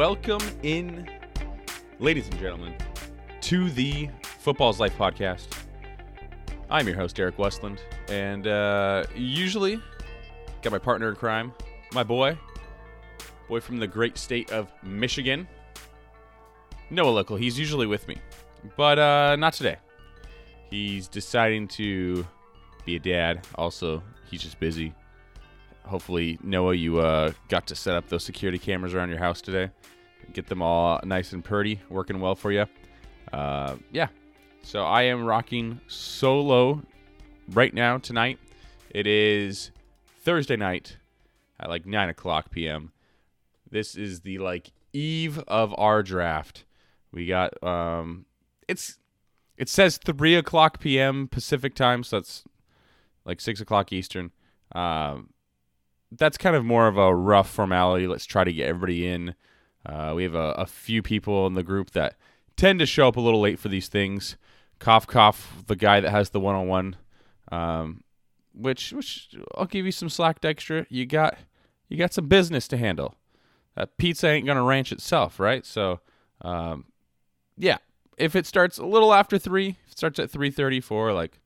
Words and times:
Welcome 0.00 0.40
in, 0.62 1.06
ladies 1.98 2.26
and 2.28 2.38
gentlemen, 2.38 2.74
to 3.42 3.68
the 3.68 4.08
Football's 4.22 4.80
Life 4.80 4.96
podcast. 4.96 5.48
I'm 6.70 6.88
your 6.88 6.96
host, 6.96 7.20
Eric 7.20 7.38
Westland, 7.38 7.82
and 8.08 8.46
uh, 8.46 9.04
usually 9.14 9.78
got 10.62 10.72
my 10.72 10.78
partner 10.78 11.10
in 11.10 11.16
crime, 11.16 11.52
my 11.92 12.02
boy, 12.02 12.38
boy 13.46 13.60
from 13.60 13.76
the 13.76 13.86
great 13.86 14.16
state 14.16 14.50
of 14.52 14.72
Michigan, 14.82 15.46
Noah 16.88 17.10
Local. 17.10 17.36
He's 17.36 17.58
usually 17.58 17.86
with 17.86 18.08
me, 18.08 18.16
but 18.78 18.98
uh, 18.98 19.36
not 19.36 19.52
today. 19.52 19.76
He's 20.70 21.08
deciding 21.08 21.68
to 21.68 22.26
be 22.86 22.96
a 22.96 23.00
dad. 23.00 23.46
Also, 23.56 24.02
he's 24.30 24.40
just 24.40 24.58
busy. 24.58 24.94
Hopefully, 25.84 26.38
Noah, 26.42 26.74
you 26.74 27.00
uh, 27.00 27.32
got 27.48 27.66
to 27.66 27.74
set 27.74 27.96
up 27.96 28.08
those 28.08 28.24
security 28.24 28.58
cameras 28.58 28.94
around 28.94 29.10
your 29.10 29.18
house 29.18 29.42
today. 29.42 29.70
Get 30.32 30.46
them 30.46 30.62
all 30.62 31.00
nice 31.04 31.32
and 31.32 31.44
pretty, 31.44 31.80
working 31.88 32.20
well 32.20 32.34
for 32.34 32.52
you. 32.52 32.66
Uh, 33.32 33.76
yeah. 33.92 34.08
So 34.62 34.84
I 34.84 35.02
am 35.02 35.24
rocking 35.24 35.80
solo 35.88 36.82
right 37.48 37.72
now 37.72 37.98
tonight. 37.98 38.38
It 38.90 39.06
is 39.06 39.70
Thursday 40.22 40.56
night 40.56 40.96
at 41.58 41.68
like 41.68 41.86
9 41.86 42.08
o'clock 42.08 42.50
p.m. 42.50 42.92
This 43.70 43.94
is 43.94 44.20
the 44.20 44.38
like 44.38 44.72
eve 44.92 45.38
of 45.46 45.74
our 45.78 46.02
draft. 46.02 46.64
We 47.12 47.26
got 47.26 47.62
um 47.62 48.26
it's 48.68 48.98
it 49.56 49.68
says 49.68 49.98
3 49.98 50.36
o'clock 50.36 50.80
p.m. 50.80 51.28
Pacific 51.28 51.74
time, 51.74 52.02
so 52.02 52.16
that's 52.16 52.44
like 53.24 53.40
6 53.40 53.60
o'clock 53.60 53.92
Eastern. 53.92 54.30
Um 54.72 55.30
that's 56.12 56.36
kind 56.36 56.56
of 56.56 56.64
more 56.64 56.88
of 56.88 56.98
a 56.98 57.14
rough 57.14 57.48
formality. 57.48 58.06
Let's 58.06 58.26
try 58.26 58.44
to 58.44 58.52
get 58.52 58.68
everybody 58.68 59.06
in. 59.06 59.34
Uh, 59.86 60.12
we 60.14 60.22
have 60.22 60.34
a, 60.34 60.52
a 60.52 60.66
few 60.66 61.02
people 61.02 61.46
in 61.46 61.54
the 61.54 61.62
group 61.62 61.90
that 61.92 62.16
tend 62.56 62.78
to 62.78 62.86
show 62.86 63.08
up 63.08 63.16
a 63.16 63.20
little 63.20 63.40
late 63.40 63.58
for 63.58 63.68
these 63.68 63.88
things. 63.88 64.36
Cough, 64.78 65.06
cough, 65.06 65.64
the 65.66 65.76
guy 65.76 66.00
that 66.00 66.10
has 66.10 66.30
the 66.30 66.40
one 66.40 66.54
on 66.54 66.68
one. 66.68 66.96
Which 68.54 68.92
which 68.92 69.34
I'll 69.56 69.66
give 69.66 69.86
you 69.86 69.92
some 69.92 70.08
slack, 70.08 70.40
Dexter. 70.40 70.86
You 70.90 71.06
got 71.06 71.38
you 71.88 71.96
got 71.96 72.12
some 72.12 72.28
business 72.28 72.68
to 72.68 72.76
handle. 72.76 73.16
That 73.76 73.96
pizza 73.96 74.28
ain't 74.28 74.46
gonna 74.46 74.62
ranch 74.62 74.92
itself, 74.92 75.40
right? 75.40 75.64
So, 75.64 76.00
um, 76.42 76.86
yeah, 77.56 77.78
if 78.18 78.36
it 78.36 78.46
starts 78.46 78.78
a 78.78 78.84
little 78.84 79.14
after 79.14 79.38
three, 79.38 79.76
if 79.86 79.92
it 79.92 79.98
starts 79.98 80.18
at 80.18 80.30
three 80.30 80.50
thirty 80.50 80.80
four, 80.80 81.12
like 81.12 81.40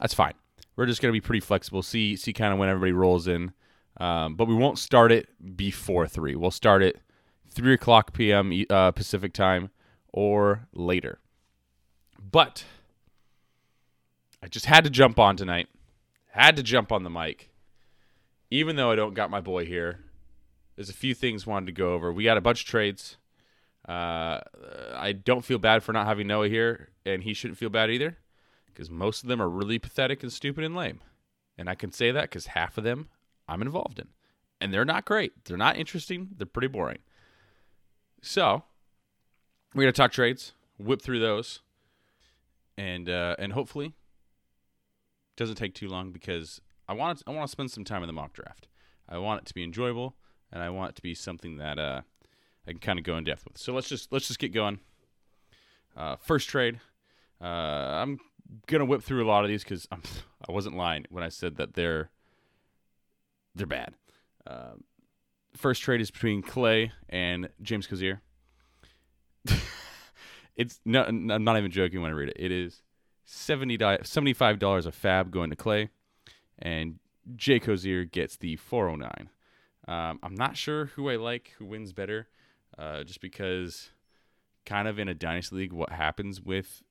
that's 0.00 0.14
fine. 0.14 0.34
We're 0.76 0.86
just 0.86 1.02
gonna 1.02 1.12
be 1.12 1.20
pretty 1.20 1.40
flexible. 1.40 1.82
See 1.82 2.16
see 2.16 2.32
kind 2.32 2.52
of 2.52 2.58
when 2.58 2.68
everybody 2.68 2.92
rolls 2.92 3.28
in, 3.28 3.52
um, 3.98 4.36
but 4.36 4.46
we 4.46 4.54
won't 4.54 4.78
start 4.78 5.12
it 5.12 5.28
before 5.56 6.06
three. 6.06 6.36
We'll 6.36 6.50
start 6.50 6.82
it 6.82 7.00
three 7.52 7.74
o'clock 7.74 8.12
p.m. 8.12 8.52
Uh, 8.68 8.90
Pacific 8.90 9.32
time 9.32 9.70
or 10.12 10.66
later. 10.72 11.18
But 12.18 12.64
I 14.42 14.48
just 14.48 14.66
had 14.66 14.84
to 14.84 14.90
jump 14.90 15.18
on 15.18 15.36
tonight. 15.36 15.68
Had 16.30 16.56
to 16.56 16.62
jump 16.62 16.90
on 16.90 17.04
the 17.04 17.10
mic. 17.10 17.50
Even 18.50 18.76
though 18.76 18.90
I 18.90 18.96
don't 18.96 19.14
got 19.14 19.30
my 19.30 19.40
boy 19.40 19.64
here, 19.66 20.00
there's 20.76 20.90
a 20.90 20.94
few 20.94 21.14
things 21.14 21.46
wanted 21.46 21.66
to 21.66 21.72
go 21.72 21.92
over. 21.92 22.12
We 22.12 22.24
got 22.24 22.38
a 22.38 22.42
bunch 22.42 22.62
of 22.62 22.68
trades. 22.68 23.16
Uh, 23.86 24.40
I 24.94 25.12
don't 25.12 25.44
feel 25.44 25.58
bad 25.58 25.82
for 25.82 25.92
not 25.92 26.06
having 26.06 26.26
Noah 26.26 26.48
here, 26.48 26.90
and 27.04 27.22
he 27.22 27.34
shouldn't 27.34 27.58
feel 27.58 27.68
bad 27.68 27.90
either, 27.90 28.18
because 28.66 28.90
most 28.90 29.22
of 29.22 29.28
them 29.28 29.42
are 29.42 29.48
really 29.48 29.78
pathetic 29.78 30.22
and 30.22 30.32
stupid 30.32 30.64
and 30.64 30.76
lame. 30.76 31.00
And 31.58 31.68
I 31.68 31.74
can 31.74 31.92
say 31.92 32.10
that 32.12 32.22
because 32.22 32.46
half 32.46 32.78
of 32.78 32.84
them 32.84 33.08
I'm 33.48 33.62
involved 33.62 33.98
in, 33.98 34.08
and 34.60 34.72
they're 34.72 34.84
not 34.84 35.04
great. 35.04 35.44
They're 35.44 35.56
not 35.56 35.76
interesting. 35.76 36.30
They're 36.36 36.46
pretty 36.46 36.68
boring. 36.68 36.98
So 38.22 38.62
we're 39.74 39.82
gonna 39.82 39.92
talk 39.92 40.12
trades, 40.12 40.52
whip 40.78 41.02
through 41.02 41.18
those, 41.18 41.60
and 42.78 43.10
uh, 43.10 43.34
and 43.38 43.52
hopefully 43.52 43.94
doesn't 45.36 45.56
take 45.56 45.74
too 45.74 45.88
long 45.88 46.12
because 46.12 46.60
I 46.88 46.92
want 46.94 47.18
to, 47.18 47.24
I 47.26 47.32
want 47.32 47.48
to 47.48 47.50
spend 47.50 47.72
some 47.72 47.84
time 47.84 48.02
in 48.02 48.06
the 48.06 48.12
mock 48.12 48.32
draft. 48.32 48.68
I 49.08 49.18
want 49.18 49.42
it 49.42 49.46
to 49.46 49.54
be 49.54 49.64
enjoyable, 49.64 50.14
and 50.52 50.62
I 50.62 50.70
want 50.70 50.90
it 50.90 50.96
to 50.96 51.02
be 51.02 51.14
something 51.14 51.56
that 51.56 51.80
uh, 51.80 52.02
I 52.66 52.70
can 52.70 52.78
kind 52.78 52.98
of 52.98 53.04
go 53.04 53.16
in 53.16 53.24
depth 53.24 53.44
with. 53.44 53.58
So 53.58 53.72
let's 53.72 53.88
just 53.88 54.12
let's 54.12 54.28
just 54.28 54.38
get 54.38 54.52
going. 54.52 54.78
Uh, 55.96 56.16
first 56.16 56.48
trade. 56.48 56.80
Uh, 57.40 57.44
I'm 57.44 58.20
gonna 58.68 58.84
whip 58.84 59.02
through 59.02 59.24
a 59.24 59.28
lot 59.28 59.42
of 59.42 59.48
these 59.48 59.64
because 59.64 59.88
I 59.90 59.96
I 60.48 60.52
wasn't 60.52 60.76
lying 60.76 61.06
when 61.10 61.24
I 61.24 61.28
said 61.28 61.56
that 61.56 61.74
they're 61.74 62.10
they're 63.56 63.66
bad. 63.66 63.94
Um, 64.46 64.84
first 65.56 65.82
trade 65.82 66.00
is 66.00 66.10
between 66.10 66.42
Clay 66.42 66.92
and 67.08 67.48
James 67.60 67.86
Cozier. 67.86 68.20
it's 70.56 70.80
no, 70.84 71.04
I'm 71.04 71.44
not 71.44 71.56
even 71.58 71.70
joking 71.70 72.00
when 72.00 72.10
I 72.10 72.14
read 72.14 72.30
it. 72.30 72.36
It 72.38 72.52
is 72.52 72.82
70 73.24 73.78
$75 73.78 74.86
a 74.86 74.92
fab 74.92 75.30
going 75.30 75.50
to 75.50 75.56
Clay, 75.56 75.90
and 76.58 76.98
Jay 77.36 77.58
Cozier 77.58 78.04
gets 78.04 78.36
the 78.36 78.56
409. 78.56 79.30
Um, 79.88 80.20
I'm 80.22 80.34
not 80.34 80.56
sure 80.56 80.86
who 80.86 81.10
I 81.10 81.16
like, 81.16 81.52
who 81.58 81.66
wins 81.66 81.92
better, 81.92 82.28
uh, 82.78 83.02
just 83.04 83.20
because 83.20 83.90
kind 84.64 84.86
of 84.86 84.98
in 84.98 85.08
a 85.08 85.14
dynasty 85.14 85.56
league, 85.56 85.72
what 85.72 85.92
happens 85.92 86.40
with 86.40 86.82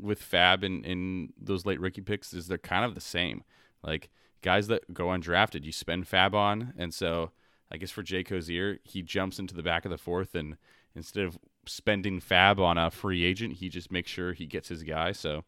with 0.00 0.22
Fab 0.22 0.62
and 0.62 0.86
in 0.86 1.32
those 1.36 1.66
late 1.66 1.80
rookie 1.80 2.00
picks 2.00 2.32
is 2.32 2.46
they're 2.46 2.58
kind 2.58 2.84
of 2.84 2.94
the 2.94 3.00
same. 3.00 3.42
Like 3.82 4.10
guys 4.42 4.68
that 4.68 4.94
go 4.94 5.06
undrafted, 5.06 5.64
you 5.64 5.72
spend 5.72 6.06
Fab 6.06 6.34
on, 6.34 6.74
and 6.78 6.94
so 6.94 7.32
I 7.70 7.76
guess 7.76 7.90
for 7.90 8.02
Jay 8.02 8.24
Cozier, 8.24 8.78
he 8.84 9.02
jumps 9.02 9.38
into 9.38 9.54
the 9.54 9.62
back 9.62 9.84
of 9.84 9.90
the 9.90 9.98
fourth, 9.98 10.34
and 10.34 10.56
instead 10.94 11.24
of 11.24 11.38
spending 11.66 12.20
Fab 12.20 12.58
on 12.58 12.78
a 12.78 12.90
free 12.90 13.24
agent, 13.24 13.54
he 13.54 13.68
just 13.68 13.92
makes 13.92 14.10
sure 14.10 14.32
he 14.32 14.46
gets 14.46 14.68
his 14.68 14.82
guy. 14.82 15.12
So 15.12 15.44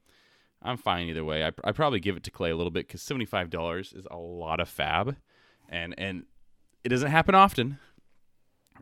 I'm 0.63 0.77
fine 0.77 1.09
either 1.09 1.25
way. 1.25 1.45
I 1.45 1.53
I 1.65 1.73
probably 1.73 2.01
give 2.01 2.17
it 2.17 2.23
to 2.25 2.31
Clay 2.31 2.51
a 2.51 2.57
little 2.57 2.71
bit 2.71 2.87
because 2.87 3.03
seventy 3.03 3.25
five 3.25 3.51
dollars 3.51 3.93
is 3.93 4.07
a 4.11 4.17
lot 4.17 4.61
of 4.61 4.69
Fab, 4.69 5.17
and 5.69 5.95
and 5.97 6.25
it 6.85 6.91
doesn't 6.91 7.11
happen 7.11 7.35
often, 7.35 7.79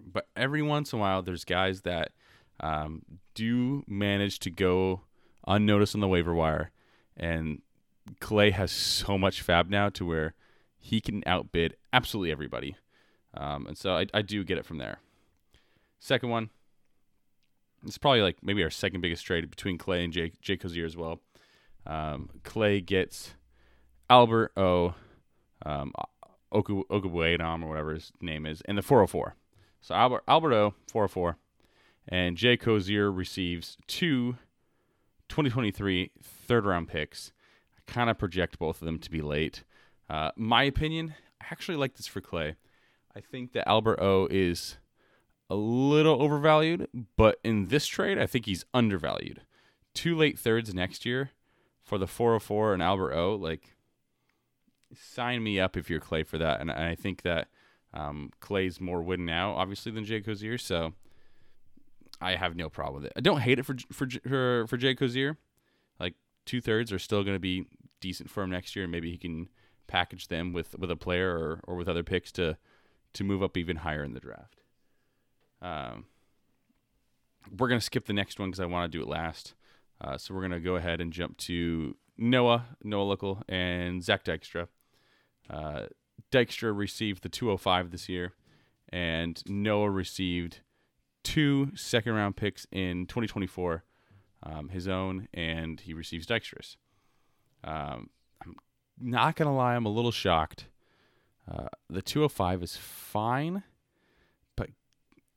but 0.05 0.29
every 0.37 0.63
once 0.63 0.93
in 0.93 0.99
a 0.99 1.03
while 1.03 1.23
there's 1.23 1.45
guys 1.45 1.83
that 1.83 2.11
um, 2.61 3.03
do 3.35 3.85
manage 3.87 4.41
to 4.41 4.51
go 4.51 5.03
unnoticed 5.47 5.95
on 5.95 6.01
the 6.01 6.09
waiver 6.09 6.35
wire, 6.35 6.71
and 7.17 7.63
Clay 8.21 8.51
has 8.51 8.73
so 8.73 9.17
much 9.17 9.43
Fab 9.43 9.71
now 9.71 9.89
to 9.91 10.05
where 10.05 10.35
he 10.81 11.01
can 11.01 11.23
outbid 11.27 11.77
absolutely 11.93 12.33
everybody, 12.33 12.77
um, 13.39 13.67
and 13.67 13.79
so 13.79 13.97
I, 13.97 14.07
I 14.13 14.23
do 14.23 14.45
get 14.45 14.59
it 14.59 14.67
from 14.67 14.79
there. 14.79 14.99
Second 15.99 16.29
one, 16.29 16.51
it's 17.87 17.99
probably 17.99 18.21
like 18.21 18.37
maybe 18.43 18.63
our 18.63 18.71
second 18.71 19.01
biggest 19.01 19.25
trade 19.25 19.49
between 19.49 19.79
Clay 19.79 20.05
and 20.05 20.13
Jake, 20.13 20.41
Jay 20.41 20.57
Cozier 20.57 20.85
as 20.85 20.97
well. 20.97 21.21
Um, 21.87 22.29
Clay 22.45 22.81
gets 22.81 23.35
Albert 24.11 24.53
O. 24.57 24.95
Um, 25.65 25.93
Oku, 26.51 26.85
or 26.89 27.69
whatever 27.69 27.93
his 27.93 28.13
name 28.21 28.47
is, 28.47 28.63
and 28.63 28.79
the 28.79 28.83
404. 28.83 29.35
So 29.81 29.95
Albert 29.95 30.25
Albert 30.27 30.53
O 30.55 30.75
404, 30.91 31.37
and 32.09 32.37
Jay 32.37 32.57
Cozier 32.57 33.13
receives 33.13 33.77
two 33.87 34.37
2023 35.29 36.11
third 36.23 36.65
round 36.65 36.89
picks. 36.89 37.33
I 37.77 37.91
kind 37.91 38.09
of 38.11 38.19
project 38.19 38.59
both 38.59 38.81
of 38.81 38.87
them 38.87 38.99
to 38.99 39.11
be 39.11 39.21
late. 39.21 39.65
Uh, 40.09 40.31
my 40.37 40.63
opinion, 40.63 41.15
I 41.41 41.47
actually 41.51 41.77
like 41.77 41.97
this 41.97 42.07
for 42.07 42.21
Clay. 42.21 42.57
I 43.17 43.21
think 43.21 43.53
that 43.53 43.69
Albert 43.69 44.01
O 44.01 44.29
is 44.31 44.77
a 45.51 45.55
little 45.55 46.21
overvalued, 46.23 46.89
but 47.17 47.39
in 47.43 47.69
this 47.69 47.87
trade, 47.87 48.19
I 48.19 48.27
think 48.27 48.47
he's 48.47 48.65
undervalued. 48.75 49.43
Two 49.95 50.17
late 50.17 50.39
thirds 50.39 50.75
next 50.75 51.07
year 51.07 51.31
for 51.83 51.99
the 51.99 52.07
404 52.07 52.75
and 52.75 52.83
Albert 52.83 53.15
O. 53.15 53.35
Like, 53.35 53.75
sign 54.95 55.43
me 55.43 55.59
up 55.59 55.77
if 55.77 55.89
you're 55.89 56.01
Clay 56.01 56.23
for 56.23 56.39
that. 56.39 56.61
And 56.61 56.71
I 56.71 56.95
think 56.95 57.23
that 57.23 57.49
um, 57.95 58.31
Clay's 58.41 58.81
more 58.81 59.03
win 59.03 59.25
now, 59.25 59.53
obviously, 59.53 59.93
than 59.93 60.05
Jay 60.05 60.21
Cozier. 60.21 60.59
So 60.59 60.93
I 62.21 62.37
have 62.37 62.57
no 62.57 62.69
problem 62.69 63.03
with 63.03 63.11
it. 63.11 63.13
I 63.17 63.21
don't 63.21 63.41
hate 63.41 63.59
it 63.59 63.65
for 63.65 63.77
for 63.93 64.09
for, 64.27 64.67
for 64.67 64.77
Jay 64.77 64.95
Cozier. 64.95 65.39
Like 65.99 66.15
two 66.45 66.61
thirds 66.61 66.93
are 66.93 66.99
still 66.99 67.23
going 67.23 67.37
to 67.37 67.41
be 67.41 67.67
decent 68.01 68.31
for 68.31 68.43
him 68.43 68.51
next 68.51 68.77
year, 68.77 68.85
and 68.85 68.93
maybe 68.93 69.11
he 69.11 69.19
can 69.19 69.49
package 69.87 70.29
them 70.29 70.53
with 70.53 70.79
with 70.79 70.91
a 70.91 70.97
player 70.97 71.31
or, 71.31 71.61
or 71.67 71.77
with 71.77 71.89
other 71.89 72.03
picks 72.03 72.33
to 72.33 72.57
to 73.15 73.25
move 73.25 73.43
up 73.43 73.57
even 73.57 73.77
higher 73.77 74.05
in 74.05 74.15
the 74.15 74.21
draft. 74.21 74.61
Um, 75.61 76.07
we're 77.57 77.69
gonna 77.69 77.81
skip 77.81 78.07
the 78.07 78.13
next 78.13 78.39
one 78.39 78.51
because 78.51 78.61
I 78.61 78.67
want 78.67 78.91
to 78.91 78.99
do 78.99 79.03
it 79.03 79.09
last. 79.09 79.55
Uh, 80.01 80.17
so 80.17 80.35
we're 80.35 80.43
gonna 80.43 80.61
go 80.61 80.77
ahead 80.77 81.01
and 81.01 81.13
jump 81.13 81.37
to 81.39 81.97
Noah, 82.17 82.67
Noah 82.83 83.05
Local, 83.05 83.43
and 83.49 84.03
Zach 84.03 84.25
Dykstra. 84.25 84.69
Uh, 85.49 85.87
Dykstra 86.31 86.77
received 86.77 87.23
the 87.23 87.29
205 87.29 87.91
this 87.91 88.09
year, 88.09 88.35
and 88.91 89.43
Noah 89.47 89.91
received 89.91 90.61
two 91.23 91.73
second 91.75 92.15
round 92.15 92.37
picks 92.37 92.67
in 92.71 93.07
2024, 93.07 93.85
um, 94.43 94.69
his 94.69 94.89
own, 94.89 95.29
and 95.33 95.81
he 95.81 95.95
receives 95.95 96.27
Dykstra's. 96.27 96.77
Um, 97.65 98.11
I'm 98.45 98.57
not 99.01 99.37
gonna 99.37 99.57
lie, 99.57 99.75
I'm 99.75 99.87
a 99.87 99.91
little 99.91 100.13
shocked. 100.13 100.67
Uh, 101.51 101.69
the 101.89 102.03
205 102.03 102.63
is 102.63 102.77
fine, 102.77 103.63
but 104.57 104.71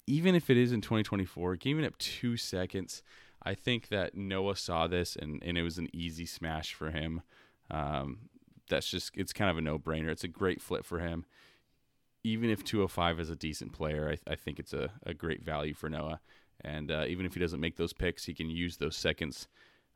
even 0.07 0.35
if 0.35 0.49
it 0.49 0.57
is 0.57 0.71
in 0.71 0.81
2024, 0.81 1.55
giving 1.55 1.85
up 1.85 1.97
two 1.97 2.37
seconds, 2.37 3.01
I 3.43 3.53
think 3.55 3.89
that 3.89 4.15
Noah 4.15 4.55
saw 4.55 4.87
this 4.87 5.15
and, 5.15 5.41
and 5.43 5.57
it 5.57 5.63
was 5.63 5.77
an 5.77 5.89
easy 5.93 6.25
smash 6.25 6.73
for 6.73 6.91
him. 6.91 7.21
Um, 7.69 8.29
that's 8.69 8.89
just, 8.89 9.11
it's 9.15 9.33
kind 9.33 9.49
of 9.49 9.57
a 9.57 9.61
no 9.61 9.79
brainer. 9.79 10.09
It's 10.09 10.23
a 10.23 10.29
great 10.29 10.61
flip 10.61 10.85
for 10.85 10.99
him. 10.99 11.25
Even 12.23 12.49
if 12.49 12.63
205 12.63 13.19
is 13.19 13.29
a 13.29 13.35
decent 13.35 13.73
player, 13.73 14.15
I, 14.27 14.31
I 14.31 14.35
think 14.35 14.59
it's 14.59 14.73
a, 14.73 14.91
a 15.05 15.13
great 15.13 15.43
value 15.43 15.73
for 15.73 15.89
Noah. 15.89 16.19
And 16.63 16.91
uh, 16.91 17.05
even 17.07 17.25
if 17.25 17.33
he 17.33 17.39
doesn't 17.39 17.59
make 17.59 17.77
those 17.77 17.93
picks, 17.93 18.25
he 18.25 18.33
can 18.33 18.49
use 18.49 18.77
those 18.77 18.95
seconds 18.95 19.47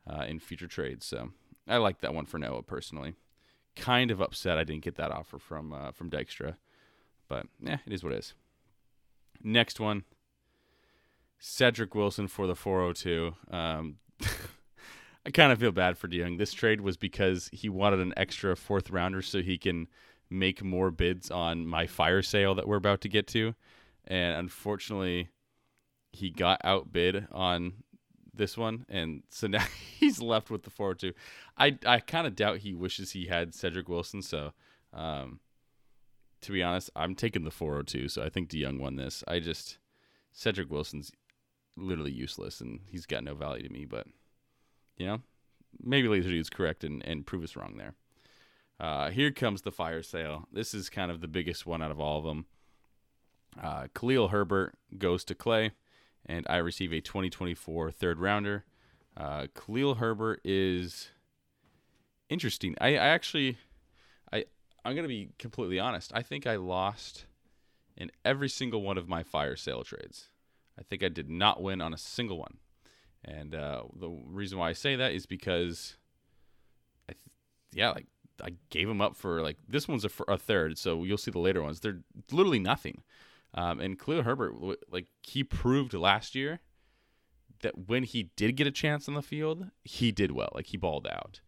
uh, 0.08 0.24
in 0.24 0.40
future 0.40 0.66
trades. 0.66 1.06
So 1.06 1.30
I 1.68 1.76
like 1.76 2.00
that 2.00 2.14
one 2.14 2.26
for 2.26 2.38
Noah 2.38 2.62
personally. 2.62 3.14
Kind 3.76 4.10
of 4.10 4.20
upset 4.20 4.58
I 4.58 4.64
didn't 4.64 4.82
get 4.82 4.96
that 4.96 5.12
offer 5.12 5.38
from 5.38 5.72
uh, 5.72 5.92
from 5.92 6.10
Dykstra, 6.10 6.56
but 7.28 7.46
yeah, 7.60 7.78
it 7.86 7.92
is 7.92 8.02
what 8.02 8.12
it 8.12 8.18
is. 8.18 8.34
Next 9.42 9.78
one, 9.78 10.04
Cedric 11.38 11.94
Wilson 11.94 12.26
for 12.28 12.46
the 12.46 12.54
402. 12.54 13.34
Um, 13.50 13.96
I 15.26 15.30
kind 15.30 15.52
of 15.52 15.58
feel 15.58 15.72
bad 15.72 15.98
for 15.98 16.08
DeYoung. 16.08 16.38
This 16.38 16.52
trade 16.52 16.80
was 16.80 16.96
because 16.96 17.50
he 17.52 17.68
wanted 17.68 18.00
an 18.00 18.14
extra 18.16 18.56
fourth 18.56 18.90
rounder 18.90 19.22
so 19.22 19.42
he 19.42 19.58
can 19.58 19.88
make 20.30 20.62
more 20.62 20.90
bids 20.90 21.30
on 21.30 21.66
my 21.66 21.86
fire 21.86 22.22
sale 22.22 22.54
that 22.54 22.66
we're 22.66 22.76
about 22.76 23.00
to 23.02 23.08
get 23.08 23.26
to. 23.28 23.54
And 24.06 24.36
unfortunately, 24.36 25.30
he 26.12 26.30
got 26.30 26.60
outbid 26.64 27.26
on 27.32 27.74
this 28.36 28.56
one, 28.56 28.86
and 28.88 29.22
so 29.28 29.46
now 29.46 29.64
he's 29.98 30.20
left 30.20 30.50
with 30.50 30.62
the 30.62 30.70
402. 30.70 31.12
I 31.56 31.78
I 31.86 32.00
kind 32.00 32.26
of 32.26 32.36
doubt 32.36 32.58
he 32.58 32.74
wishes 32.74 33.12
he 33.12 33.26
had 33.26 33.54
Cedric 33.54 33.88
Wilson. 33.88 34.22
So, 34.22 34.52
um, 34.92 35.40
to 36.42 36.52
be 36.52 36.62
honest, 36.62 36.90
I'm 36.94 37.14
taking 37.14 37.44
the 37.44 37.50
402. 37.50 38.08
So 38.08 38.22
I 38.22 38.28
think 38.28 38.50
DeYoung 38.50 38.80
won 38.80 38.96
this. 38.96 39.24
I 39.26 39.40
just 39.40 39.78
Cedric 40.32 40.70
Wilson's 40.70 41.12
literally 41.76 42.12
useless, 42.12 42.60
and 42.60 42.80
he's 42.86 43.06
got 43.06 43.24
no 43.24 43.34
value 43.34 43.66
to 43.66 43.72
me. 43.72 43.84
But 43.84 44.06
you 44.96 45.06
know, 45.06 45.20
maybe 45.82 46.08
Laser 46.08 46.30
Dude's 46.30 46.50
correct 46.50 46.84
and 46.84 47.04
and 47.04 47.26
prove 47.26 47.44
us 47.44 47.56
wrong 47.56 47.76
there. 47.76 47.94
Uh, 48.78 49.10
here 49.10 49.30
comes 49.30 49.62
the 49.62 49.72
fire 49.72 50.02
sale. 50.02 50.46
This 50.52 50.74
is 50.74 50.90
kind 50.90 51.10
of 51.10 51.20
the 51.20 51.28
biggest 51.28 51.64
one 51.64 51.82
out 51.82 51.90
of 51.90 51.98
all 51.98 52.18
of 52.18 52.24
them. 52.24 52.46
Uh, 53.60 53.86
Khalil 53.94 54.28
Herbert 54.28 54.74
goes 54.98 55.24
to 55.24 55.34
Clay 55.34 55.70
and 56.26 56.46
I 56.48 56.56
receive 56.56 56.92
a 56.92 57.00
2024 57.00 57.90
third 57.90 58.18
rounder. 58.18 58.64
Uh, 59.16 59.46
Khalil 59.54 59.94
Herbert 59.94 60.40
is 60.44 61.08
interesting. 62.28 62.74
I, 62.80 62.88
I 62.88 63.08
actually, 63.08 63.56
I 64.32 64.44
I'm 64.84 64.94
gonna 64.94 65.08
be 65.08 65.30
completely 65.38 65.78
honest. 65.78 66.12
I 66.14 66.22
think 66.22 66.46
I 66.46 66.56
lost 66.56 67.26
in 67.96 68.10
every 68.24 68.48
single 68.48 68.82
one 68.82 68.98
of 68.98 69.08
my 69.08 69.22
fire 69.22 69.56
sale 69.56 69.84
trades. 69.84 70.28
I 70.78 70.82
think 70.82 71.02
I 71.02 71.08
did 71.08 71.30
not 71.30 71.62
win 71.62 71.80
on 71.80 71.94
a 71.94 71.98
single 71.98 72.38
one, 72.38 72.58
and 73.24 73.54
uh, 73.54 73.84
the 73.98 74.10
reason 74.10 74.58
why 74.58 74.68
I 74.68 74.74
say 74.74 74.96
that 74.96 75.12
is 75.12 75.24
because, 75.24 75.96
I 77.08 77.12
th- 77.12 77.36
yeah, 77.72 77.90
like 77.90 78.06
I 78.42 78.50
gave 78.68 78.88
them 78.88 79.00
up 79.00 79.16
for 79.16 79.40
like 79.40 79.56
this 79.66 79.88
one's 79.88 80.04
a, 80.04 80.10
a 80.28 80.36
third, 80.36 80.76
so 80.76 81.04
you'll 81.04 81.16
see 81.16 81.30
the 81.30 81.38
later 81.38 81.62
ones. 81.62 81.80
They're 81.80 82.00
literally 82.30 82.58
nothing. 82.58 83.02
Um, 83.54 83.80
and 83.80 83.98
Khalil 83.98 84.22
Herbert, 84.22 84.54
like 84.90 85.06
he 85.22 85.42
proved 85.42 85.94
last 85.94 86.34
year 86.34 86.60
that 87.62 87.88
when 87.88 88.02
he 88.02 88.30
did 88.36 88.56
get 88.56 88.66
a 88.66 88.70
chance 88.70 89.08
on 89.08 89.14
the 89.14 89.22
field, 89.22 89.66
he 89.82 90.12
did 90.12 90.30
well. 90.32 90.50
Like 90.54 90.66
he 90.66 90.76
balled 90.76 91.06
out. 91.06 91.40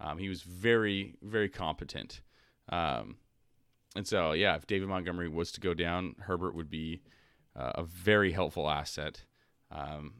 Um, 0.00 0.18
he 0.18 0.28
was 0.28 0.42
very, 0.42 1.14
very 1.22 1.48
competent. 1.48 2.20
Um, 2.68 3.16
and 3.96 4.06
so, 4.06 4.32
yeah, 4.32 4.56
if 4.56 4.66
David 4.66 4.88
Montgomery 4.88 5.28
was 5.28 5.52
to 5.52 5.60
go 5.60 5.72
down, 5.72 6.16
Herbert 6.18 6.54
would 6.54 6.68
be 6.68 7.02
uh, 7.56 7.72
a 7.76 7.84
very 7.84 8.32
helpful 8.32 8.68
asset. 8.68 9.24
Um, 9.70 10.14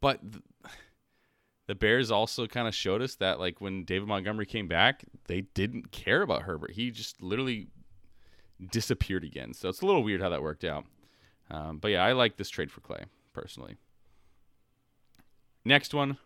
but 0.00 0.20
th- 0.20 0.44
the 1.68 1.74
Bears 1.74 2.10
also 2.10 2.46
kind 2.46 2.68
of 2.68 2.74
showed 2.74 3.00
us 3.00 3.14
that, 3.16 3.38
like, 3.38 3.60
when 3.60 3.84
David 3.84 4.08
Montgomery 4.08 4.46
came 4.46 4.68
back, 4.68 5.04
they 5.26 5.42
didn't 5.42 5.92
care 5.92 6.22
about 6.22 6.42
Herbert. 6.42 6.72
He 6.72 6.90
just 6.90 7.22
literally 7.22 7.68
disappeared 8.70 9.24
again. 9.24 9.54
So 9.54 9.68
it's 9.68 9.82
a 9.82 9.86
little 9.86 10.02
weird 10.02 10.20
how 10.20 10.28
that 10.30 10.42
worked 10.42 10.64
out. 10.64 10.84
Um, 11.50 11.78
but 11.78 11.88
yeah, 11.88 12.04
I 12.04 12.12
like 12.12 12.36
this 12.36 12.48
trade 12.48 12.70
for 12.70 12.80
Clay 12.80 13.04
personally. 13.32 13.76
Next 15.64 15.92
one, 15.92 16.18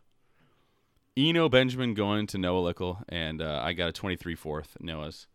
Eno 1.17 1.49
Benjamin 1.49 1.95
going 1.95 2.27
to 2.29 2.39
Noah 2.39 2.73
Lickle, 2.73 3.03
and 3.09 3.43
uh, 3.43 3.61
I 3.63 3.73
got 3.73 3.89
a 3.89 3.93
23 3.93 4.35
fourth 4.35 4.77
Noah's. 4.81 5.27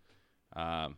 Um, 0.56 0.98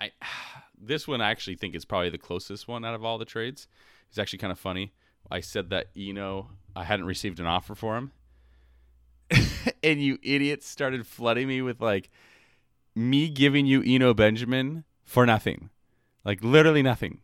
I 0.00 0.10
this 0.82 1.06
one 1.06 1.20
I 1.20 1.30
actually 1.30 1.56
think 1.56 1.74
is 1.74 1.84
probably 1.84 2.10
the 2.10 2.18
closest 2.18 2.66
one 2.66 2.84
out 2.84 2.94
of 2.94 3.04
all 3.04 3.18
the 3.18 3.24
trades. 3.24 3.66
It's 4.08 4.18
actually 4.18 4.38
kind 4.38 4.52
of 4.52 4.58
funny. 4.58 4.92
I 5.30 5.40
said 5.40 5.70
that 5.70 5.88
Eno 5.96 6.50
I 6.74 6.84
hadn't 6.84 7.06
received 7.06 7.38
an 7.38 7.46
offer 7.46 7.74
for 7.74 7.96
him, 7.96 8.12
and 9.82 10.02
you 10.02 10.18
idiots 10.22 10.66
started 10.66 11.06
flooding 11.06 11.48
me 11.48 11.62
with 11.62 11.80
like 11.80 12.10
me 12.94 13.28
giving 13.28 13.66
you 13.66 13.82
Eno 13.84 14.14
Benjamin 14.14 14.84
for 15.04 15.26
nothing. 15.26 15.70
Like 16.24 16.42
literally 16.42 16.82
nothing. 16.82 17.20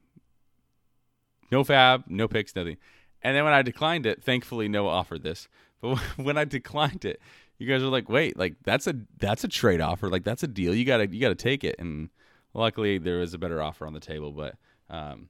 No 1.51 1.65
fab, 1.65 2.05
no 2.09 2.29
picks, 2.29 2.57
nothing. 2.57 2.77
And 3.23 3.37
then 3.37 3.45
when 3.45 3.53
I 3.53 3.63
declined 3.63 4.07
it, 4.07 4.23
thankfully 4.23 4.69
Noah 4.69 4.91
offered 4.91 5.23
this. 5.23 5.49
But 5.83 5.99
when 6.17 6.39
I 6.39 6.45
declined 6.45 7.05
it, 7.05 7.21
you 7.59 7.69
guys 7.69 7.83
were 7.83 7.91
like, 7.91 8.09
"Wait, 8.09 8.39
like 8.39 8.55
that's 8.65 8.87
a 8.87 8.95
that's 9.19 9.45
a 9.45 9.49
trade 9.49 9.83
offer. 9.83 10.09
Like 10.09 10.25
that's 10.25 10.43
a 10.43 10.49
deal. 10.49 10.75
You 10.75 10.87
got 10.87 10.97
to 10.99 11.07
you 11.07 11.21
got 11.21 11.29
to 11.29 11.35
take 11.35 11.65
it." 11.65 11.77
And 11.79 12.09
luckily 12.55 12.97
there 12.97 13.19
was 13.19 13.35
a 13.35 13.39
better 13.39 13.61
offer 13.61 13.87
on 13.87 13.93
the 13.93 14.01
table, 14.01 14.33
but 14.33 14.57
um 14.89 15.29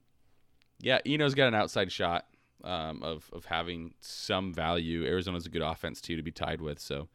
yeah, 0.79 0.99
Eno's 1.05 1.35
got 1.35 1.47
an 1.47 1.55
outside 1.55 1.91
shot 1.91 2.25
um, 2.63 3.03
of 3.03 3.29
of 3.33 3.45
having 3.45 3.93
some 3.99 4.53
value. 4.53 5.05
Arizona's 5.05 5.45
a 5.45 5.49
good 5.49 5.61
offense 5.61 6.01
too 6.01 6.15
to 6.15 6.23
be 6.23 6.31
tied 6.31 6.61
with, 6.61 6.79
so 6.79 7.07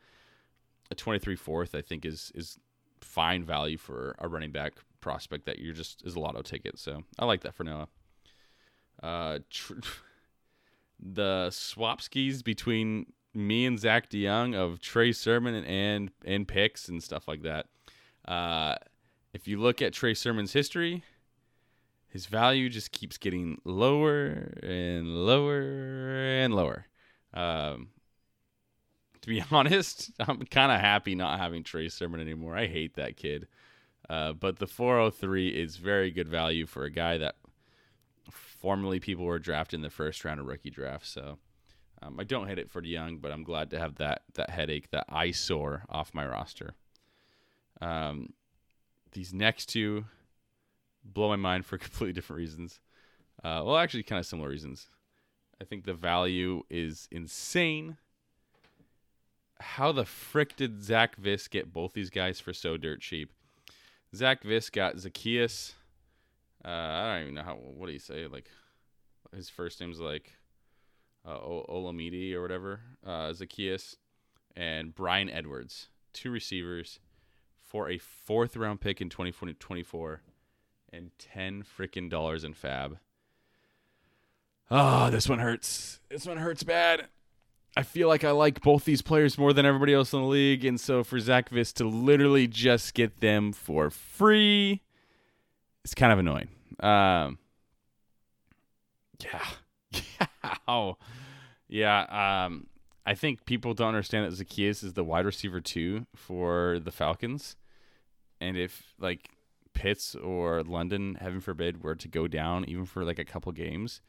a 0.90 0.94
23 0.94 1.36
fourth 1.36 1.74
I 1.74 1.80
think 1.80 2.04
is 2.04 2.32
is 2.34 2.58
fine 3.02 3.44
value 3.44 3.78
for 3.78 4.14
a 4.18 4.28
running 4.28 4.52
back 4.52 4.74
prospect 5.00 5.46
that 5.46 5.58
you're 5.58 5.74
just 5.74 6.02
is 6.04 6.14
a 6.14 6.20
lotto 6.20 6.42
ticket. 6.42 6.78
So 6.78 7.02
I 7.18 7.24
like 7.24 7.42
that 7.42 7.54
for 7.54 7.64
Noah. 7.64 7.88
Uh, 9.02 9.38
tr- 9.50 9.74
the 11.00 11.50
swap 11.50 12.00
skis 12.00 12.42
between 12.42 13.06
me 13.34 13.66
and 13.66 13.78
Zach 13.78 14.10
DeYoung 14.10 14.54
of 14.54 14.80
Trey 14.80 15.12
Sermon 15.12 15.54
and 15.54 15.66
and, 15.66 16.10
and 16.24 16.48
picks 16.48 16.88
and 16.88 17.02
stuff 17.02 17.28
like 17.28 17.42
that. 17.42 17.66
Uh, 18.26 18.76
if 19.32 19.48
you 19.48 19.58
look 19.58 19.82
at 19.82 19.92
Trey 19.92 20.14
Sermon's 20.14 20.52
history, 20.52 21.02
his 22.08 22.26
value 22.26 22.68
just 22.68 22.92
keeps 22.92 23.16
getting 23.16 23.60
lower 23.64 24.52
and 24.62 25.26
lower 25.26 25.62
and 25.62 26.54
lower. 26.54 26.86
Um, 27.32 27.88
to 29.22 29.28
be 29.28 29.42
honest, 29.50 30.10
I'm 30.20 30.44
kind 30.46 30.70
of 30.70 30.80
happy 30.80 31.14
not 31.14 31.38
having 31.38 31.64
Trey 31.64 31.88
Sermon 31.88 32.20
anymore. 32.20 32.56
I 32.56 32.66
hate 32.66 32.94
that 32.94 33.16
kid. 33.16 33.48
Uh, 34.10 34.32
but 34.32 34.58
the 34.58 34.66
403 34.66 35.48
is 35.48 35.76
very 35.76 36.10
good 36.10 36.28
value 36.28 36.66
for 36.66 36.84
a 36.84 36.90
guy 36.90 37.18
that 37.18 37.36
formerly 38.30 39.00
people 39.00 39.24
were 39.24 39.38
drafted 39.38 39.78
in 39.78 39.82
the 39.82 39.90
first 39.90 40.24
round 40.24 40.40
of 40.40 40.46
rookie 40.46 40.70
draft. 40.70 41.06
So 41.06 41.38
um, 42.02 42.18
I 42.18 42.24
don't 42.24 42.48
hate 42.48 42.58
it 42.58 42.70
for 42.70 42.82
DeYoung, 42.82 43.20
but 43.20 43.32
I'm 43.32 43.44
glad 43.44 43.70
to 43.70 43.78
have 43.78 43.96
that 43.96 44.22
that 44.34 44.50
headache, 44.50 44.90
that 44.90 45.06
eyesore 45.08 45.84
off 45.88 46.14
my 46.14 46.26
roster. 46.26 46.74
Um, 47.80 48.32
these 49.12 49.32
next 49.32 49.66
two 49.66 50.04
blow 51.04 51.28
my 51.28 51.36
mind 51.36 51.64
for 51.64 51.78
completely 51.78 52.12
different 52.12 52.38
reasons. 52.38 52.80
Uh, 53.42 53.62
well, 53.64 53.76
actually, 53.76 54.02
kind 54.02 54.18
of 54.20 54.26
similar 54.26 54.48
reasons. 54.48 54.88
I 55.60 55.64
think 55.64 55.84
the 55.84 55.94
value 55.94 56.64
is 56.68 57.06
insane 57.12 57.96
how 59.62 59.92
the 59.92 60.04
frick 60.04 60.56
did 60.56 60.82
Zach 60.82 61.16
Viss 61.16 61.48
get 61.48 61.72
both 61.72 61.92
these 61.92 62.10
guys 62.10 62.40
for 62.40 62.52
so 62.52 62.76
dirt 62.76 63.00
cheap? 63.00 63.32
Zach 64.14 64.42
Viss 64.42 64.70
got 64.70 64.96
Zaccheaus. 64.96 65.72
Uh, 66.64 66.68
I 66.68 67.14
don't 67.14 67.22
even 67.22 67.34
know 67.34 67.42
how. 67.42 67.54
What 67.54 67.86
do 67.86 67.92
you 67.92 67.98
say? 67.98 68.26
Like 68.26 68.50
his 69.34 69.48
first 69.48 69.80
name's 69.80 70.00
like 70.00 70.32
uh, 71.26 71.38
Olamide 71.38 72.34
or 72.34 72.42
whatever. 72.42 72.80
Uh, 73.04 73.32
Zaccheaus 73.32 73.96
and 74.54 74.94
Bryan 74.94 75.30
Edwards, 75.30 75.88
two 76.12 76.30
receivers 76.30 77.00
for 77.60 77.88
a 77.88 77.98
fourth 77.98 78.56
round 78.56 78.80
pick 78.80 79.00
in 79.00 79.08
2024 79.08 80.20
and 80.92 81.10
10 81.18 81.64
freaking 81.64 82.10
dollars 82.10 82.44
in 82.44 82.52
fab. 82.52 82.98
Oh, 84.70 85.10
this 85.10 85.28
one 85.28 85.38
hurts. 85.38 86.00
This 86.08 86.26
one 86.26 86.36
hurts 86.36 86.62
bad. 86.62 87.06
I 87.76 87.82
feel 87.82 88.08
like 88.08 88.22
I 88.22 88.32
like 88.32 88.60
both 88.60 88.84
these 88.84 89.00
players 89.00 89.38
more 89.38 89.52
than 89.52 89.64
everybody 89.64 89.94
else 89.94 90.12
in 90.12 90.20
the 90.20 90.26
league, 90.26 90.64
and 90.64 90.78
so 90.78 91.02
for 91.02 91.18
Zach 91.18 91.48
Viss 91.48 91.72
to 91.74 91.84
literally 91.84 92.46
just 92.46 92.92
get 92.92 93.20
them 93.20 93.52
for 93.52 93.88
free, 93.88 94.82
it's 95.82 95.94
kind 95.94 96.12
of 96.12 96.18
annoying. 96.18 96.48
Um, 96.80 97.38
yeah, 99.22 99.46
yeah, 100.20 100.54
oh, 100.68 100.96
yeah. 101.68 102.44
Um, 102.44 102.66
I 103.06 103.14
think 103.14 103.46
people 103.46 103.72
don't 103.72 103.88
understand 103.88 104.30
that 104.30 104.38
Zaccheaus 104.38 104.84
is 104.84 104.92
the 104.92 105.04
wide 105.04 105.24
receiver 105.24 105.60
two 105.60 106.06
for 106.14 106.78
the 106.78 106.92
Falcons, 106.92 107.56
and 108.38 108.58
if 108.58 108.92
like 109.00 109.30
Pitts 109.72 110.14
or 110.14 110.62
London, 110.62 111.16
heaven 111.20 111.40
forbid, 111.40 111.82
were 111.82 111.94
to 111.94 112.08
go 112.08 112.28
down 112.28 112.66
even 112.68 112.84
for 112.84 113.02
like 113.02 113.18
a 113.18 113.24
couple 113.24 113.50
games, 113.52 114.02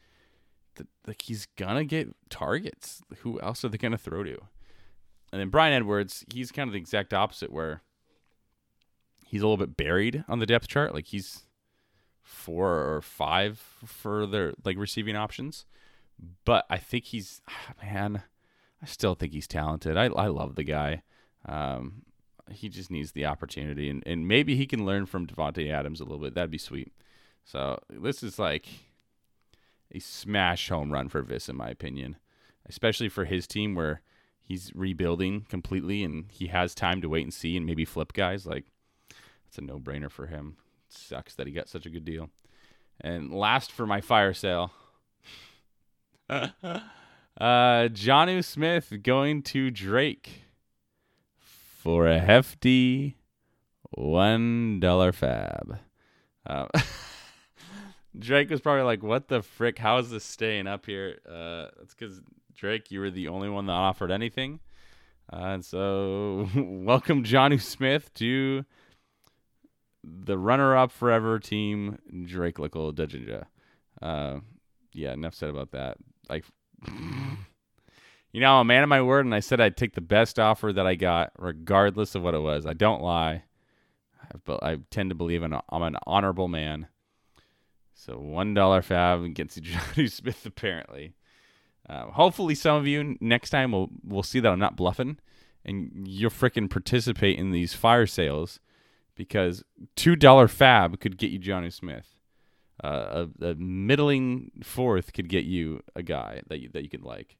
like 1.06 1.22
he's 1.22 1.46
gonna 1.56 1.84
get 1.84 2.14
targets. 2.30 3.02
Who 3.18 3.40
else 3.40 3.64
are 3.64 3.68
they 3.68 3.78
gonna 3.78 3.98
throw 3.98 4.24
to? 4.24 4.38
And 5.32 5.40
then 5.40 5.48
Bryan 5.48 5.74
Edwards, 5.74 6.24
he's 6.32 6.52
kind 6.52 6.68
of 6.68 6.72
the 6.72 6.78
exact 6.78 7.12
opposite, 7.12 7.52
where 7.52 7.82
he's 9.26 9.42
a 9.42 9.46
little 9.46 9.64
bit 9.64 9.76
buried 9.76 10.24
on 10.28 10.38
the 10.38 10.46
depth 10.46 10.68
chart. 10.68 10.94
Like 10.94 11.06
he's 11.06 11.42
four 12.22 12.94
or 12.94 13.02
five 13.02 13.58
for 13.84 14.26
their 14.26 14.54
like 14.64 14.78
receiving 14.78 15.16
options, 15.16 15.66
but 16.44 16.64
I 16.70 16.78
think 16.78 17.06
he's 17.06 17.40
man. 17.82 18.22
I 18.82 18.86
still 18.86 19.14
think 19.14 19.32
he's 19.32 19.48
talented. 19.48 19.96
I 19.96 20.04
I 20.04 20.26
love 20.28 20.54
the 20.54 20.64
guy. 20.64 21.02
Um, 21.46 22.02
he 22.50 22.68
just 22.68 22.90
needs 22.90 23.12
the 23.12 23.26
opportunity, 23.26 23.88
and, 23.88 24.02
and 24.06 24.28
maybe 24.28 24.56
he 24.56 24.66
can 24.66 24.84
learn 24.84 25.06
from 25.06 25.26
Davante 25.26 25.70
Adams 25.70 26.00
a 26.00 26.04
little 26.04 26.18
bit. 26.18 26.34
That'd 26.34 26.50
be 26.50 26.58
sweet. 26.58 26.92
So 27.44 27.78
this 27.88 28.22
is 28.22 28.38
like 28.38 28.66
a 29.94 30.00
smash 30.00 30.68
home 30.68 30.92
run 30.92 31.08
for 31.08 31.22
Viss, 31.22 31.48
in 31.48 31.56
my 31.56 31.68
opinion, 31.68 32.16
especially 32.68 33.08
for 33.08 33.24
his 33.24 33.46
team 33.46 33.74
where 33.74 34.02
he's 34.42 34.72
rebuilding 34.74 35.46
completely 35.48 36.02
and 36.02 36.26
he 36.30 36.48
has 36.48 36.74
time 36.74 37.00
to 37.00 37.08
wait 37.08 37.22
and 37.22 37.32
see 37.32 37.56
and 37.56 37.64
maybe 37.64 37.84
flip 37.84 38.12
guys. 38.12 38.44
Like 38.44 38.64
it's 39.46 39.58
a 39.58 39.60
no 39.60 39.78
brainer 39.78 40.10
for 40.10 40.26
him. 40.26 40.56
It 40.88 40.96
sucks 40.96 41.34
that 41.36 41.46
he 41.46 41.52
got 41.52 41.68
such 41.68 41.86
a 41.86 41.90
good 41.90 42.04
deal. 42.04 42.30
And 43.00 43.32
last 43.32 43.72
for 43.72 43.86
my 43.86 44.00
fire 44.00 44.34
sale. 44.34 44.72
uh 46.28 46.50
Jonnu 47.38 48.44
Smith 48.44 48.92
going 49.02 49.42
to 49.42 49.70
Drake 49.70 50.42
for 51.38 52.08
a 52.08 52.18
hefty 52.18 53.16
one 53.90 54.80
dollar 54.80 55.12
fab. 55.12 55.78
Uh, 56.46 56.66
Drake 58.18 58.50
was 58.50 58.60
probably 58.60 58.82
like, 58.82 59.02
"What 59.02 59.28
the 59.28 59.42
frick? 59.42 59.78
How 59.78 59.98
is 59.98 60.10
this 60.10 60.24
staying 60.24 60.66
up 60.66 60.86
here?" 60.86 61.18
Uh, 61.28 61.68
that's 61.78 61.94
because 61.94 62.20
Drake, 62.54 62.90
you 62.90 63.00
were 63.00 63.10
the 63.10 63.28
only 63.28 63.48
one 63.48 63.66
that 63.66 63.72
offered 63.72 64.10
anything, 64.10 64.60
uh, 65.32 65.36
and 65.36 65.64
so 65.64 66.48
welcome 66.56 67.24
Jonnu 67.24 67.60
Smith 67.60 68.12
to 68.14 68.64
the 70.02 70.36
runner-up 70.36 70.92
forever 70.92 71.38
team, 71.38 71.98
Drake 72.26 72.56
Lickle 72.56 72.92
Dejinja. 72.92 73.46
Uh, 74.02 74.40
yeah, 74.92 75.12
enough 75.12 75.34
said 75.34 75.50
about 75.50 75.72
that. 75.72 75.96
Like. 76.28 76.44
You 78.34 78.40
know, 78.40 78.54
I'm 78.56 78.62
a 78.62 78.64
man 78.64 78.82
of 78.82 78.88
my 78.88 79.00
word, 79.00 79.24
and 79.24 79.32
I 79.32 79.38
said 79.38 79.60
I'd 79.60 79.76
take 79.76 79.94
the 79.94 80.00
best 80.00 80.40
offer 80.40 80.72
that 80.72 80.88
I 80.88 80.96
got, 80.96 81.30
regardless 81.38 82.16
of 82.16 82.22
what 82.22 82.34
it 82.34 82.40
was. 82.40 82.66
I 82.66 82.72
don't 82.72 83.00
lie. 83.00 83.44
I, 84.20 84.52
I 84.60 84.78
tend 84.90 85.10
to 85.10 85.14
believe 85.14 85.44
in 85.44 85.52
a, 85.52 85.62
I'm 85.68 85.82
an 85.82 85.96
honorable 86.04 86.48
man. 86.48 86.88
So 87.94 88.18
one 88.18 88.54
dollar 88.54 88.82
fab 88.82 89.32
gets 89.34 89.56
you 89.56 89.62
Jonnu 89.62 90.10
Smith 90.10 90.44
apparently. 90.44 91.14
Uh, 91.88 92.06
hopefully, 92.06 92.54
some 92.54 92.76
of 92.76 92.86
you 92.86 93.16
next 93.20 93.50
time 93.50 93.72
will 93.72 93.90
will 94.02 94.22
see 94.22 94.40
that 94.40 94.50
I'm 94.50 94.58
not 94.58 94.76
bluffing, 94.76 95.18
and 95.64 96.06
you'll 96.06 96.30
freaking 96.30 96.68
participate 96.68 97.38
in 97.38 97.50
these 97.50 97.74
fire 97.74 98.06
sales, 98.06 98.58
because 99.14 99.62
two 99.96 100.16
dollar 100.16 100.48
fab 100.48 100.98
could 101.00 101.18
get 101.18 101.30
you 101.30 101.38
Jonnu 101.38 101.72
Smith. 101.72 102.08
Uh, 102.82 103.26
a, 103.40 103.44
a 103.44 103.54
middling 103.54 104.50
fourth 104.64 105.12
could 105.12 105.28
get 105.28 105.44
you 105.44 105.80
a 105.94 106.02
guy 106.02 106.42
that 106.48 106.58
you, 106.60 106.68
that 106.72 106.82
you 106.82 106.88
could 106.88 107.04
like. 107.04 107.36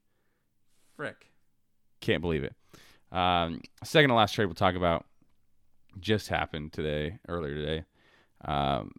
Frick. 0.95 1.31
Can't 1.99 2.21
believe 2.21 2.45
it. 2.45 2.55
Um, 3.11 3.61
second 3.83 4.09
to 4.09 4.15
last 4.15 4.33
trade 4.33 4.45
we'll 4.45 4.55
talk 4.55 4.75
about 4.75 5.05
just 5.99 6.29
happened 6.29 6.71
today, 6.71 7.19
earlier 7.27 7.55
today. 7.55 7.85
Um, 8.45 8.91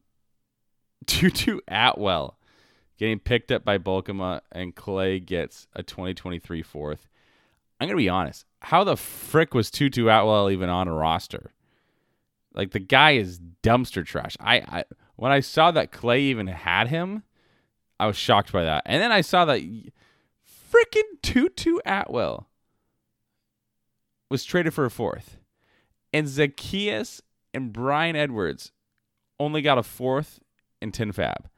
Tutu 1.07 1.61
Atwell 1.69 2.37
getting 2.99 3.19
picked 3.19 3.53
up 3.53 3.65
by 3.65 3.79
Bulkema, 3.79 4.37
uh, 4.37 4.41
and 4.53 4.75
Clay 4.75 5.21
gets 5.21 5.67
a 5.75 5.83
2023 5.83 6.63
fourth. 6.63 7.09
I'm 7.81 7.89
gonna 7.89 7.97
be 7.97 8.09
honest. 8.09 8.45
How 8.61 8.85
the 8.85 8.97
frick 8.97 9.55
was 9.55 9.71
Tutu 9.71 10.09
Atwell 10.09 10.51
even 10.51 10.69
on 10.69 10.89
a 10.89 10.93
roster? 10.93 11.53
Like 12.55 12.71
the 12.71 12.81
guy 12.81 13.13
is 13.13 13.39
dumpster 13.63 14.05
trash. 14.05 14.37
I, 14.41 14.57
I 14.57 14.85
when 15.17 15.33
I 15.33 15.41
saw 15.41 15.71
that 15.73 15.93
Clay 15.93 16.23
even 16.23 16.47
had 16.47 16.89
him, 16.89 17.23
I 18.01 18.07
was 18.07 18.17
shocked 18.17 18.53
by 18.53 18.65
that. 18.65 18.83
And 18.87 19.03
then 19.03 19.13
I 19.13 19.21
saw 19.21 19.45
that 19.47 19.61
freaking 19.61 21.21
Tutu 21.23 21.79
Atwell 21.85 22.49
was 24.31 24.45
traded 24.45 24.75
for 24.75 24.85
a 24.85 24.91
fourth. 24.91 25.37
And 26.13 26.27
Zaccheaus 26.27 27.21
and 27.53 27.73
Bryan 27.73 28.17
Edwards 28.17 28.73
only 29.39 29.61
got 29.61 29.79
a 29.79 29.83
fourth 29.83 30.41
and 30.81 30.93
10 30.93 31.13
fab. 31.13 31.49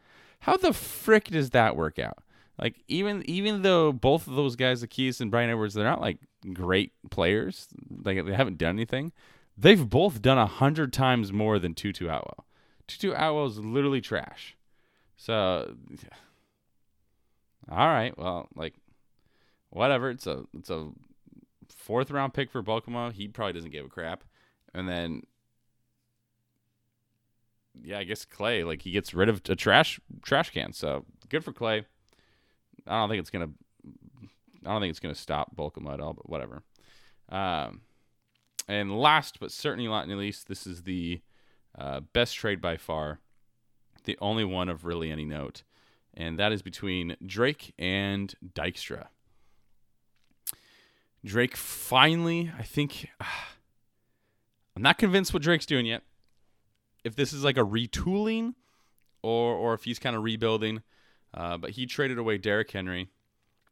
How 0.40 0.56
the 0.56 0.72
frick 0.72 1.24
does 1.24 1.50
that 1.50 1.76
work 1.76 1.98
out? 1.98 2.18
Like 2.58 2.82
even 2.88 3.22
even 3.28 3.62
though 3.62 3.92
both 3.92 4.26
of 4.26 4.34
those 4.34 4.56
guys, 4.56 4.82
Zaccheaus 4.82 5.20
and 5.20 5.30
Bryan 5.30 5.50
Edwards, 5.50 5.74
they're 5.74 5.84
not 5.84 6.00
like 6.00 6.18
great 6.52 6.92
players, 7.10 7.68
like 8.04 8.24
they 8.24 8.34
haven't 8.34 8.58
done 8.58 8.70
anything. 8.70 9.12
They've 9.56 9.88
both 9.88 10.22
done 10.22 10.38
a 10.38 10.46
hundred 10.46 10.92
times 10.92 11.32
more 11.32 11.58
than 11.58 11.74
Tutu 11.74 12.06
Atwell. 12.06 12.46
Tutu 12.86 13.12
Atwell 13.12 13.46
is 13.46 13.58
literally 13.58 14.00
trash. 14.00 14.56
So, 15.16 15.76
all 17.70 17.88
right, 17.88 18.16
well, 18.16 18.48
like 18.54 18.74
whatever. 19.70 20.10
It's 20.10 20.26
a 20.26 20.44
it's 20.56 20.70
a 20.70 20.90
fourth 21.68 22.10
round 22.10 22.34
pick 22.34 22.50
for 22.50 22.62
Bulkema. 22.62 23.12
He 23.12 23.28
probably 23.28 23.52
doesn't 23.52 23.70
give 23.70 23.86
a 23.86 23.88
crap. 23.88 24.24
And 24.74 24.88
then 24.88 25.22
yeah, 27.82 27.98
I 27.98 28.04
guess 28.04 28.24
Clay 28.24 28.64
like 28.64 28.82
he 28.82 28.90
gets 28.90 29.14
rid 29.14 29.28
of 29.28 29.42
a 29.48 29.56
trash 29.56 30.00
trash 30.22 30.50
can. 30.50 30.72
So 30.72 31.04
good 31.28 31.44
for 31.44 31.52
Clay. 31.52 31.84
I 32.86 33.00
don't 33.00 33.08
think 33.08 33.20
it's 33.20 33.30
gonna 33.30 33.50
I 34.64 34.72
don't 34.72 34.80
think 34.80 34.90
it's 34.90 35.00
gonna 35.00 35.14
stop 35.14 35.54
Bulkema 35.54 35.94
at 35.94 36.00
all, 36.00 36.14
but 36.14 36.28
whatever. 36.28 36.62
Um, 37.28 37.82
and 38.66 38.98
last 38.98 39.40
but 39.40 39.50
certainly 39.50 39.88
not 39.88 40.08
least, 40.08 40.48
this 40.48 40.66
is 40.66 40.82
the 40.82 41.20
uh, 41.78 42.00
best 42.00 42.34
trade 42.36 42.60
by 42.60 42.76
far, 42.76 43.20
the 44.04 44.18
only 44.20 44.44
one 44.44 44.68
of 44.68 44.84
really 44.84 45.10
any 45.10 45.24
note, 45.24 45.62
and 46.14 46.38
that 46.38 46.52
is 46.52 46.62
between 46.62 47.16
Drake 47.24 47.74
and 47.78 48.34
Dykstra. 48.54 49.06
Drake 51.24 51.56
finally, 51.56 52.52
I 52.58 52.62
think, 52.62 53.08
uh, 53.20 53.24
I'm 54.76 54.82
not 54.82 54.98
convinced 54.98 55.34
what 55.34 55.42
Drake's 55.42 55.66
doing 55.66 55.86
yet. 55.86 56.02
If 57.04 57.16
this 57.16 57.32
is 57.32 57.44
like 57.44 57.56
a 57.56 57.64
retooling 57.64 58.54
or 59.22 59.54
or 59.54 59.74
if 59.74 59.84
he's 59.84 59.98
kind 59.98 60.16
of 60.16 60.22
rebuilding, 60.22 60.82
uh, 61.34 61.56
but 61.56 61.70
he 61.70 61.86
traded 61.86 62.18
away 62.18 62.38
Derrick 62.38 62.70
Henry, 62.70 63.08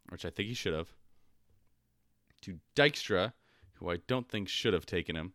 which 0.08 0.24
I 0.24 0.30
think 0.30 0.48
he 0.48 0.54
should 0.54 0.74
have, 0.74 0.88
to 2.42 2.58
Dykstra, 2.74 3.32
who 3.74 3.90
I 3.90 3.98
don't 4.06 4.28
think 4.28 4.48
should 4.48 4.74
have 4.74 4.86
taken 4.86 5.16
him. 5.16 5.32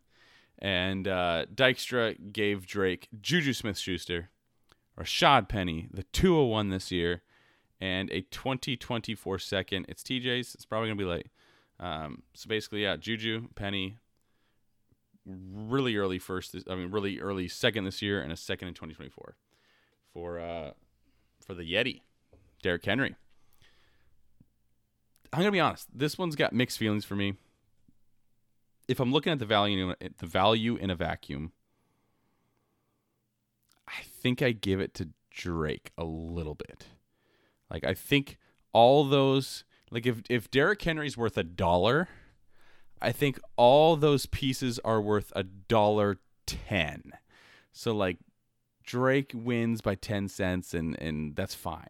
And 0.58 1.08
uh, 1.08 1.46
Dykstra 1.52 2.32
gave 2.32 2.66
Drake 2.66 3.08
Juju 3.20 3.52
Smith 3.52 3.78
Schuster, 3.78 4.30
Rashaad 4.98 5.48
Penny, 5.48 5.88
the 5.92 6.04
201 6.04 6.68
this 6.68 6.92
year, 6.92 7.22
and 7.80 8.10
a 8.10 8.20
2024 8.22 9.38
second. 9.40 9.86
It's 9.88 10.02
TJ's. 10.02 10.54
It's 10.54 10.64
probably 10.64 10.88
going 10.88 10.98
to 10.98 11.04
be 11.04 11.10
late. 11.10 11.28
Um, 11.80 12.22
so 12.32 12.46
basically, 12.48 12.84
yeah, 12.84 12.96
Juju, 12.96 13.48
Penny, 13.56 13.98
really 15.26 15.96
early 15.96 16.18
first. 16.18 16.56
I 16.68 16.74
mean, 16.74 16.90
really 16.90 17.20
early 17.20 17.48
second 17.48 17.84
this 17.84 18.02
year, 18.02 18.20
and 18.20 18.32
a 18.32 18.36
second 18.36 18.68
in 18.68 18.74
2024 18.74 19.36
for 20.12 20.40
uh, 20.40 20.72
for 21.44 21.54
the 21.54 21.62
Yeti, 21.62 22.00
Derrick 22.62 22.84
Henry. 22.84 23.16
I'm 25.32 25.40
gonna 25.40 25.52
be 25.52 25.60
honest. 25.60 25.88
This 25.92 26.18
one's 26.18 26.36
got 26.36 26.52
mixed 26.52 26.78
feelings 26.78 27.04
for 27.04 27.16
me. 27.16 27.34
If 28.88 29.00
I'm 29.00 29.12
looking 29.12 29.32
at 29.32 29.38
the 29.38 29.46
value, 29.46 29.94
the 30.18 30.26
value 30.26 30.76
in 30.76 30.90
a 30.90 30.94
vacuum, 30.94 31.52
I 33.88 34.02
think 34.02 34.42
I 34.42 34.52
give 34.52 34.80
it 34.80 34.92
to 34.94 35.08
Drake 35.30 35.92
a 35.96 36.04
little 36.04 36.54
bit. 36.54 36.86
Like 37.70 37.84
I 37.84 37.94
think 37.94 38.38
all 38.72 39.04
those 39.04 39.64
like 39.90 40.06
if 40.06 40.22
if 40.28 40.50
Derrick 40.50 40.82
Henry's 40.82 41.16
worth 41.16 41.38
a 41.38 41.44
dollar, 41.44 42.08
I 43.02 43.12
think 43.12 43.38
all 43.56 43.96
those 43.96 44.26
pieces 44.26 44.78
are 44.84 45.00
worth 45.00 45.32
a 45.34 45.42
dollar 45.42 46.18
ten. 46.46 47.12
So 47.72 47.94
like 47.94 48.18
Drake 48.84 49.32
wins 49.34 49.80
by 49.80 49.94
10 49.94 50.28
cents 50.28 50.74
and 50.74 50.98
and 51.00 51.36
that's 51.36 51.54
fine. 51.54 51.88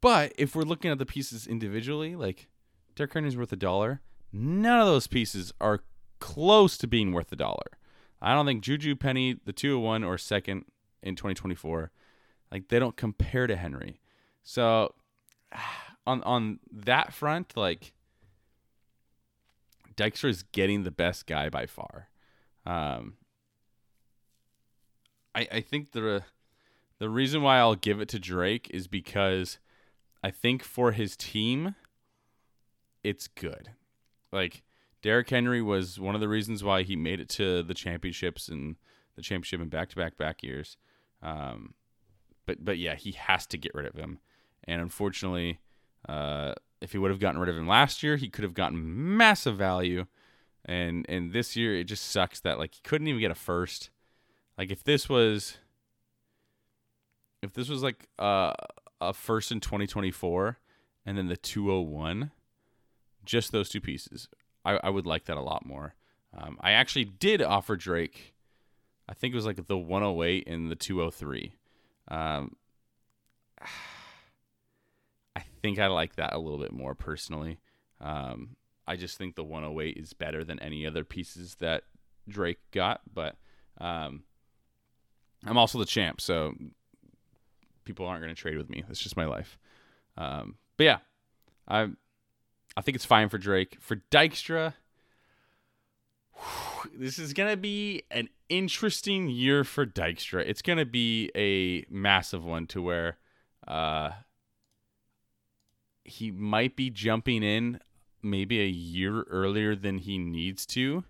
But 0.00 0.32
if 0.36 0.54
we're 0.54 0.62
looking 0.62 0.90
at 0.90 0.98
the 0.98 1.06
pieces 1.06 1.46
individually, 1.46 2.14
like 2.14 2.48
Derrick 2.94 3.14
Henry's 3.14 3.36
worth 3.36 3.52
a 3.52 3.56
dollar, 3.56 4.02
none 4.32 4.80
of 4.80 4.86
those 4.86 5.06
pieces 5.06 5.52
are 5.60 5.84
close 6.20 6.76
to 6.78 6.86
being 6.86 7.12
worth 7.12 7.32
a 7.32 7.36
dollar. 7.36 7.78
I 8.20 8.34
don't 8.34 8.46
think 8.46 8.62
Juju 8.62 8.96
Penny, 8.96 9.38
the 9.44 9.52
201 9.52 10.04
or 10.04 10.18
second 10.18 10.64
in 11.02 11.16
2024, 11.16 11.90
like 12.50 12.68
they 12.68 12.78
don't 12.78 12.96
compare 12.96 13.46
to 13.46 13.56
Henry. 13.56 14.00
So 14.42 14.94
on 16.06 16.22
on 16.24 16.60
that 16.70 17.12
front, 17.12 17.56
like 17.56 17.94
Dykstra 19.96 20.28
is 20.30 20.42
getting 20.42 20.82
the 20.82 20.90
best 20.90 21.26
guy 21.26 21.48
by 21.48 21.66
far. 21.66 22.08
Um, 22.66 23.14
I, 25.34 25.48
I 25.52 25.60
think 25.60 25.92
the 25.92 26.22
the 26.98 27.08
reason 27.08 27.42
why 27.42 27.58
I'll 27.58 27.74
give 27.74 28.00
it 28.00 28.08
to 28.10 28.18
Drake 28.18 28.70
is 28.72 28.86
because 28.86 29.58
I 30.22 30.30
think 30.30 30.62
for 30.62 30.92
his 30.92 31.16
team, 31.16 31.74
it's 33.02 33.26
good. 33.26 33.70
Like 34.32 34.62
Derrick 35.02 35.28
Henry 35.28 35.60
was 35.60 36.00
one 36.00 36.14
of 36.14 36.20
the 36.20 36.28
reasons 36.28 36.64
why 36.64 36.82
he 36.82 36.96
made 36.96 37.20
it 37.20 37.28
to 37.30 37.62
the 37.62 37.74
championships 37.74 38.48
and 38.48 38.76
the 39.16 39.22
championship 39.22 39.60
in 39.60 39.68
back 39.68 39.90
to 39.90 39.96
back 39.96 40.16
back 40.16 40.42
years. 40.42 40.76
Um, 41.22 41.74
but 42.46 42.64
but 42.64 42.78
yeah, 42.78 42.94
he 42.94 43.12
has 43.12 43.46
to 43.48 43.58
get 43.58 43.74
rid 43.74 43.86
of 43.86 43.96
him. 43.96 44.18
And 44.64 44.80
unfortunately, 44.80 45.60
uh, 46.08 46.54
if 46.84 46.92
he 46.92 46.98
would 46.98 47.10
have 47.10 47.18
gotten 47.18 47.40
rid 47.40 47.48
of 47.48 47.56
him 47.56 47.66
last 47.66 48.02
year, 48.02 48.16
he 48.16 48.28
could 48.28 48.44
have 48.44 48.54
gotten 48.54 49.16
massive 49.16 49.56
value. 49.56 50.06
And 50.64 51.04
and 51.08 51.32
this 51.32 51.56
year, 51.56 51.76
it 51.76 51.84
just 51.84 52.04
sucks 52.04 52.40
that 52.40 52.58
like 52.58 52.74
he 52.74 52.80
couldn't 52.82 53.08
even 53.08 53.20
get 53.20 53.30
a 53.30 53.34
first. 53.34 53.90
Like 54.56 54.70
if 54.70 54.84
this 54.84 55.08
was, 55.08 55.56
if 57.42 57.52
this 57.54 57.68
was 57.68 57.82
like 57.82 58.08
uh, 58.18 58.52
a 59.00 59.12
first 59.12 59.50
in 59.50 59.60
2024, 59.60 60.58
and 61.04 61.18
then 61.18 61.26
the 61.26 61.36
201, 61.36 62.30
just 63.24 63.50
those 63.50 63.68
two 63.68 63.80
pieces, 63.80 64.28
I, 64.64 64.78
I 64.84 64.90
would 64.90 65.06
like 65.06 65.24
that 65.24 65.36
a 65.36 65.42
lot 65.42 65.66
more. 65.66 65.94
Um, 66.36 66.56
I 66.60 66.72
actually 66.72 67.04
did 67.04 67.42
offer 67.42 67.76
Drake, 67.76 68.34
I 69.08 69.14
think 69.14 69.32
it 69.32 69.36
was 69.36 69.46
like 69.46 69.66
the 69.66 69.76
108 69.76 70.48
and 70.48 70.70
the 70.70 70.76
203. 70.76 71.54
Um, 72.08 72.56
think 75.64 75.78
I 75.78 75.86
like 75.86 76.16
that 76.16 76.34
a 76.34 76.38
little 76.38 76.58
bit 76.58 76.74
more 76.74 76.94
personally. 76.94 77.58
Um, 77.98 78.56
I 78.86 78.96
just 78.96 79.16
think 79.16 79.34
the 79.34 79.42
108 79.42 79.96
is 79.96 80.12
better 80.12 80.44
than 80.44 80.58
any 80.58 80.86
other 80.86 81.04
pieces 81.04 81.54
that 81.54 81.84
Drake 82.28 82.58
got, 82.70 83.00
but 83.10 83.36
um, 83.78 84.24
I'm 85.46 85.56
also 85.56 85.78
the 85.78 85.86
champ, 85.86 86.20
so 86.20 86.52
people 87.86 88.04
aren't 88.04 88.22
going 88.22 88.34
to 88.34 88.38
trade 88.38 88.58
with 88.58 88.68
me. 88.68 88.84
That's 88.86 89.00
just 89.00 89.16
my 89.16 89.24
life. 89.24 89.58
Um, 90.18 90.56
but 90.76 90.84
yeah, 90.84 90.98
I 91.66 91.88
I 92.76 92.82
think 92.82 92.96
it's 92.96 93.06
fine 93.06 93.30
for 93.30 93.38
Drake. 93.38 93.78
For 93.80 93.96
Dykstra, 94.10 94.74
this 96.94 97.18
is 97.18 97.32
going 97.32 97.48
to 97.48 97.56
be 97.56 98.02
an 98.10 98.28
interesting 98.50 99.30
year 99.30 99.64
for 99.64 99.86
Dykstra. 99.86 100.44
It's 100.46 100.60
going 100.60 100.78
to 100.78 100.84
be 100.84 101.30
a 101.34 101.90
massive 101.90 102.44
one 102.44 102.66
to 102.66 102.82
where 102.82 103.16
uh, 103.66 104.10
he 106.04 106.30
might 106.30 106.76
be 106.76 106.90
jumping 106.90 107.42
in 107.42 107.80
maybe 108.22 108.60
a 108.60 108.66
year 108.66 109.22
earlier 109.22 109.74
than 109.74 109.98
he 109.98 110.18
needs 110.18 110.66
to 110.66 111.04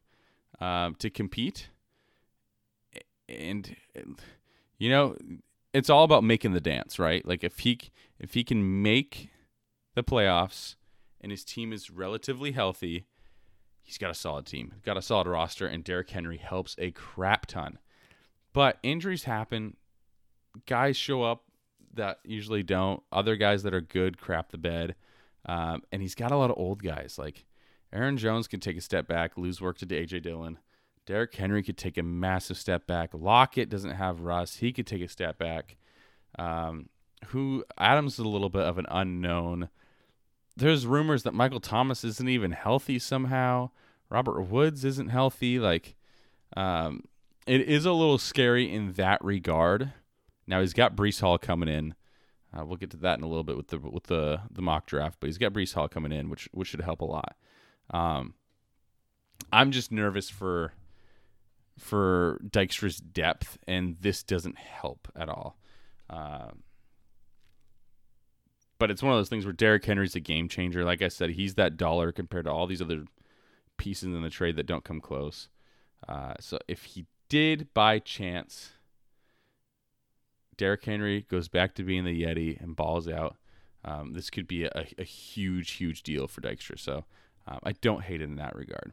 um, 0.60 0.94
to 0.96 1.10
compete. 1.10 1.68
And 3.28 3.76
you 4.78 4.90
know, 4.90 5.16
it's 5.72 5.90
all 5.90 6.04
about 6.04 6.24
making 6.24 6.52
the 6.52 6.60
dance, 6.60 6.98
right? 6.98 7.26
Like 7.26 7.44
if 7.44 7.60
he 7.60 7.78
if 8.18 8.34
he 8.34 8.44
can 8.44 8.82
make 8.82 9.30
the 9.94 10.02
playoffs 10.02 10.76
and 11.20 11.30
his 11.30 11.44
team 11.44 11.72
is 11.72 11.90
relatively 11.90 12.52
healthy, 12.52 13.06
he's 13.82 13.98
got 13.98 14.10
a 14.10 14.14
solid 14.14 14.46
team, 14.46 14.74
got 14.84 14.96
a 14.96 15.02
solid 15.02 15.26
roster, 15.26 15.66
and 15.66 15.84
Derrick 15.84 16.10
Henry 16.10 16.38
helps 16.38 16.76
a 16.78 16.90
crap 16.90 17.46
ton. 17.46 17.78
But 18.52 18.78
injuries 18.82 19.24
happen. 19.24 19.76
Guys 20.66 20.96
show 20.96 21.22
up 21.22 21.43
that 21.96 22.18
usually 22.24 22.62
don't. 22.62 23.02
Other 23.12 23.36
guys 23.36 23.62
that 23.62 23.74
are 23.74 23.80
good 23.80 24.18
crap 24.18 24.50
the 24.50 24.58
bed. 24.58 24.94
Um, 25.46 25.82
and 25.92 26.00
he's 26.00 26.14
got 26.14 26.32
a 26.32 26.36
lot 26.36 26.50
of 26.50 26.58
old 26.58 26.82
guys. 26.82 27.16
Like 27.18 27.44
Aaron 27.92 28.16
Jones 28.16 28.48
can 28.48 28.60
take 28.60 28.76
a 28.76 28.80
step 28.80 29.06
back, 29.06 29.36
lose 29.36 29.60
work 29.60 29.78
to 29.78 29.86
AJ 29.86 30.22
Dillon. 30.22 30.58
Derrick 31.06 31.34
Henry 31.34 31.62
could 31.62 31.76
take 31.76 31.98
a 31.98 32.02
massive 32.02 32.56
step 32.56 32.86
back. 32.86 33.10
Lockett 33.12 33.68
doesn't 33.68 33.90
have 33.90 34.22
Russ. 34.22 34.56
He 34.56 34.72
could 34.72 34.86
take 34.86 35.02
a 35.02 35.08
step 35.08 35.38
back. 35.38 35.76
Um, 36.38 36.88
who 37.26 37.64
Adams 37.78 38.14
is 38.14 38.18
a 38.20 38.28
little 38.28 38.48
bit 38.48 38.62
of 38.62 38.78
an 38.78 38.86
unknown. 38.90 39.68
There's 40.56 40.86
rumors 40.86 41.22
that 41.24 41.34
Michael 41.34 41.60
Thomas 41.60 42.04
isn't 42.04 42.28
even 42.28 42.52
healthy 42.52 42.98
somehow. 42.98 43.70
Robert 44.08 44.42
Woods 44.42 44.84
isn't 44.84 45.08
healthy. 45.08 45.58
Like, 45.58 45.94
um, 46.56 47.04
it 47.46 47.62
is 47.62 47.84
a 47.84 47.92
little 47.92 48.18
scary 48.18 48.72
in 48.72 48.92
that 48.94 49.22
regard. 49.22 49.92
Now 50.46 50.60
he's 50.60 50.72
got 50.72 50.96
Breece 50.96 51.20
Hall 51.20 51.38
coming 51.38 51.68
in. 51.68 51.94
Uh, 52.56 52.64
we'll 52.64 52.76
get 52.76 52.90
to 52.90 52.96
that 52.98 53.18
in 53.18 53.24
a 53.24 53.28
little 53.28 53.44
bit 53.44 53.56
with 53.56 53.68
the 53.68 53.78
with 53.78 54.04
the 54.04 54.40
the 54.50 54.62
mock 54.62 54.86
draft, 54.86 55.18
but 55.20 55.26
he's 55.26 55.38
got 55.38 55.52
Breece 55.52 55.74
Hall 55.74 55.88
coming 55.88 56.12
in, 56.12 56.30
which 56.30 56.48
which 56.52 56.68
should 56.68 56.82
help 56.82 57.00
a 57.00 57.04
lot. 57.04 57.36
Um, 57.90 58.34
I'm 59.52 59.70
just 59.70 59.90
nervous 59.90 60.30
for 60.30 60.72
for 61.78 62.40
Dykstra's 62.44 62.98
depth, 62.98 63.58
and 63.66 63.96
this 64.00 64.22
doesn't 64.22 64.58
help 64.58 65.08
at 65.16 65.28
all. 65.28 65.56
Uh, 66.08 66.50
but 68.78 68.90
it's 68.90 69.02
one 69.02 69.12
of 69.12 69.18
those 69.18 69.28
things 69.28 69.44
where 69.44 69.52
Derrick 69.52 69.84
Henry's 69.84 70.14
a 70.14 70.20
game 70.20 70.48
changer. 70.48 70.84
Like 70.84 71.02
I 71.02 71.08
said, 71.08 71.30
he's 71.30 71.54
that 71.54 71.76
dollar 71.76 72.12
compared 72.12 72.44
to 72.44 72.52
all 72.52 72.66
these 72.66 72.82
other 72.82 73.04
pieces 73.76 74.14
in 74.14 74.22
the 74.22 74.30
trade 74.30 74.56
that 74.56 74.66
don't 74.66 74.84
come 74.84 75.00
close. 75.00 75.48
Uh, 76.08 76.34
so 76.38 76.58
if 76.68 76.84
he 76.84 77.06
did 77.28 77.72
by 77.74 77.98
chance 77.98 78.72
Derrick 80.56 80.84
Henry 80.84 81.26
goes 81.28 81.48
back 81.48 81.74
to 81.74 81.82
being 81.82 82.04
the 82.04 82.22
Yeti 82.22 82.60
and 82.60 82.76
balls 82.76 83.08
out, 83.08 83.36
um, 83.84 84.12
this 84.12 84.30
could 84.30 84.48
be 84.48 84.64
a, 84.64 84.86
a, 84.98 85.04
huge, 85.04 85.72
huge 85.72 86.02
deal 86.02 86.26
for 86.26 86.40
Dykstra. 86.40 86.78
So 86.78 87.04
um, 87.46 87.58
I 87.62 87.72
don't 87.72 88.02
hate 88.02 88.20
it 88.20 88.24
in 88.24 88.36
that 88.36 88.56
regard. 88.56 88.92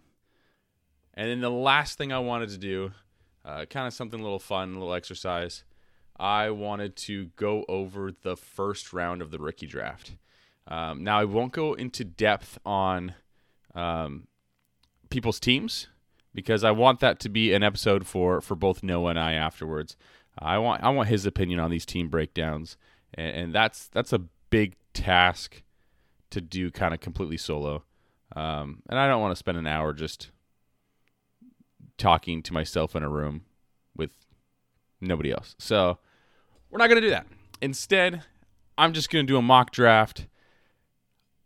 And 1.14 1.30
then 1.30 1.42
the 1.42 1.50
last 1.50 1.98
thing 1.98 2.12
I 2.12 2.20
wanted 2.20 2.50
to 2.50 2.58
do, 2.58 2.92
uh, 3.46 3.66
kind 3.66 3.88
of 3.88 3.94
something 3.94 4.20
a 4.20 4.24
little 4.24 4.40
fun, 4.40 4.72
a 4.72 4.80
little 4.80 4.94
exercise. 4.94 5.64
I 6.20 6.50
wanted 6.50 6.96
to 6.98 7.28
go 7.36 7.66
over 7.68 8.12
the 8.12 8.36
first 8.36 8.94
round 8.94 9.22
of 9.22 9.32
the 9.32 9.40
rookie 9.40 9.66
draft. 9.66 10.16
Um, 10.68 11.04
now 11.04 11.20
I 11.20 11.26
won't 11.26 11.52
go 11.52 11.74
into 11.74 12.04
depth 12.04 12.60
on 12.66 13.16
um, 13.74 14.28
people's 15.10 15.40
teams 15.40 15.88
because 16.34 16.64
I 16.64 16.72
want 16.72 17.00
that 17.00 17.20
to 17.22 17.30
be 17.30 17.54
an 17.54 17.64
episode 17.64 18.06
for 18.06 18.42
for 18.42 18.56
both 18.56 18.84
Noah 18.84 19.12
and 19.12 19.20
I 19.20 19.34
afterwards. 19.34 19.98
I 20.42 20.58
want 20.58 20.84
I 20.84 20.90
want 20.90 21.10
his 21.10 21.26
opinion 21.26 21.60
on 21.60 21.72
these 21.72 21.86
team 21.86 22.10
breakdowns, 22.10 22.78
and, 23.14 23.36
and 23.36 23.56
that's 23.56 23.88
that's 23.90 24.12
a 24.12 24.20
big 24.50 24.76
task 24.94 25.62
to 26.32 26.42
do, 26.42 26.72
kind 26.72 26.94
of 26.94 27.00
completely 27.00 27.38
solo. 27.38 27.84
Um, 28.36 28.82
and 28.90 28.98
I 28.98 29.08
don't 29.08 29.22
want 29.22 29.34
to 29.34 29.38
spend 29.38 29.58
an 29.58 29.68
hour 29.68 29.94
just 29.94 30.32
talking 31.98 32.42
to 32.44 32.54
myself 32.54 32.96
in 32.96 33.04
a 33.04 33.10
room 33.10 33.44
with 33.96 34.12
nobody 35.00 35.32
else. 35.32 35.56
So 35.60 36.00
we're 36.70 36.80
not 36.80 36.88
gonna 36.88 37.02
do 37.02 37.10
that. 37.10 37.28
Instead, 37.62 38.24
I'm 38.78 38.94
just 38.94 39.10
gonna 39.10 39.24
do 39.24 39.38
a 39.38 39.42
mock 39.42 39.72
draft. 39.72 40.28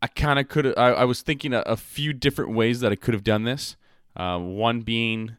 I 0.02 0.08
kind 0.08 0.40
of 0.40 0.48
could. 0.48 0.78
I, 0.78 0.90
I 0.90 1.06
was 1.06 1.22
thinking 1.22 1.54
a, 1.54 1.62
a, 1.62 1.76
few 1.76 2.14
different 2.14 2.54
ways 2.54 2.80
that 2.82 2.92
I 2.92 2.96
could 2.96 3.14
have 3.16 3.24
done 3.24 3.44
this. 3.44 3.76
Uh, 4.16 4.38
one 4.38 4.82
being 4.82 5.36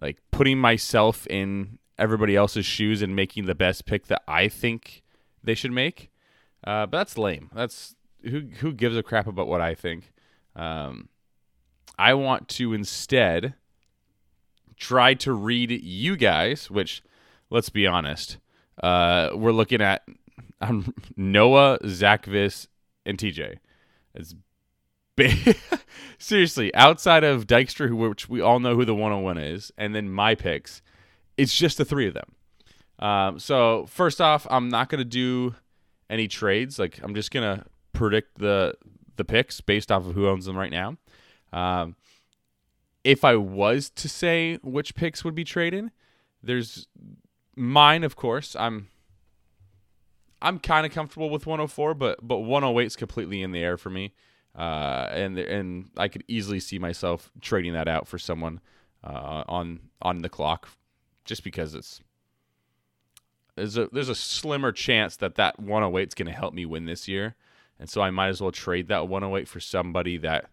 like 0.00 0.18
putting 0.30 0.58
myself 0.58 1.26
in 1.28 1.78
everybody 1.98 2.36
else's 2.36 2.66
shoes 2.66 3.02
and 3.02 3.16
making 3.16 3.46
the 3.46 3.54
best 3.54 3.86
pick 3.86 4.06
that 4.06 4.22
I 4.28 4.48
think 4.48 5.02
they 5.42 5.54
should 5.54 5.72
make. 5.72 6.10
Uh, 6.64 6.86
but 6.86 6.98
that's 6.98 7.18
lame. 7.18 7.50
That's 7.54 7.94
who 8.22 8.48
who 8.58 8.72
gives 8.72 8.96
a 8.96 9.02
crap 9.02 9.26
about 9.26 9.46
what 9.46 9.60
I 9.60 9.74
think. 9.74 10.12
Um, 10.54 11.08
I 11.98 12.14
want 12.14 12.48
to 12.48 12.72
instead 12.72 13.54
try 14.76 15.14
to 15.14 15.32
read 15.32 15.70
you 15.70 16.16
guys, 16.16 16.70
which 16.70 17.02
let's 17.50 17.70
be 17.70 17.86
honest, 17.86 18.38
uh, 18.82 19.30
we're 19.34 19.52
looking 19.52 19.80
at 19.80 20.02
um, 20.60 20.92
Noah, 21.16 21.78
Zach 21.86 22.26
Viss, 22.26 22.66
and 23.04 23.18
TJ. 23.18 23.58
It's. 24.14 24.34
Seriously, 26.18 26.74
outside 26.74 27.24
of 27.24 27.46
Dykstra, 27.46 27.90
which 27.90 28.28
we 28.28 28.42
all 28.42 28.60
know 28.60 28.74
who 28.74 28.84
the 28.84 28.94
101 28.94 29.38
is, 29.38 29.72
and 29.78 29.94
then 29.94 30.10
my 30.10 30.34
picks, 30.34 30.82
it's 31.36 31.54
just 31.54 31.78
the 31.78 31.84
three 31.84 32.08
of 32.08 32.14
them. 32.14 32.32
Um, 32.98 33.38
so 33.38 33.86
first 33.86 34.20
off, 34.20 34.46
I'm 34.50 34.68
not 34.68 34.88
gonna 34.88 35.04
do 35.04 35.54
any 36.08 36.28
trades. 36.28 36.78
Like 36.78 37.00
I'm 37.02 37.14
just 37.14 37.30
gonna 37.30 37.66
predict 37.92 38.38
the 38.38 38.74
the 39.16 39.24
picks 39.24 39.60
based 39.60 39.90
off 39.90 40.06
of 40.06 40.14
who 40.14 40.28
owns 40.28 40.46
them 40.46 40.56
right 40.56 40.70
now. 40.70 40.96
Um, 41.52 41.96
if 43.04 43.24
I 43.24 43.36
was 43.36 43.90
to 43.90 44.08
say 44.08 44.56
which 44.62 44.94
picks 44.94 45.24
would 45.24 45.34
be 45.34 45.44
traded, 45.44 45.90
there's 46.42 46.88
mine, 47.54 48.02
of 48.04 48.16
course. 48.16 48.56
I'm 48.56 48.88
I'm 50.42 50.58
kind 50.58 50.86
of 50.86 50.92
comfortable 50.92 51.30
with 51.30 51.46
104, 51.46 51.94
but 51.94 52.26
but 52.26 52.38
108 52.38 52.86
is 52.86 52.96
completely 52.96 53.42
in 53.42 53.52
the 53.52 53.60
air 53.60 53.76
for 53.76 53.90
me, 53.90 54.14
uh, 54.56 55.08
and 55.10 55.38
and 55.38 55.90
I 55.96 56.08
could 56.08 56.24
easily 56.28 56.60
see 56.60 56.78
myself 56.78 57.30
trading 57.40 57.74
that 57.74 57.88
out 57.88 58.08
for 58.08 58.18
someone 58.18 58.60
uh, 59.04 59.44
on 59.46 59.80
on 60.02 60.22
the 60.22 60.28
clock 60.28 60.68
just 61.26 61.44
because 61.44 61.74
it's 61.74 62.00
there's 63.56 63.76
a 63.76 63.88
there's 63.92 64.08
a 64.08 64.14
slimmer 64.14 64.72
chance 64.72 65.16
that 65.16 65.34
that 65.36 65.58
108 65.58 66.08
is 66.08 66.14
going 66.14 66.26
to 66.26 66.32
help 66.32 66.54
me 66.54 66.64
win 66.64 66.84
this 66.84 67.08
year, 67.08 67.34
and 67.78 67.88
so 67.88 68.00
I 68.00 68.10
might 68.10 68.28
as 68.28 68.40
well 68.40 68.52
trade 68.52 68.88
that 68.88 69.08
108 69.08 69.48
for 69.48 69.60
somebody 69.60 70.16
that 70.18 70.50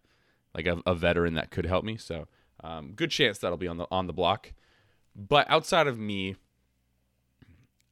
like 0.55 0.67
a, 0.67 0.81
a 0.85 0.95
veteran 0.95 1.33
that 1.35 1.51
could 1.51 1.65
help 1.65 1.83
me. 1.83 1.97
So 1.97 2.27
um, 2.63 2.93
good 2.95 3.11
chance 3.11 3.39
that'll 3.39 3.57
be 3.57 3.67
on 3.67 3.77
the 3.77 3.87
on 3.91 4.07
the 4.07 4.13
block. 4.13 4.53
But 5.15 5.49
outside 5.49 5.87
of 5.87 5.99
me, 5.99 6.35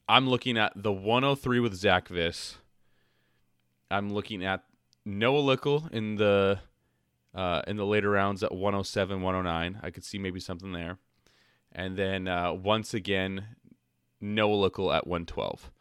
I'm 0.08 0.28
looking 0.28 0.58
at 0.58 0.74
the 0.76 0.92
103 0.92 1.60
with 1.60 1.76
Zach 1.76 2.08
Viss. 2.08 2.56
I'm 3.90 4.12
looking 4.12 4.44
at 4.44 4.64
Noah 5.06 5.42
Lickle 5.42 5.92
in 5.92 6.16
the 6.16 6.60
uh, 7.36 7.62
in 7.68 7.78
the 7.78 7.86
later 7.86 8.10
rounds 8.10 8.44
at 8.44 8.54
107, 8.54 9.22
109. 9.22 9.80
I 9.84 9.90
could 9.90 10.04
see 10.04 10.18
maybe 10.18 10.40
something 10.40 10.72
there. 10.72 10.98
And 11.72 11.98
then 11.98 12.28
uh, 12.28 12.54
once 12.54 12.94
again, 12.94 13.46
Noah 14.20 14.70
Lickle 14.70 14.96
at 14.96 15.08
112. 15.08 15.72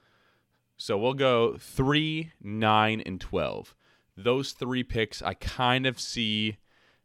So 0.76 0.96
we'll 0.96 1.14
go 1.14 1.56
3, 1.58 2.32
9, 2.40 3.02
and 3.04 3.20
12. 3.20 3.74
Those 4.16 4.52
three 4.52 4.82
picks 4.82 5.22
I 5.22 5.34
kind 5.34 5.86
of 5.86 6.00
see 6.00 6.58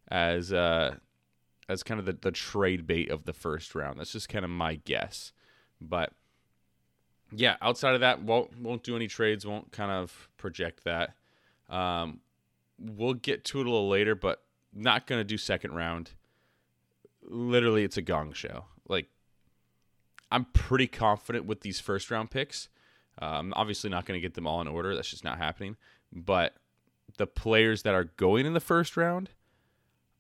as 0.07 0.53
uh, 0.53 0.95
as 1.67 1.83
kind 1.83 1.99
of 1.99 2.05
the, 2.05 2.13
the 2.13 2.31
trade 2.31 2.85
bait 2.85 3.09
of 3.09 3.25
the 3.25 3.33
first 3.33 3.75
round. 3.75 3.99
That's 3.99 4.11
just 4.11 4.29
kind 4.29 4.45
of 4.45 4.51
my 4.51 4.75
guess. 4.75 5.33
But 5.81 6.13
yeah, 7.31 7.55
outside 7.61 7.95
of 7.95 8.01
that, 8.01 8.21
won't 8.21 8.59
won't 8.59 8.83
do 8.83 8.95
any 8.95 9.07
trades. 9.07 9.45
Won't 9.45 9.71
kind 9.71 9.91
of 9.91 10.29
project 10.37 10.83
that. 10.83 11.15
Um, 11.69 12.19
we'll 12.79 13.13
get 13.13 13.43
to 13.45 13.59
it 13.59 13.65
a 13.65 13.69
little 13.69 13.89
later, 13.89 14.15
but 14.15 14.43
not 14.73 15.07
gonna 15.07 15.23
do 15.23 15.37
second 15.37 15.73
round. 15.73 16.11
Literally, 17.23 17.83
it's 17.83 17.97
a 17.97 18.01
gong 18.01 18.33
show. 18.33 18.65
Like, 18.87 19.07
I'm 20.31 20.45
pretty 20.45 20.87
confident 20.87 21.45
with 21.45 21.61
these 21.61 21.79
first 21.79 22.11
round 22.11 22.31
picks. 22.31 22.69
Uh, 23.21 23.25
I'm 23.25 23.53
obviously 23.55 23.89
not 23.89 24.05
gonna 24.05 24.19
get 24.19 24.33
them 24.33 24.47
all 24.47 24.61
in 24.61 24.67
order. 24.67 24.95
That's 24.95 25.09
just 25.09 25.23
not 25.23 25.37
happening. 25.37 25.77
But 26.11 26.55
the 27.17 27.27
players 27.27 27.83
that 27.83 27.93
are 27.93 28.05
going 28.05 28.45
in 28.45 28.53
the 28.53 28.59
first 28.59 28.97
round, 28.97 29.29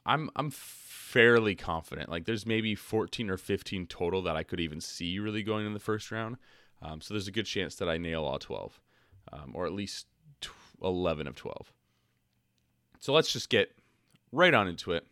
I'm 0.05 0.29
I'm 0.35 0.51
fairly 0.51 1.55
confident. 1.55 2.09
Like, 2.09 2.25
there's 2.25 2.45
maybe 2.45 2.75
14 2.75 3.29
or 3.29 3.37
15 3.37 3.87
total 3.87 4.21
that 4.23 4.35
I 4.35 4.43
could 4.43 4.59
even 4.59 4.81
see 4.81 5.19
really 5.19 5.43
going 5.43 5.65
in 5.65 5.73
the 5.73 5.79
first 5.79 6.11
round. 6.11 6.37
Um, 6.81 7.01
so 7.01 7.13
there's 7.13 7.27
a 7.27 7.31
good 7.31 7.45
chance 7.45 7.75
that 7.75 7.89
I 7.89 7.97
nail 7.97 8.23
all 8.25 8.37
12, 8.37 8.79
um, 9.31 9.51
or 9.53 9.65
at 9.65 9.73
least 9.73 10.07
11 10.81 11.27
of 11.27 11.35
12. 11.35 11.71
So 12.99 13.13
let's 13.13 13.31
just 13.31 13.49
get 13.49 13.71
right 14.31 14.53
on 14.53 14.67
into 14.67 14.91
it. 14.91 15.05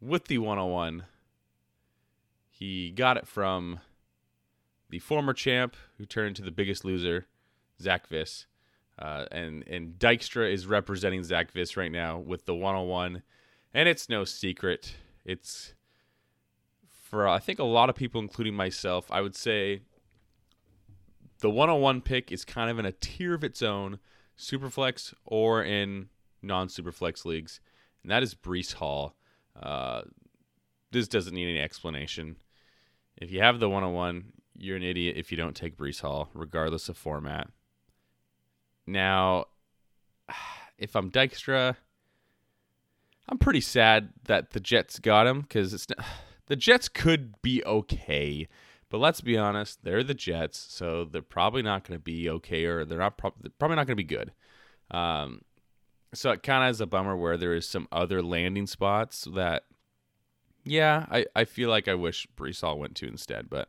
With 0.00 0.26
the 0.26 0.38
101, 0.38 1.04
he 2.58 2.90
got 2.90 3.18
it 3.18 3.26
from 3.26 3.80
the 4.88 4.98
former 4.98 5.34
champ 5.34 5.76
who 5.98 6.06
turned 6.06 6.28
into 6.28 6.42
the 6.42 6.50
biggest 6.50 6.86
loser, 6.86 7.26
Zach 7.82 8.08
Viss. 8.08 8.46
Uh, 8.98 9.26
and 9.30 9.62
and 9.68 9.98
Dykstra 9.98 10.50
is 10.50 10.66
representing 10.66 11.22
Zach 11.22 11.52
Viss 11.52 11.76
right 11.76 11.92
now 11.92 12.18
with 12.18 12.46
the 12.46 12.54
101, 12.54 13.22
and 13.74 13.88
it's 13.90 14.08
no 14.08 14.24
secret. 14.24 14.96
It's 15.22 15.74
for 16.88 17.28
I 17.28 17.40
think 17.40 17.58
a 17.58 17.64
lot 17.64 17.90
of 17.90 17.94
people, 17.94 18.22
including 18.22 18.54
myself, 18.54 19.10
I 19.10 19.20
would 19.20 19.36
say 19.36 19.82
the 21.40 21.50
101 21.50 22.00
pick 22.00 22.32
is 22.32 22.46
kind 22.46 22.70
of 22.70 22.78
in 22.78 22.86
a 22.86 22.92
tier 22.92 23.34
of 23.34 23.44
its 23.44 23.60
own, 23.60 23.98
superflex 24.38 25.12
or 25.26 25.62
in 25.62 26.08
non-superflex 26.40 27.26
leagues, 27.26 27.60
and 28.02 28.10
that 28.10 28.22
is 28.22 28.34
Breece 28.34 28.72
Hall. 28.72 29.14
Uh, 29.60 30.02
this 30.90 31.06
doesn't 31.06 31.34
need 31.34 31.50
any 31.50 31.60
explanation. 31.60 32.36
If 33.16 33.30
you 33.30 33.40
have 33.40 33.60
the 33.60 33.68
101, 33.68 34.32
you're 34.58 34.76
an 34.76 34.82
idiot 34.82 35.16
if 35.16 35.30
you 35.30 35.36
don't 35.36 35.56
take 35.56 35.76
Breece 35.76 36.00
Hall, 36.00 36.30
regardless 36.34 36.88
of 36.88 36.96
format. 36.96 37.48
Now, 38.86 39.46
if 40.78 40.94
I'm 40.94 41.10
Dykstra, 41.10 41.76
I'm 43.28 43.38
pretty 43.38 43.60
sad 43.60 44.10
that 44.24 44.50
the 44.50 44.60
Jets 44.60 44.98
got 44.98 45.26
him 45.26 45.42
because 45.42 45.74
it's 45.74 45.86
the 46.46 46.56
Jets 46.56 46.88
could 46.88 47.40
be 47.42 47.64
okay, 47.64 48.48
but 48.88 48.98
let's 48.98 49.20
be 49.20 49.36
honest, 49.36 49.82
they're 49.82 50.04
the 50.04 50.14
Jets, 50.14 50.58
so 50.70 51.04
they're 51.04 51.22
probably 51.22 51.62
not 51.62 51.84
going 51.84 51.98
to 51.98 52.02
be 52.02 52.28
okay, 52.30 52.64
or 52.64 52.84
they're 52.84 52.98
not 52.98 53.18
pro- 53.18 53.34
they're 53.40 53.50
probably 53.58 53.76
not 53.76 53.86
going 53.86 53.96
to 53.96 54.02
be 54.02 54.04
good. 54.04 54.32
Um, 54.90 55.42
so 56.14 56.30
it 56.30 56.42
kind 56.42 56.64
of 56.64 56.70
is 56.70 56.80
a 56.80 56.86
bummer 56.86 57.16
where 57.16 57.36
there 57.36 57.54
is 57.54 57.66
some 57.66 57.88
other 57.90 58.22
landing 58.22 58.66
spots 58.66 59.26
that, 59.34 59.64
yeah, 60.66 61.06
I, 61.10 61.26
I 61.34 61.44
feel 61.44 61.70
like 61.70 61.86
I 61.86 61.94
wish 61.94 62.26
Breece 62.36 62.60
Hall 62.60 62.78
went 62.78 62.96
to 62.96 63.06
instead, 63.06 63.48
but 63.48 63.68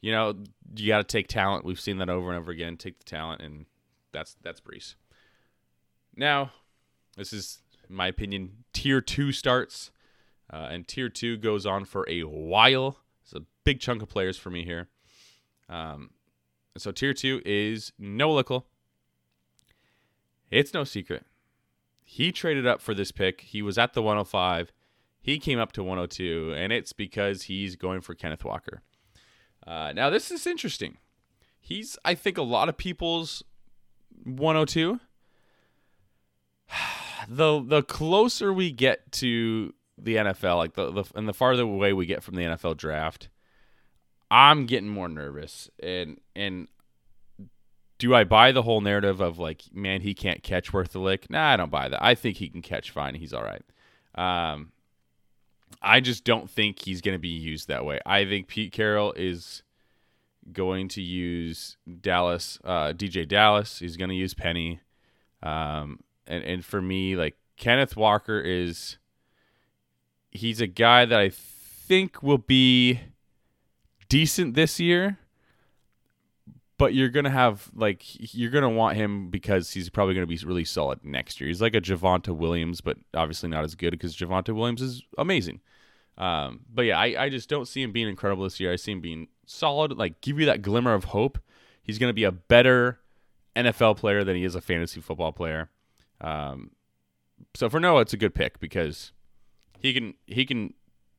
you 0.00 0.10
know, 0.10 0.34
you 0.74 0.88
got 0.88 0.98
to 0.98 1.04
take 1.04 1.28
talent. 1.28 1.64
We've 1.64 1.80
seen 1.80 1.98
that 1.98 2.10
over 2.10 2.30
and 2.30 2.38
over 2.38 2.50
again. 2.50 2.76
Take 2.76 2.98
the 2.98 3.04
talent, 3.04 3.42
and 3.42 3.66
that's 4.12 4.36
that's 4.42 4.60
Breece. 4.60 4.96
Now, 6.16 6.50
this 7.16 7.32
is, 7.32 7.62
in 7.88 7.94
my 7.94 8.08
opinion, 8.08 8.64
tier 8.72 9.00
two 9.00 9.30
starts, 9.30 9.92
uh, 10.52 10.68
and 10.70 10.86
tier 10.88 11.08
two 11.08 11.36
goes 11.36 11.64
on 11.64 11.84
for 11.84 12.08
a 12.08 12.22
while. 12.22 12.98
It's 13.22 13.34
a 13.34 13.42
big 13.64 13.78
chunk 13.80 14.02
of 14.02 14.08
players 14.08 14.36
for 14.36 14.50
me 14.50 14.64
here. 14.64 14.88
Um, 15.68 16.10
so 16.76 16.90
tier 16.90 17.14
two 17.14 17.40
is 17.44 17.92
Noah 17.98 18.42
Lickle. 18.42 18.64
It's 20.50 20.74
no 20.74 20.82
secret. 20.82 21.24
He 22.02 22.32
traded 22.32 22.66
up 22.66 22.80
for 22.80 22.94
this 22.94 23.12
pick. 23.12 23.42
He 23.42 23.62
was 23.62 23.78
at 23.78 23.92
the 23.92 24.02
105. 24.02 24.72
He 25.22 25.38
came 25.38 25.58
up 25.58 25.72
to 25.72 25.82
102, 25.82 26.54
and 26.56 26.72
it's 26.72 26.92
because 26.92 27.42
he's 27.42 27.76
going 27.76 28.00
for 28.00 28.14
Kenneth 28.14 28.44
Walker. 28.44 28.82
Uh, 29.66 29.92
now, 29.94 30.08
this 30.08 30.30
is 30.30 30.46
interesting. 30.46 30.96
He's, 31.60 31.98
I 32.04 32.14
think, 32.14 32.38
a 32.38 32.42
lot 32.42 32.68
of 32.68 32.76
people's 32.76 33.42
102. 34.24 35.00
The 37.28 37.62
the 37.62 37.82
closer 37.82 38.50
we 38.50 38.72
get 38.72 39.12
to 39.12 39.74
the 39.98 40.16
NFL, 40.16 40.56
like 40.56 40.72
the, 40.72 40.90
the 40.90 41.04
and 41.14 41.28
the 41.28 41.34
farther 41.34 41.64
away 41.64 41.92
we 41.92 42.06
get 42.06 42.22
from 42.22 42.34
the 42.34 42.44
NFL 42.44 42.78
draft, 42.78 43.28
I'm 44.30 44.64
getting 44.64 44.88
more 44.88 45.06
nervous. 45.06 45.68
And 45.82 46.18
and 46.34 46.68
do 47.98 48.14
I 48.14 48.24
buy 48.24 48.52
the 48.52 48.62
whole 48.62 48.80
narrative 48.80 49.20
of 49.20 49.38
like, 49.38 49.64
man, 49.72 50.00
he 50.00 50.14
can't 50.14 50.42
catch 50.42 50.72
worth 50.72 50.92
the 50.92 50.98
lick? 50.98 51.28
Nah, 51.28 51.52
I 51.52 51.56
don't 51.58 51.70
buy 51.70 51.90
that. 51.90 52.02
I 52.02 52.14
think 52.14 52.38
he 52.38 52.48
can 52.48 52.62
catch 52.62 52.90
fine. 52.90 53.14
He's 53.14 53.34
all 53.34 53.44
right. 53.44 53.62
Um, 54.14 54.72
I 55.82 56.00
just 56.00 56.24
don't 56.24 56.50
think 56.50 56.80
he's 56.80 57.00
going 57.00 57.14
to 57.14 57.20
be 57.20 57.28
used 57.28 57.68
that 57.68 57.84
way. 57.84 58.00
I 58.04 58.24
think 58.24 58.48
Pete 58.48 58.72
Carroll 58.72 59.12
is 59.14 59.62
going 60.52 60.88
to 60.88 61.02
use 61.02 61.76
Dallas, 62.00 62.58
uh, 62.64 62.92
DeeJay 62.92 63.28
Dallas. 63.28 63.78
He's 63.78 63.96
going 63.96 64.10
to 64.10 64.16
use 64.16 64.34
Penny. 64.34 64.80
Um, 65.42 66.00
and, 66.26 66.44
and 66.44 66.64
for 66.64 66.82
me, 66.82 67.16
like 67.16 67.36
Kenneth 67.56 67.96
Walker 67.96 68.40
is, 68.40 68.98
he's 70.30 70.60
a 70.60 70.66
guy 70.66 71.04
that 71.06 71.18
I 71.18 71.30
think 71.30 72.22
will 72.22 72.38
be 72.38 73.00
decent 74.08 74.54
this 74.54 74.80
year 74.80 75.18
but 76.80 76.94
you're 76.94 77.10
gonna 77.10 77.28
have 77.28 77.70
like 77.74 78.02
you're 78.34 78.50
gonna 78.50 78.70
want 78.70 78.96
him 78.96 79.28
because 79.28 79.70
he's 79.70 79.90
probably 79.90 80.14
gonna 80.14 80.26
be 80.26 80.38
really 80.38 80.64
solid 80.64 81.04
next 81.04 81.38
year. 81.38 81.48
He's 81.48 81.60
like 81.60 81.74
a 81.74 81.80
Javonte 81.80 82.34
Williams, 82.34 82.80
but 82.80 82.96
obviously 83.12 83.50
not 83.50 83.64
as 83.64 83.74
good 83.74 83.90
because 83.90 84.16
Javonte 84.16 84.54
Williams 84.54 84.80
is 84.80 85.02
amazing. 85.18 85.60
Um, 86.20 86.60
but 86.72 86.82
yeah, 86.82 86.98
I, 86.98 87.24
I 87.24 87.28
just 87.30 87.48
don't 87.48 87.66
see 87.66 87.82
him 87.82 87.92
being 87.92 88.06
incredible 88.06 88.44
this 88.44 88.60
year. 88.60 88.70
I 88.70 88.76
see 88.76 88.92
him 88.92 89.00
being 89.00 89.28
solid, 89.46 89.96
like 89.96 90.20
give 90.20 90.38
you 90.38 90.44
that 90.46 90.60
glimmer 90.60 90.92
of 90.92 91.04
hope. 91.04 91.38
He's 91.82 91.98
gonna 91.98 92.12
be 92.12 92.24
a 92.24 92.30
better 92.30 93.00
NFL 93.56 93.96
player 93.96 94.22
than 94.22 94.36
he 94.36 94.44
is 94.44 94.54
a 94.54 94.60
fantasy 94.60 95.00
football 95.00 95.32
player. 95.32 95.70
Um, 96.20 96.72
so 97.54 97.70
for 97.70 97.80
Noah, 97.80 98.02
it's 98.02 98.12
a 98.12 98.18
good 98.18 98.34
pick 98.34 98.60
because 98.60 99.12
he 99.78 99.94
can 99.94 100.12
he 100.26 100.44
can 100.44 100.74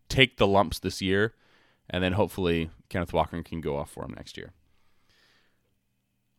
take 0.07 0.37
the 0.37 0.45
lumps 0.45 0.77
this 0.77 1.01
year, 1.01 1.33
and 1.89 2.03
then 2.03 2.13
hopefully 2.13 2.69
Kenneth 2.89 3.11
Walker 3.11 3.41
can 3.41 3.59
go 3.59 3.77
off 3.77 3.89
for 3.89 4.05
him 4.05 4.13
next 4.15 4.37
year. 4.37 4.53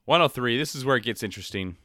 103. 0.04 0.56
This 0.56 0.76
is 0.76 0.84
where 0.84 0.96
it 0.96 1.04
gets 1.04 1.24
interesting. 1.24 1.76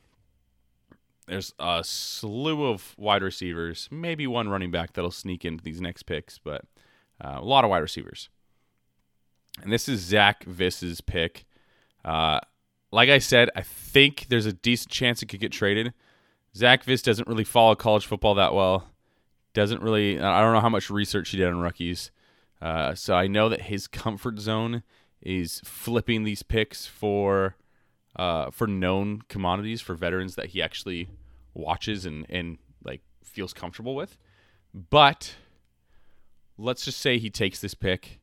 There's 1.28 1.54
a 1.60 1.82
slew 1.84 2.66
of 2.66 2.96
wide 2.98 3.22
receivers, 3.22 3.90
maybe 3.92 4.26
one 4.28 4.48
running 4.48 4.72
back 4.72 4.94
that'll 4.94 5.12
sneak 5.12 5.44
into 5.44 5.64
these 5.64 5.82
next 5.82 6.04
picks, 6.04 6.38
but 6.38 6.62
uh, 7.24 7.36
a 7.38 7.44
lot 7.44 7.64
of 7.64 7.70
wide 7.70 7.80
receivers. 7.80 8.30
And 9.62 9.74
this 9.74 9.90
is 9.90 10.00
Zach 10.00 10.44
Viss's 10.46 11.02
pick. 11.02 11.46
Uh, 12.06 12.40
like 12.92 13.10
I 13.10 13.18
said, 13.20 13.50
I 13.56 13.62
think 13.62 14.28
there's 14.30 14.46
a 14.46 14.54
decent 14.54 14.92
chance 14.92 15.22
it 15.22 15.26
could 15.26 15.40
get 15.42 15.52
traded. 15.52 15.94
Zach 16.56 16.84
Viss 16.84 17.02
doesn't 17.02 17.28
really 17.28 17.44
follow 17.44 17.76
college 17.76 18.06
football 18.06 18.36
that 18.36 18.54
well. 18.54 18.90
Doesn't 19.54 19.82
really. 19.82 20.20
I 20.20 20.42
don't 20.42 20.54
know 20.54 20.62
how 20.62 20.70
much 20.70 20.90
research 20.90 21.30
he 21.30 21.38
did 21.38 21.48
on 21.48 21.60
rookies. 21.60 22.12
Uh, 22.62 22.96
so 22.96 23.16
I 23.16 23.28
know 23.28 23.50
that 23.50 23.64
his 23.64 23.88
comfort 23.88 24.40
zone 24.40 24.84
is 25.22 25.62
flipping 25.66 26.24
these 26.24 26.44
picks 26.44 26.86
for 26.86 27.56
uh, 28.18 28.50
for 28.52 28.68
known 28.68 29.22
commodities 29.30 29.82
for 29.82 29.94
veterans 29.94 30.36
that 30.36 30.48
he 30.48 30.62
actually 30.62 31.08
watches 31.54 32.06
and 32.06 32.26
and 32.30 32.58
like 32.84 33.02
feels 33.24 33.54
comfortable 33.54 33.96
with. 33.96 34.18
But 34.74 35.36
let's 36.58 36.84
just 36.84 37.00
say 37.00 37.18
he 37.18 37.30
takes 37.30 37.60
this 37.60 37.74
pick, 37.74 38.20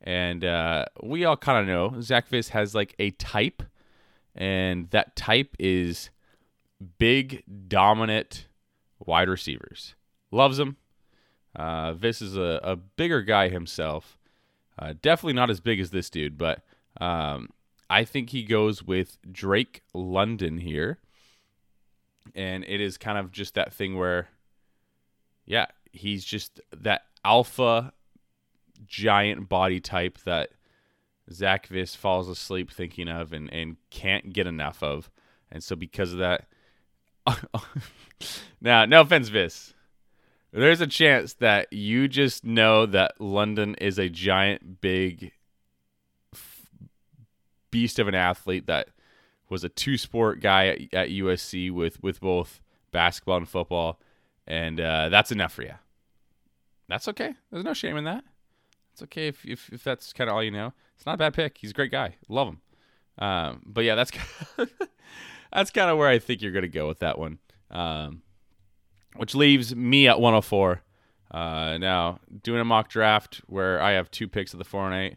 and 0.00 0.44
uh, 0.44 0.86
we 1.02 1.24
all 1.24 1.36
kind 1.36 1.58
of 1.58 1.66
know 1.66 2.00
Zach 2.00 2.28
Viss 2.28 2.50
has 2.50 2.74
like 2.74 2.94
a 2.98 3.10
type, 3.12 3.62
and 4.34 4.90
that 4.90 5.16
type 5.16 5.56
is 5.58 6.10
big, 6.98 7.42
dominant 7.68 8.46
wide 8.98 9.28
receivers. 9.28 9.94
Loves 10.30 10.56
them. 10.56 10.76
Uh, 11.54 11.94
is 12.02 12.36
a, 12.36 12.60
a 12.62 12.76
bigger 12.76 13.22
guy 13.22 13.48
himself. 13.48 14.18
Uh, 14.78 14.92
definitely 15.00 15.32
not 15.32 15.48
as 15.48 15.60
big 15.60 15.80
as 15.80 15.90
this 15.90 16.10
dude, 16.10 16.36
but 16.36 16.62
um, 17.00 17.48
I 17.88 18.04
think 18.04 18.30
he 18.30 18.42
goes 18.42 18.82
with 18.82 19.18
Drake 19.30 19.82
London 19.94 20.58
here. 20.58 20.98
And 22.34 22.64
it 22.64 22.80
is 22.80 22.98
kind 22.98 23.18
of 23.18 23.30
just 23.30 23.54
that 23.54 23.72
thing 23.72 23.96
where, 23.96 24.28
yeah, 25.44 25.66
he's 25.92 26.24
just 26.24 26.60
that 26.76 27.02
alpha 27.24 27.92
giant 28.86 29.48
body 29.48 29.80
type 29.80 30.18
that 30.24 30.50
Zach 31.32 31.68
Viss 31.68 31.96
falls 31.96 32.28
asleep 32.28 32.70
thinking 32.70 33.08
of 33.08 33.32
and, 33.32 33.52
and 33.52 33.76
can't 33.90 34.32
get 34.32 34.46
enough 34.46 34.82
of. 34.82 35.10
And 35.50 35.62
so 35.62 35.76
because 35.76 36.12
of 36.12 36.18
that, 36.18 36.46
now, 38.60 38.84
no 38.84 39.00
offense, 39.00 39.28
Viss. 39.28 39.74
There's 40.52 40.80
a 40.80 40.86
chance 40.86 41.34
that 41.34 41.72
you 41.72 42.08
just 42.08 42.44
know 42.44 42.86
that 42.86 43.20
London 43.20 43.74
is 43.76 43.98
a 43.98 44.08
giant, 44.08 44.80
big 44.80 45.32
beast 47.70 47.98
of 47.98 48.08
an 48.08 48.14
athlete 48.14 48.66
that 48.66 48.88
was 49.48 49.64
a 49.64 49.68
two 49.68 49.96
sport 49.96 50.40
guy 50.40 50.66
at, 50.66 50.94
at, 50.94 51.08
USC 51.08 51.70
with, 51.70 52.02
with 52.02 52.20
both 52.20 52.60
basketball 52.90 53.36
and 53.36 53.48
football. 53.48 54.00
And 54.46 54.80
uh, 54.80 55.08
that's 55.08 55.32
enough 55.32 55.52
for 55.52 55.62
you. 55.62 55.74
That's 56.88 57.08
okay. 57.08 57.34
There's 57.50 57.64
no 57.64 57.74
shame 57.74 57.96
in 57.96 58.04
that. 58.04 58.24
It's 58.92 59.02
okay 59.02 59.28
if, 59.28 59.44
if, 59.44 59.72
if 59.72 59.84
that's 59.84 60.12
kind 60.12 60.30
of 60.30 60.36
all 60.36 60.42
you 60.42 60.50
know. 60.50 60.72
It's 60.96 61.06
not 61.06 61.14
a 61.14 61.18
bad 61.18 61.34
pick. 61.34 61.58
He's 61.58 61.70
a 61.70 61.74
great 61.74 61.90
guy. 61.90 62.16
Love 62.28 62.48
him. 62.48 62.60
Um, 63.18 63.62
but 63.66 63.84
yeah, 63.84 63.94
that's 63.94 64.12
that's 65.52 65.70
kind 65.70 65.90
of 65.90 65.98
where 65.98 66.08
I 66.08 66.18
think 66.18 66.42
you're 66.42 66.52
to 66.60 66.68
go 66.68 66.86
with 66.86 67.00
that 67.00 67.18
one. 67.18 67.38
Um, 67.70 68.22
which 69.16 69.34
leaves 69.34 69.74
me 69.74 70.08
at 70.08 70.20
104. 70.20 70.82
Uh, 71.30 71.78
now, 71.78 72.20
doing 72.42 72.60
a 72.60 72.64
mock 72.64 72.88
draft 72.88 73.40
where 73.46 73.80
I 73.80 73.92
have 73.92 74.10
two 74.10 74.28
picks 74.28 74.52
of 74.52 74.58
the 74.58 74.64
4 74.64 74.92
and 74.92 75.12
8. 75.12 75.16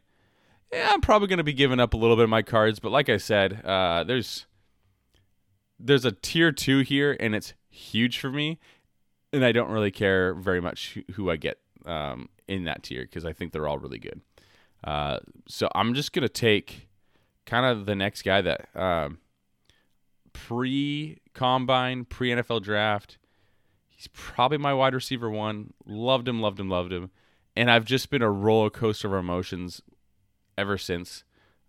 Yeah, 0.71 0.89
I'm 0.91 1.01
probably 1.01 1.27
going 1.27 1.37
to 1.37 1.43
be 1.43 1.53
giving 1.53 1.79
up 1.79 1.93
a 1.93 1.97
little 1.97 2.15
bit 2.15 2.23
of 2.23 2.29
my 2.29 2.41
cards, 2.41 2.79
but 2.79 2.91
like 2.91 3.09
I 3.09 3.17
said, 3.17 3.65
uh, 3.65 4.03
there's 4.03 4.45
there's 5.79 6.05
a 6.05 6.11
tier 6.11 6.51
2 6.51 6.79
here 6.79 7.15
and 7.19 7.33
it's 7.33 7.53
huge 7.69 8.19
for 8.19 8.29
me, 8.29 8.59
and 9.33 9.43
I 9.43 9.51
don't 9.51 9.71
really 9.71 9.91
care 9.91 10.33
very 10.35 10.61
much 10.61 10.97
who 11.13 11.29
I 11.31 11.37
get 11.37 11.59
um, 11.85 12.29
in 12.47 12.65
that 12.65 12.83
tier 12.83 13.03
because 13.03 13.25
I 13.25 13.33
think 13.33 13.51
they're 13.51 13.67
all 13.67 13.79
really 13.79 13.99
good. 13.99 14.21
Uh, 14.83 15.19
so 15.47 15.69
I'm 15.73 15.93
just 15.93 16.13
going 16.13 16.23
to 16.23 16.29
take 16.29 16.87
kind 17.45 17.65
of 17.65 17.85
the 17.85 17.95
next 17.95 18.21
guy 18.21 18.41
that 18.41 18.69
um, 18.75 19.19
pre 20.33 21.19
combine, 21.33 22.05
pre 22.05 22.29
NFL 22.29 22.61
draft. 22.61 23.17
He's 23.87 24.07
probably 24.13 24.57
my 24.57 24.73
wide 24.73 24.93
receiver 24.93 25.29
one. 25.29 25.73
Loved 25.85 26.27
him, 26.27 26.39
loved 26.39 26.59
him, 26.59 26.69
loved 26.69 26.93
him. 26.93 27.11
And 27.55 27.69
I've 27.69 27.83
just 27.83 28.09
been 28.09 28.21
a 28.21 28.31
roller 28.31 28.69
coaster 28.69 29.07
of 29.07 29.13
emotions 29.19 29.81
ever 30.59 30.77
since 30.77 31.23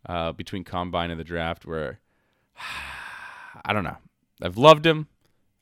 uh, 0.07 0.33
between 0.33 0.64
combine 0.64 1.11
and 1.11 1.18
the 1.18 1.24
draft 1.24 1.66
where 1.66 2.00
I 3.64 3.72
don't 3.72 3.85
know. 3.85 3.98
I've 4.42 4.57
loved 4.57 4.87
him. 4.87 5.09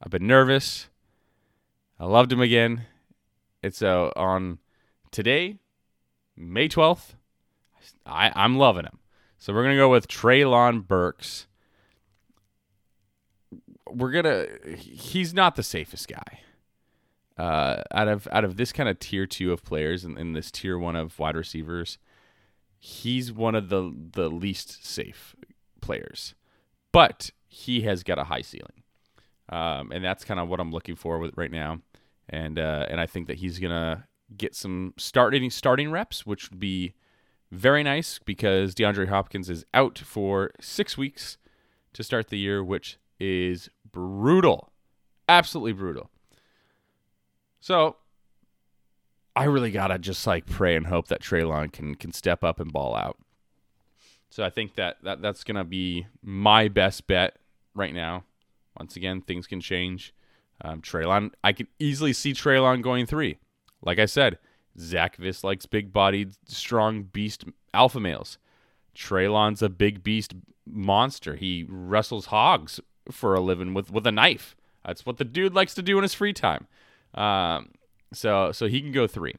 I've 0.02 0.10
been 0.10 0.26
nervous. 0.26 0.88
I 1.98 2.06
loved 2.06 2.32
him 2.32 2.40
again. 2.40 2.82
It's 3.62 3.82
uh, 3.82 4.10
on 4.14 4.58
today, 5.10 5.56
May 6.36 6.68
12th. 6.68 7.14
I, 8.06 8.30
I'm 8.34 8.56
loving 8.56 8.84
him. 8.84 8.98
So 9.38 9.52
we're 9.52 9.62
going 9.62 9.74
to 9.74 9.80
go 9.80 9.88
with 9.88 10.06
Treylon 10.06 10.86
Burks 10.86 11.48
we're 13.90 14.10
gonna. 14.10 14.46
He's 14.76 15.34
not 15.34 15.56
the 15.56 15.62
safest 15.62 16.08
guy. 16.08 16.40
Uh, 17.36 17.82
out 17.92 18.08
of 18.08 18.26
out 18.32 18.44
of 18.44 18.56
this 18.56 18.72
kind 18.72 18.88
of 18.88 18.98
tier 18.98 19.26
two 19.26 19.52
of 19.52 19.64
players 19.64 20.04
and 20.04 20.18
in, 20.18 20.32
this 20.32 20.50
tier 20.50 20.78
one 20.78 20.96
of 20.96 21.18
wide 21.18 21.36
receivers, 21.36 21.98
he's 22.78 23.32
one 23.32 23.54
of 23.54 23.68
the 23.68 23.92
the 24.12 24.28
least 24.28 24.86
safe 24.86 25.34
players, 25.80 26.34
but 26.92 27.30
he 27.46 27.82
has 27.82 28.02
got 28.02 28.18
a 28.18 28.24
high 28.24 28.42
ceiling, 28.42 28.82
um, 29.48 29.92
and 29.92 30.04
that's 30.04 30.24
kind 30.24 30.40
of 30.40 30.48
what 30.48 30.60
I'm 30.60 30.70
looking 30.70 30.96
for 30.96 31.18
with 31.18 31.36
right 31.36 31.50
now, 31.50 31.80
and 32.28 32.58
uh, 32.58 32.86
and 32.88 33.00
I 33.00 33.06
think 33.06 33.26
that 33.26 33.38
he's 33.38 33.58
gonna 33.58 34.06
get 34.36 34.54
some 34.54 34.94
starting 34.96 35.50
starting 35.50 35.90
reps, 35.90 36.26
which 36.26 36.50
would 36.50 36.60
be 36.60 36.94
very 37.50 37.82
nice 37.82 38.18
because 38.18 38.74
DeAndre 38.74 39.08
Hopkins 39.08 39.48
is 39.48 39.64
out 39.72 39.98
for 39.98 40.50
six 40.60 40.98
weeks 40.98 41.38
to 41.94 42.02
start 42.02 42.28
the 42.28 42.38
year, 42.38 42.62
which 42.62 42.98
is 43.18 43.70
brutal. 43.90 44.70
Absolutely 45.28 45.72
brutal. 45.72 46.10
So 47.60 47.96
I 49.38 49.44
really 49.44 49.70
gotta 49.70 50.00
just 50.00 50.26
like 50.26 50.46
pray 50.46 50.74
and 50.74 50.88
hope 50.88 51.06
that 51.08 51.22
Treylon 51.22 51.72
can 51.72 51.94
can 51.94 52.12
step 52.12 52.42
up 52.42 52.58
and 52.58 52.72
ball 52.72 52.96
out. 52.96 53.16
So 54.30 54.42
I 54.42 54.50
think 54.50 54.74
that, 54.74 54.96
that 55.04 55.22
that's 55.22 55.44
gonna 55.44 55.62
be 55.62 56.08
my 56.20 56.66
best 56.66 57.06
bet 57.06 57.36
right 57.72 57.94
now. 57.94 58.24
Once 58.76 58.96
again, 58.96 59.20
things 59.20 59.46
can 59.46 59.60
change. 59.60 60.12
Um, 60.60 60.82
Treylon, 60.82 61.30
I 61.44 61.52
could 61.52 61.68
easily 61.78 62.12
see 62.12 62.32
Treylon 62.32 62.82
going 62.82 63.06
three. 63.06 63.38
Like 63.80 64.00
I 64.00 64.06
said, 64.06 64.38
Zach 64.76 65.16
Viss 65.18 65.44
likes 65.44 65.66
big-bodied, 65.66 66.34
strong 66.46 67.04
beast 67.04 67.44
alpha 67.72 68.00
males. 68.00 68.38
Treylon's 68.92 69.62
a 69.62 69.68
big 69.68 70.02
beast 70.02 70.34
monster. 70.66 71.36
He 71.36 71.64
wrestles 71.68 72.26
hogs 72.26 72.80
for 73.08 73.36
a 73.36 73.40
living 73.40 73.72
with 73.72 73.92
with 73.92 74.04
a 74.04 74.12
knife. 74.12 74.56
That's 74.84 75.06
what 75.06 75.18
the 75.18 75.24
dude 75.24 75.54
likes 75.54 75.74
to 75.74 75.82
do 75.82 75.96
in 75.96 76.02
his 76.02 76.14
free 76.14 76.32
time. 76.32 76.66
Um, 77.14 77.68
so 78.12 78.52
so 78.52 78.66
he 78.66 78.80
can 78.80 78.92
go 78.92 79.06
three, 79.06 79.36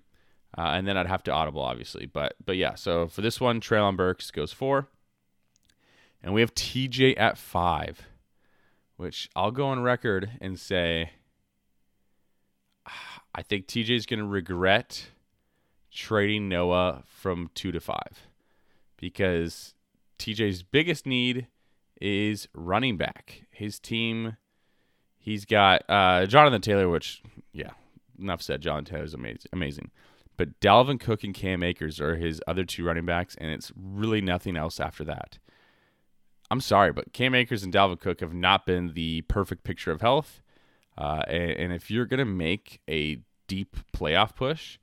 uh, 0.58 0.72
and 0.74 0.88
then 0.88 0.98
I'd 0.98 1.08
have 1.08 1.24
to 1.24 1.32
audible 1.32 1.62
obviously. 1.62 2.06
But 2.06 2.36
but 2.44 2.58
yeah. 2.58 2.76
So 2.76 3.08
for 3.08 3.22
this 3.22 3.40
one, 3.40 3.62
Treylon 3.62 3.98
Burks 3.98 4.32
goes 4.32 4.52
four, 4.54 4.88
and 6.24 6.34
we 6.34 6.42
have 6.42 6.54
TJ 6.56 7.20
at 7.20 7.38
five, 7.38 8.02
which 8.98 9.30
I'll 9.36 9.52
go 9.52 9.68
on 9.68 9.82
record 9.82 10.32
and 10.42 10.60
say 10.60 11.12
I 13.36 13.42
think 13.42 13.68
TJ 13.68 13.92
is 13.92 14.06
going 14.06 14.20
to 14.20 14.26
regret 14.26 15.10
trading 15.92 16.50
Noah 16.50 17.04
from 17.06 17.50
two 17.56 17.72
to 17.72 17.80
five 17.80 18.28
because 18.98 19.74
TJ's 20.18 20.64
biggest 20.64 21.06
need 21.06 21.48
is 22.00 22.48
running 22.54 22.98
back. 22.98 23.44
His 23.52 23.80
team, 23.80 24.38
he's 25.18 25.46
got 25.46 25.84
uh, 25.90 26.26
Jonathan 26.26 26.62
Taylor, 26.62 26.90
which, 26.90 27.22
yeah, 27.52 27.72
enough 28.22 28.42
said. 28.42 28.62
John 28.62 28.86
Taylor 28.86 29.04
is 29.04 29.14
amazing. 29.14 29.50
amazing. 29.54 29.92
But 30.38 30.60
Dalvin 30.62 31.00
Cook 31.00 31.24
and 31.24 31.34
Cam 31.34 31.64
Akers 31.64 32.00
are 32.00 32.16
his 32.16 32.42
other 32.48 32.64
two 32.64 32.86
running 32.86 33.06
backs, 33.06 33.36
and 33.40 33.52
it's 33.52 33.74
really 33.76 34.22
nothing 34.22 34.56
else 34.56 34.80
after 34.80 35.04
that. 35.04 35.38
I'm 36.50 36.62
sorry, 36.62 36.94
but 36.94 37.14
Cam 37.14 37.36
Akers 37.36 37.64
and 37.64 37.74
Dalvin 37.74 38.00
Cook 38.00 38.22
have 38.22 38.34
not 38.34 38.66
been 38.66 38.94
the 38.94 39.22
perfect 39.24 39.64
picture 39.64 39.92
of 39.92 40.02
health. 40.02 40.42
Uh, 40.98 41.24
and, 41.28 41.52
and 41.52 41.74
if 41.74 41.92
you're 41.92 42.06
going 42.06 42.20
to 42.20 42.26
make 42.26 42.82
a 42.90 43.20
deep 43.48 43.76
playoff 43.96 44.36
push, 44.36 44.78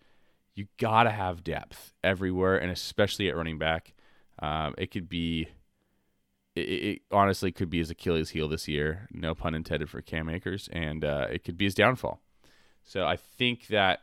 you 0.55 0.67
got 0.79 1.05
to 1.05 1.11
have 1.11 1.43
depth 1.43 1.93
everywhere, 2.05 2.57
and 2.57 2.71
especially 2.71 3.29
at 3.29 3.37
running 3.37 3.59
back. 3.59 3.95
Um, 4.39 4.75
it 4.77 4.91
could 4.91 5.09
be 5.09 5.49
it, 6.55 6.61
it, 6.61 7.03
honestly 7.11 7.53
could 7.53 7.71
be 7.71 7.79
his 7.79 7.91
Achilles 7.91 8.31
heel 8.31 8.49
this 8.49 8.67
year. 8.67 9.09
No 9.11 9.35
pun 9.35 9.55
intended 9.55 9.91
for 9.91 10.01
Cam 10.01 10.29
Akers, 10.29 10.69
and 10.73 11.05
uh, 11.05 11.27
it 11.31 11.45
could 11.45 11.57
be 11.57 11.65
his 11.65 11.75
downfall. 11.75 12.21
So 12.87 13.05
I 13.05 13.17
think 13.17 13.67
that 13.67 14.01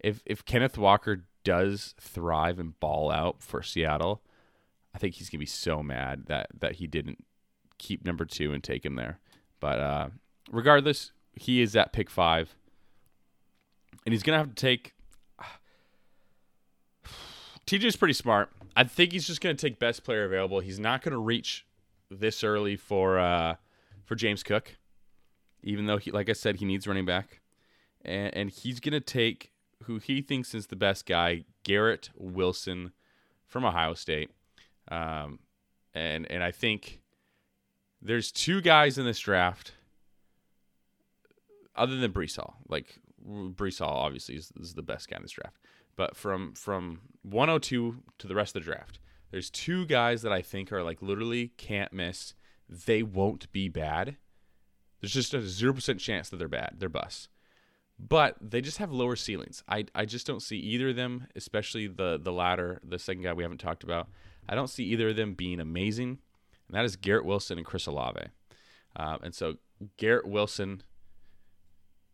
if 0.00 0.22
if 0.26 0.44
Kenneth 0.44 0.76
Walker 0.76 1.24
does 1.44 1.94
thrive 2.00 2.58
and 2.58 2.78
ball 2.80 3.10
out 3.10 3.42
for 3.42 3.62
Seattle, 3.62 4.22
I 4.94 4.98
think 4.98 5.14
he's 5.14 5.30
gonna 5.30 5.38
be 5.38 5.46
so 5.46 5.82
mad 5.82 6.24
that 6.26 6.48
that 6.58 6.76
he 6.76 6.86
didn't 6.86 7.24
keep 7.78 8.04
number 8.04 8.24
two 8.24 8.52
and 8.52 8.64
take 8.64 8.84
him 8.84 8.96
there. 8.96 9.20
But 9.60 9.78
uh, 9.78 10.08
regardless, 10.50 11.12
he 11.34 11.60
is 11.60 11.76
at 11.76 11.92
pick 11.92 12.10
five, 12.10 12.56
and 14.04 14.12
he's 14.12 14.22
gonna 14.22 14.38
have 14.38 14.48
to 14.48 14.54
take. 14.54 14.94
TJ's 17.66 17.96
pretty 17.96 18.14
smart. 18.14 18.50
I 18.74 18.84
think 18.84 19.12
he's 19.12 19.26
just 19.26 19.40
going 19.40 19.56
to 19.56 19.60
take 19.60 19.80
best 19.80 20.04
player 20.04 20.24
available. 20.24 20.60
He's 20.60 20.78
not 20.78 21.02
going 21.02 21.12
to 21.12 21.18
reach 21.18 21.66
this 22.10 22.44
early 22.44 22.76
for 22.76 23.18
uh, 23.18 23.56
for 24.04 24.14
James 24.14 24.44
Cook, 24.44 24.76
even 25.62 25.86
though 25.86 25.98
he, 25.98 26.10
like 26.10 26.28
I 26.28 26.34
said, 26.34 26.56
he 26.56 26.64
needs 26.64 26.86
running 26.86 27.06
back, 27.06 27.40
and, 28.04 28.34
and 28.34 28.50
he's 28.50 28.80
to 28.80 29.00
take 29.00 29.52
who 29.84 29.98
he 29.98 30.22
thinks 30.22 30.54
is 30.54 30.66
the 30.66 30.76
best 30.76 31.06
guy, 31.06 31.44
Garrett 31.62 32.10
Wilson 32.16 32.92
from 33.46 33.64
Ohio 33.64 33.94
State, 33.94 34.30
um, 34.90 35.38
and 35.94 36.30
and 36.30 36.42
I 36.42 36.50
think 36.50 37.00
there's 38.00 38.30
two 38.30 38.60
guys 38.60 38.98
in 38.98 39.04
this 39.04 39.18
draft 39.18 39.72
other 41.74 41.96
than 41.96 42.12
Breece 42.12 42.36
Hall. 42.36 42.56
Like 42.68 42.98
Breece 43.26 43.78
Hall, 43.78 43.96
obviously, 43.96 44.36
is, 44.36 44.52
is 44.60 44.74
the 44.74 44.82
best 44.82 45.08
guy 45.08 45.16
in 45.16 45.22
this 45.22 45.32
draft. 45.32 45.56
But 45.96 46.16
from 46.16 46.54
from 46.54 47.00
102 47.22 47.96
to 48.18 48.26
the 48.26 48.34
rest 48.34 48.54
of 48.54 48.62
the 48.62 48.70
draft, 48.70 49.00
there's 49.30 49.50
two 49.50 49.86
guys 49.86 50.22
that 50.22 50.32
I 50.32 50.42
think 50.42 50.72
are 50.72 50.82
like 50.82 51.02
literally 51.02 51.52
can't 51.56 51.92
miss. 51.92 52.34
They 52.68 53.02
won't 53.02 53.50
be 53.52 53.68
bad. 53.68 54.16
There's 55.00 55.12
just 55.12 55.34
a 55.34 55.40
zero 55.42 55.72
percent 55.72 56.00
chance 56.00 56.28
that 56.28 56.36
they're 56.38 56.48
bad. 56.48 56.76
They're 56.78 56.88
bust. 56.88 57.28
But 57.98 58.36
they 58.40 58.60
just 58.60 58.78
have 58.78 58.92
lower 58.92 59.16
ceilings. 59.16 59.64
I, 59.68 59.86
I 59.94 60.04
just 60.04 60.26
don't 60.26 60.42
see 60.42 60.56
either 60.58 60.90
of 60.90 60.96
them, 60.96 61.26
especially 61.34 61.88
the 61.88 62.18
the 62.22 62.32
latter, 62.32 62.80
the 62.84 62.98
second 62.98 63.22
guy 63.22 63.32
we 63.32 63.42
haven't 63.42 63.58
talked 63.58 63.82
about. 63.82 64.08
I 64.48 64.54
don't 64.54 64.70
see 64.70 64.84
either 64.84 65.08
of 65.08 65.16
them 65.16 65.34
being 65.34 65.60
amazing, 65.60 66.18
and 66.68 66.76
that 66.76 66.84
is 66.84 66.96
Garrett 66.96 67.24
Wilson 67.24 67.58
and 67.58 67.66
Chris 67.66 67.86
Olave. 67.86 68.20
Um, 68.96 69.18
and 69.22 69.34
so 69.34 69.56
Garrett 69.96 70.26
Wilson, 70.26 70.82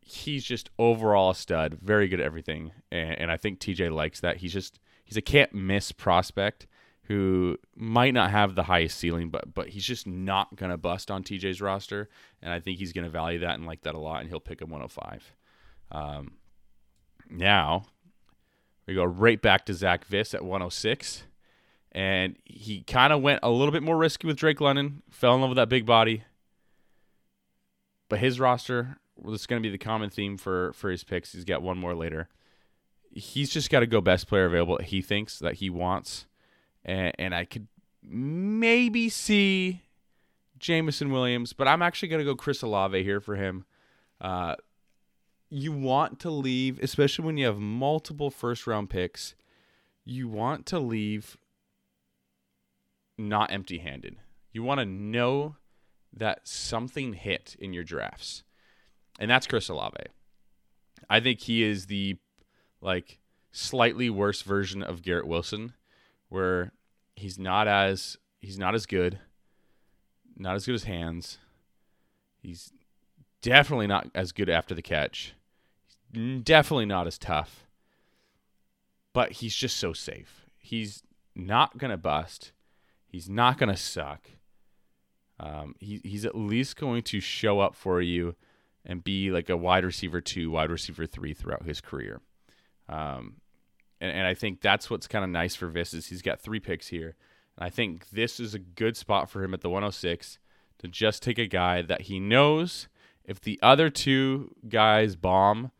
he's 0.00 0.44
just 0.44 0.70
overall 0.78 1.30
a 1.30 1.34
stud, 1.34 1.78
very 1.82 2.08
good 2.08 2.20
at 2.20 2.26
everything, 2.26 2.72
and, 2.90 3.18
and 3.18 3.30
I 3.30 3.36
think 3.36 3.60
TJ 3.60 3.92
likes 3.92 4.20
that. 4.20 4.38
He's 4.38 4.52
just 4.52 4.80
he's 5.04 5.18
a 5.18 5.22
can't 5.22 5.54
miss 5.54 5.92
prospect 5.92 6.66
who 7.04 7.58
might 7.76 8.14
not 8.14 8.30
have 8.30 8.54
the 8.54 8.62
highest 8.64 8.98
ceiling, 8.98 9.28
but 9.28 9.52
but 9.54 9.68
he's 9.68 9.84
just 9.84 10.06
not 10.06 10.56
gonna 10.56 10.78
bust 10.78 11.10
on 11.10 11.22
TJ's 11.22 11.60
roster, 11.60 12.08
and 12.42 12.52
I 12.52 12.60
think 12.60 12.78
he's 12.78 12.92
gonna 12.92 13.10
value 13.10 13.40
that 13.40 13.54
and 13.54 13.66
like 13.66 13.82
that 13.82 13.94
a 13.94 13.98
lot, 13.98 14.20
and 14.20 14.28
he'll 14.28 14.40
pick 14.40 14.60
him 14.60 14.70
105. 14.70 15.34
Um, 15.92 16.32
now 17.28 17.86
we 18.86 18.94
go 18.94 19.04
right 19.04 19.40
back 19.40 19.66
to 19.66 19.74
Zach 19.74 20.06
Viss 20.06 20.34
at 20.34 20.44
106, 20.44 21.24
and 21.92 22.36
he 22.44 22.82
kind 22.82 23.12
of 23.12 23.20
went 23.20 23.40
a 23.42 23.50
little 23.50 23.72
bit 23.72 23.82
more 23.82 23.96
risky 23.96 24.26
with 24.26 24.36
Drake 24.36 24.60
London, 24.60 25.02
fell 25.10 25.34
in 25.34 25.40
love 25.40 25.50
with 25.50 25.56
that 25.56 25.68
big 25.68 25.84
body, 25.84 26.24
but 28.08 28.18
his 28.18 28.40
roster 28.40 28.98
This 29.24 29.42
is 29.42 29.46
to 29.46 29.60
be 29.60 29.70
the 29.70 29.78
common 29.78 30.08
theme 30.08 30.38
for 30.38 30.72
for 30.72 30.90
his 30.90 31.04
picks. 31.04 31.32
He's 31.32 31.44
got 31.44 31.62
one 31.62 31.76
more 31.78 31.94
later. 31.94 32.28
He's 33.10 33.50
just 33.50 33.70
got 33.70 33.80
to 33.80 33.86
go 33.86 34.00
best 34.00 34.26
player 34.26 34.46
available. 34.46 34.78
He 34.78 35.00
thinks 35.00 35.38
that 35.38 35.54
he 35.54 35.70
wants 35.70 36.26
and, 36.84 37.12
and 37.18 37.34
I 37.34 37.44
could 37.44 37.68
maybe 38.02 39.08
see 39.08 39.82
Jameson 40.58 41.10
Williams, 41.10 41.52
but 41.52 41.68
I'm 41.68 41.82
actually 41.82 42.08
going 42.08 42.20
to 42.20 42.24
go 42.24 42.36
Chris 42.36 42.62
Olave 42.62 43.02
here 43.02 43.20
for 43.20 43.36
him. 43.36 43.64
Uh, 44.20 44.56
you 45.50 45.72
want 45.72 46.20
to 46.20 46.30
leave, 46.30 46.78
especially 46.82 47.24
when 47.24 47.36
you 47.36 47.46
have 47.46 47.58
multiple 47.58 48.30
first 48.30 48.66
round 48.66 48.90
picks, 48.90 49.34
you 50.04 50.28
want 50.28 50.66
to 50.66 50.78
leave 50.78 51.36
not 53.16 53.52
empty 53.52 53.78
handed. 53.78 54.16
You 54.52 54.62
want 54.62 54.80
to 54.80 54.86
know 54.86 55.56
that 56.12 56.46
something 56.46 57.14
hit 57.14 57.56
in 57.58 57.72
your 57.72 57.84
drafts. 57.84 58.42
And 59.18 59.30
that's 59.30 59.46
Chris 59.46 59.68
Olave. 59.68 59.96
I 61.08 61.20
think 61.20 61.40
he 61.40 61.62
is 61.62 61.86
the 61.86 62.16
like 62.80 63.20
slightly 63.52 64.10
worse 64.10 64.42
version 64.42 64.82
of 64.82 65.02
Garrett 65.02 65.26
Wilson 65.26 65.74
where 66.34 66.72
he's 67.14 67.38
not 67.38 67.68
as 67.68 68.18
he's 68.40 68.58
not 68.58 68.74
as 68.74 68.86
good, 68.86 69.20
not 70.36 70.56
as 70.56 70.66
good 70.66 70.74
as 70.74 70.82
hands. 70.84 71.38
He's 72.42 72.72
definitely 73.40 73.86
not 73.86 74.08
as 74.16 74.32
good 74.32 74.50
after 74.50 74.74
the 74.74 74.82
catch. 74.82 75.34
He's 76.12 76.42
definitely 76.42 76.86
not 76.86 77.06
as 77.06 77.18
tough. 77.18 77.66
But 79.12 79.32
he's 79.32 79.54
just 79.54 79.76
so 79.76 79.92
safe. 79.92 80.46
He's 80.58 81.04
not 81.36 81.78
gonna 81.78 81.96
bust. 81.96 82.50
He's 83.06 83.28
not 83.28 83.56
gonna 83.56 83.76
suck. 83.76 84.28
Um, 85.38 85.76
he, 85.78 86.00
he's 86.02 86.24
at 86.24 86.34
least 86.34 86.76
going 86.76 87.02
to 87.04 87.20
show 87.20 87.60
up 87.60 87.76
for 87.76 88.00
you 88.00 88.34
and 88.84 89.04
be 89.04 89.30
like 89.30 89.48
a 89.48 89.56
wide 89.56 89.84
receiver 89.84 90.20
two, 90.20 90.50
wide 90.50 90.70
receiver 90.70 91.06
three 91.06 91.32
throughout 91.32 91.64
his 91.64 91.80
career. 91.80 92.20
Um, 92.88 93.36
and, 94.04 94.18
and 94.18 94.26
I 94.26 94.34
think 94.34 94.60
that's 94.60 94.90
what's 94.90 95.08
kind 95.08 95.24
of 95.24 95.30
nice 95.30 95.54
for 95.54 95.68
Viss 95.68 95.94
is 95.94 96.06
he's 96.06 96.22
got 96.22 96.40
three 96.40 96.60
picks 96.60 96.88
here. 96.88 97.16
And 97.56 97.66
I 97.66 97.70
think 97.70 98.10
this 98.10 98.38
is 98.38 98.54
a 98.54 98.58
good 98.58 98.96
spot 98.96 99.30
for 99.30 99.42
him 99.42 99.54
at 99.54 99.62
the 99.62 99.70
106 99.70 100.38
to 100.78 100.88
just 100.88 101.22
take 101.22 101.38
a 101.38 101.46
guy 101.46 101.82
that 101.82 102.02
he 102.02 102.20
knows 102.20 102.88
if 103.24 103.40
the 103.40 103.58
other 103.62 103.88
two 103.88 104.54
guys 104.68 105.16
bomb, 105.16 105.70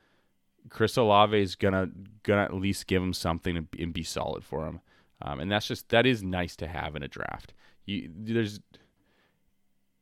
Chris 0.70 0.96
Olave 0.96 1.38
is 1.38 1.56
gonna 1.56 1.90
gonna 2.22 2.42
at 2.42 2.54
least 2.54 2.87
give 2.87 3.02
him 3.02 3.12
something 3.12 3.68
and, 3.78 3.92
be 3.92 4.02
solid 4.02 4.44
for 4.44 4.66
him. 4.66 4.80
Um, 5.20 5.40
and 5.40 5.52
that's 5.52 5.68
just 5.68 5.90
that 5.90 6.06
is 6.06 6.22
nice 6.22 6.56
to 6.56 6.66
have 6.66 6.96
in 6.96 7.02
a 7.02 7.08
draft. 7.08 7.52
You 7.84 8.10
there's 8.16 8.60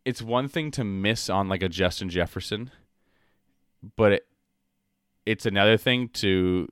it's 0.05 0.23
one 0.23 0.47
thing 0.47 0.71
to 0.73 0.85
miss 0.85 1.29
on 1.29 1.49
like 1.49 1.63
a 1.63 1.69
Justin 1.69 2.09
Jefferson, 2.09 2.71
but 3.97 4.13
it, 4.13 4.27
it's 5.27 5.47
another 5.47 5.77
thing 5.77 6.09
to 6.11 6.69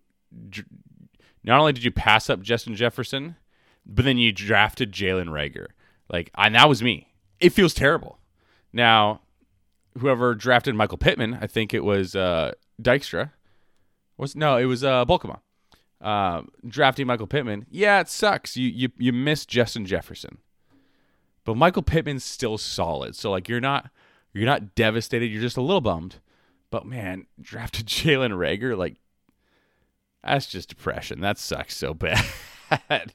not 1.45 1.61
only 1.61 1.73
did 1.73 1.85
you 1.85 1.91
pass 1.91 2.29
up 2.29 2.43
Justin 2.43 2.77
Jefferson, 2.77 3.37
but 3.87 4.05
then 4.05 4.19
you 4.19 4.33
drafted 4.33 4.93
Jalen 4.93 5.29
Reagor. 5.29 5.69
Like, 6.09 6.31
and 6.37 6.55
that 6.55 6.69
was 6.69 6.83
me. 6.83 7.09
It 7.39 7.51
feels 7.51 7.75
terrible. 7.75 8.19
Now, 8.73 9.21
whoever 9.99 10.35
drafted 10.35 10.75
Michael 10.75 10.99
Pittman, 10.99 11.39
I 11.41 11.47
think 11.47 11.73
it 11.73 11.85
was 11.85 12.15
uh, 12.15 12.53
Dykstra. 12.81 13.33
Was 14.17 14.37
no, 14.37 14.57
it 14.57 14.67
was 14.67 14.85
uh, 14.85 15.05
Bulkema. 15.05 15.41
Uh, 16.01 16.43
drafting 16.67 17.07
Michael 17.07 17.27
Pittman. 17.27 17.67
Yeah, 17.71 18.01
it 18.01 18.09
sucks. 18.09 18.57
You 18.57 18.69
you 18.69 18.89
you 18.99 19.13
missed 19.13 19.49
Justin 19.49 19.87
Jefferson, 19.87 20.39
but 21.45 21.57
Michael 21.57 21.83
Pittman's 21.83 22.25
still 22.25 22.59
solid. 22.59 23.17
So 23.17 23.31
like 23.31 23.49
you're 23.49 23.61
not 23.61 23.91
you're 24.33 24.47
not 24.47 24.75
devastated. 24.75 25.27
You're 25.27 25.43
just 25.43 25.57
a 25.57 25.63
little 25.63 25.81
bummed. 25.81 26.17
But 26.71 26.87
man, 26.87 27.27
drafted 27.41 27.87
Jalen 27.87 28.33
Reagor, 28.33 28.77
Like 28.77 28.97
that's 30.25 30.47
just 30.47 30.69
depression. 30.69 31.21
That 31.21 31.39
sucks 31.39 31.77
so 31.77 31.95
bad. 31.95 32.25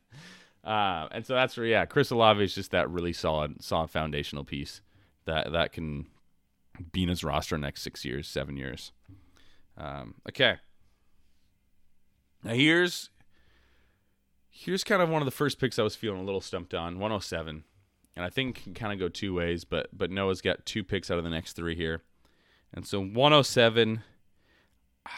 uh, 0.63 1.07
and 1.11 1.25
so 1.25 1.35
that's 1.35 1.55
where, 1.57 1.65
yeah, 1.65 1.85
Chris 1.85 2.11
Olave 2.11 2.43
is 2.43 2.55
just 2.55 2.71
that 2.71 2.89
really 2.89 3.13
solid, 3.13 3.63
solid 3.63 3.89
foundational 3.89 4.43
piece 4.43 4.81
that 5.25 5.51
that 5.51 5.71
can 5.71 6.07
be 6.91 7.03
in 7.03 7.09
his 7.09 7.23
roster 7.23 7.57
next 7.57 7.81
six 7.81 8.03
years, 8.03 8.27
seven 8.27 8.57
years. 8.57 8.91
Um, 9.77 10.15
okay. 10.27 10.57
Now 12.43 12.53
here's 12.53 13.09
here's 14.49 14.83
kind 14.83 15.01
of 15.01 15.09
one 15.09 15.21
of 15.21 15.25
the 15.25 15.31
first 15.31 15.59
picks 15.59 15.77
I 15.77 15.83
was 15.83 15.95
feeling 15.95 16.21
a 16.21 16.23
little 16.23 16.41
stumped 16.41 16.73
on, 16.73 16.99
107, 16.99 17.63
and 18.15 18.25
I 18.25 18.29
think 18.29 18.63
can 18.63 18.73
kind 18.73 18.93
of 18.93 18.99
go 18.99 19.09
two 19.09 19.33
ways, 19.33 19.63
but 19.63 19.89
but 19.91 20.11
Noah's 20.11 20.41
got 20.41 20.65
two 20.65 20.83
picks 20.83 21.11
out 21.11 21.17
of 21.17 21.23
the 21.23 21.29
next 21.29 21.53
three 21.53 21.75
here, 21.75 22.03
and 22.73 22.85
so 22.85 23.01
107. 23.01 24.03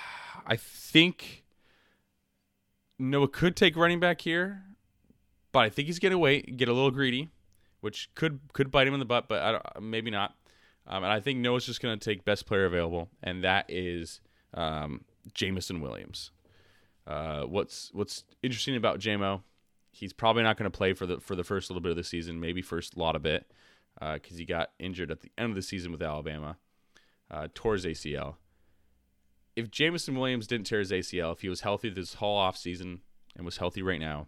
I 0.50 0.56
think 0.56 1.44
Noah 3.00 3.28
could 3.28 3.56
take 3.56 3.76
running 3.76 4.00
back 4.00 4.22
here, 4.22 4.64
but 5.52 5.60
I 5.60 5.70
think 5.70 5.88
he's 5.88 6.00
going 6.00 6.12
to 6.12 6.18
wait, 6.18 6.58
get 6.58 6.68
a 6.68 6.74
little 6.74 6.92
greedy, 6.92 7.30
which 7.82 8.10
could 8.16 8.40
could 8.54 8.72
bite 8.72 8.88
him 8.88 8.94
in 8.94 9.00
the 9.00 9.06
butt, 9.06 9.28
but 9.28 9.82
maybe 9.82 10.12
not. 10.12 10.36
Um, 10.88 11.04
and 11.04 11.12
I 11.12 11.20
think 11.20 11.40
Noah's 11.40 11.66
just 11.66 11.82
going 11.82 11.98
to 11.98 12.04
take 12.04 12.24
best 12.24 12.46
player 12.46 12.66
available, 12.66 13.10
and 13.22 13.44
that 13.44 13.66
is 13.68 14.22
um, 14.54 15.04
Jameson 15.34 15.82
Williams. 15.82 16.32
Uh, 17.06 17.44
what's 17.44 17.90
what's 17.94 18.24
interesting 18.42 18.76
about 18.76 19.00
JMO? 19.00 19.42
He's 19.92 20.14
probably 20.14 20.44
not 20.44 20.58
going 20.58 20.70
to 20.70 20.76
play 20.76 20.94
for 20.94 21.06
the 21.06 21.20
for 21.20 21.36
the 21.36 21.44
first 21.44 21.70
little 21.70 21.82
bit 21.82 21.92
of 21.92 21.98
the 21.98 22.04
season, 22.04 22.40
maybe 22.40 22.62
first 22.62 22.98
lot 22.98 23.16
of 23.16 23.26
it, 23.26 23.52
because 24.00 24.34
uh, 24.34 24.38
he 24.38 24.46
got 24.46 24.72
injured 24.80 25.12
at 25.12 25.22
the 25.22 25.32
end 25.38 25.50
of 25.50 25.56
the 25.56 25.62
season 25.62 25.92
with 25.92 26.02
Alabama, 26.02 26.58
uh, 27.30 27.48
his 27.64 27.86
ACL 27.86 28.36
if 29.58 29.72
Jameson 29.72 30.16
Williams 30.16 30.46
didn't 30.46 30.68
tear 30.68 30.78
his 30.78 30.92
ACL, 30.92 31.34
if 31.34 31.42
he 31.42 31.50
was 31.50 31.62
healthy 31.62 31.90
this 31.90 32.14
whole 32.14 32.40
offseason 32.40 33.00
and 33.36 33.44
was 33.44 33.58
healthy 33.58 33.82
right 33.82 34.00
now, 34.00 34.28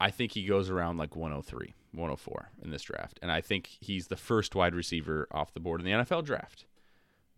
I 0.00 0.10
think 0.10 0.32
he 0.32 0.44
goes 0.44 0.68
around 0.68 0.96
like 0.96 1.14
103, 1.14 1.72
104 1.92 2.50
in 2.64 2.70
this 2.70 2.82
draft. 2.82 3.20
And 3.22 3.30
I 3.30 3.40
think 3.40 3.68
he's 3.80 4.08
the 4.08 4.16
first 4.16 4.56
wide 4.56 4.74
receiver 4.74 5.28
off 5.30 5.54
the 5.54 5.60
board 5.60 5.80
in 5.80 5.86
the 5.86 5.92
NFL 5.92 6.24
draft. 6.24 6.66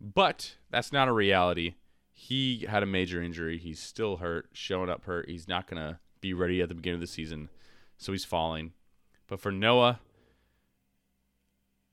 But 0.01 0.55
that's 0.71 0.91
not 0.91 1.07
a 1.07 1.13
reality. 1.13 1.75
He 2.11 2.65
had 2.67 2.81
a 2.81 2.87
major 2.87 3.21
injury. 3.21 3.59
He's 3.59 3.79
still 3.79 4.17
hurt, 4.17 4.49
showing 4.51 4.89
up 4.89 5.05
hurt. 5.05 5.29
He's 5.29 5.47
not 5.47 5.67
going 5.67 5.81
to 5.81 5.99
be 6.19 6.33
ready 6.33 6.63
at 6.63 6.69
the 6.69 6.75
beginning 6.75 6.95
of 6.95 7.01
the 7.01 7.07
season. 7.07 7.49
So 7.99 8.11
he's 8.11 8.25
falling. 8.25 8.73
But 9.27 9.39
for 9.39 9.51
Noah, 9.51 9.99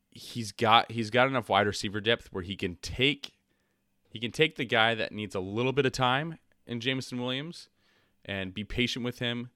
he's 0.08 0.50
got 0.50 0.90
he's 0.92 1.10
got 1.10 1.28
enough 1.28 1.50
wide 1.50 1.66
receiver 1.66 2.00
depth 2.00 2.28
where 2.32 2.42
he 2.42 2.56
can 2.56 2.76
take 2.76 3.32
he 4.12 4.20
can 4.20 4.30
take 4.30 4.56
the 4.56 4.66
guy 4.66 4.94
that 4.94 5.10
needs 5.10 5.34
a 5.34 5.40
little 5.40 5.72
bit 5.72 5.86
of 5.86 5.92
time 5.92 6.38
in 6.66 6.80
Jameson 6.80 7.18
Williams 7.18 7.70
and 8.26 8.52
be 8.52 8.62
patient 8.62 9.06
with 9.06 9.20
him 9.20 9.48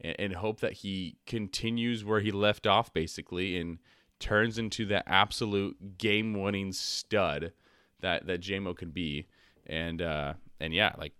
and, 0.00 0.16
and 0.18 0.34
hope 0.36 0.60
that 0.60 0.72
he 0.72 1.18
continues 1.26 2.06
where 2.06 2.20
he 2.20 2.30
left 2.30 2.66
off, 2.66 2.90
basically, 2.94 3.58
and 3.58 3.78
turns 4.18 4.56
into 4.56 4.86
that 4.86 5.04
absolute 5.06 5.98
game 5.98 6.40
winning 6.40 6.72
stud 6.72 7.52
that, 8.00 8.26
that 8.26 8.40
JMO 8.40 8.74
could 8.74 8.94
be. 8.94 9.26
And 9.66 10.00
uh, 10.00 10.32
and 10.58 10.72
yeah, 10.72 10.94
like 10.96 11.12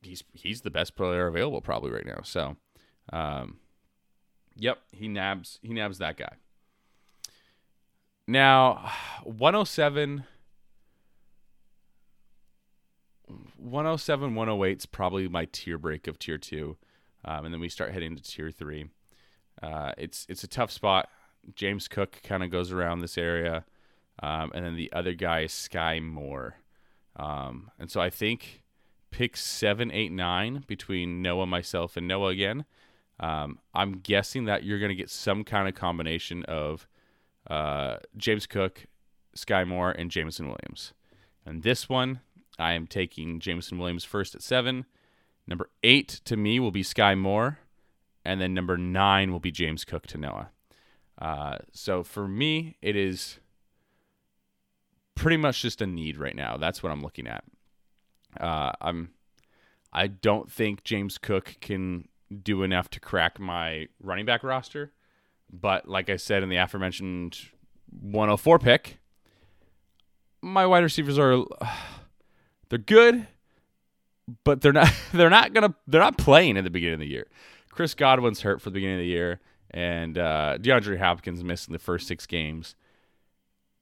he's 0.00 0.22
he's 0.32 0.60
the 0.60 0.70
best 0.70 0.94
player 0.94 1.26
available 1.26 1.60
probably 1.60 1.90
right 1.90 2.06
now. 2.06 2.20
So 2.22 2.56
um, 3.12 3.56
yep, 4.54 4.78
he 4.92 5.08
nabs 5.08 5.58
he 5.60 5.74
nabs 5.74 5.98
that 5.98 6.16
guy. 6.16 6.34
Now, 8.28 8.92
107 9.24 10.22
107, 13.56 14.34
108 14.34 14.78
is 14.78 14.86
probably 14.86 15.28
my 15.28 15.46
tier 15.52 15.78
break 15.78 16.06
of 16.06 16.18
tier 16.18 16.38
two, 16.38 16.76
um, 17.24 17.44
and 17.44 17.54
then 17.54 17.60
we 17.60 17.68
start 17.68 17.92
heading 17.92 18.16
to 18.16 18.22
tier 18.22 18.50
three. 18.50 18.86
Uh, 19.62 19.92
it's 19.98 20.26
it's 20.28 20.44
a 20.44 20.48
tough 20.48 20.70
spot. 20.70 21.08
James 21.54 21.88
Cook 21.88 22.20
kind 22.22 22.42
of 22.42 22.50
goes 22.50 22.72
around 22.72 23.00
this 23.00 23.18
area, 23.18 23.64
um, 24.22 24.50
and 24.54 24.64
then 24.64 24.76
the 24.76 24.92
other 24.92 25.14
guy 25.14 25.40
is 25.40 25.52
Sky 25.52 26.00
Moore, 26.00 26.56
um, 27.16 27.70
and 27.78 27.90
so 27.90 28.00
I 28.00 28.10
think 28.10 28.62
pick 29.10 29.36
seven, 29.36 29.90
eight, 29.90 30.12
nine 30.12 30.64
between 30.66 31.22
Noah, 31.22 31.46
myself, 31.46 31.96
and 31.96 32.06
Noah 32.06 32.28
again. 32.28 32.64
Um, 33.18 33.58
I'm 33.74 33.98
guessing 33.98 34.46
that 34.46 34.64
you're 34.64 34.78
going 34.78 34.90
to 34.90 34.94
get 34.94 35.10
some 35.10 35.44
kind 35.44 35.68
of 35.68 35.74
combination 35.74 36.44
of 36.44 36.88
uh, 37.48 37.96
James 38.16 38.46
Cook, 38.46 38.86
Sky 39.34 39.64
Moore, 39.64 39.90
and 39.90 40.10
Jameson 40.10 40.46
Williams. 40.46 40.94
And 41.44 41.62
this 41.62 41.88
one, 41.88 42.20
I 42.60 42.72
am 42.72 42.86
taking 42.86 43.40
Jameson 43.40 43.78
Williams 43.78 44.04
first 44.04 44.34
at 44.34 44.42
seven. 44.42 44.86
Number 45.46 45.70
eight 45.82 46.20
to 46.24 46.36
me 46.36 46.60
will 46.60 46.70
be 46.70 46.82
Sky 46.82 47.14
Moore. 47.14 47.58
And 48.24 48.40
then 48.40 48.52
number 48.54 48.76
nine 48.76 49.32
will 49.32 49.40
be 49.40 49.50
James 49.50 49.84
Cook 49.84 50.06
to 50.08 50.18
Noah. 50.18 50.50
Uh, 51.18 51.58
so 51.72 52.02
for 52.02 52.28
me, 52.28 52.76
it 52.82 52.96
is 52.96 53.38
pretty 55.14 55.36
much 55.36 55.62
just 55.62 55.82
a 55.82 55.86
need 55.86 56.16
right 56.16 56.36
now. 56.36 56.56
That's 56.56 56.82
what 56.82 56.92
I'm 56.92 57.02
looking 57.02 57.26
at. 57.26 57.44
Uh, 58.38 58.72
I'm. 58.80 59.10
I 59.92 60.06
don't 60.06 60.50
think 60.50 60.84
James 60.84 61.18
Cook 61.18 61.56
can 61.60 62.08
do 62.42 62.62
enough 62.62 62.88
to 62.90 63.00
crack 63.00 63.40
my 63.40 63.88
running 64.00 64.24
back 64.24 64.44
roster, 64.44 64.92
but 65.52 65.88
like 65.88 66.08
I 66.08 66.16
said 66.16 66.44
in 66.44 66.48
the 66.48 66.56
aforementioned 66.56 67.38
104 68.00 68.60
pick, 68.60 68.98
my 70.40 70.64
wide 70.64 70.84
receivers 70.84 71.18
are 71.18 71.44
they're 72.70 72.78
good, 72.78 73.26
but 74.44 74.62
they're 74.62 74.72
not 74.72 74.92
they're 75.12 75.30
not 75.30 75.52
gonna 75.52 75.74
they're 75.86 76.00
not 76.00 76.16
playing 76.16 76.56
at 76.56 76.64
the 76.64 76.70
beginning 76.70 76.94
of 76.94 77.00
the 77.00 77.08
year. 77.08 77.26
Chris 77.70 77.94
Godwin's 77.94 78.40
hurt 78.40 78.60
for 78.60 78.70
the 78.70 78.74
beginning 78.74 78.96
of 78.96 79.00
the 79.00 79.06
year, 79.06 79.40
and 79.70 80.16
uh, 80.16 80.58
DeAndre 80.58 80.98
Hopkins 80.98 81.44
missing 81.44 81.72
the 81.72 81.78
first 81.78 82.06
six 82.06 82.26
games. 82.26 82.74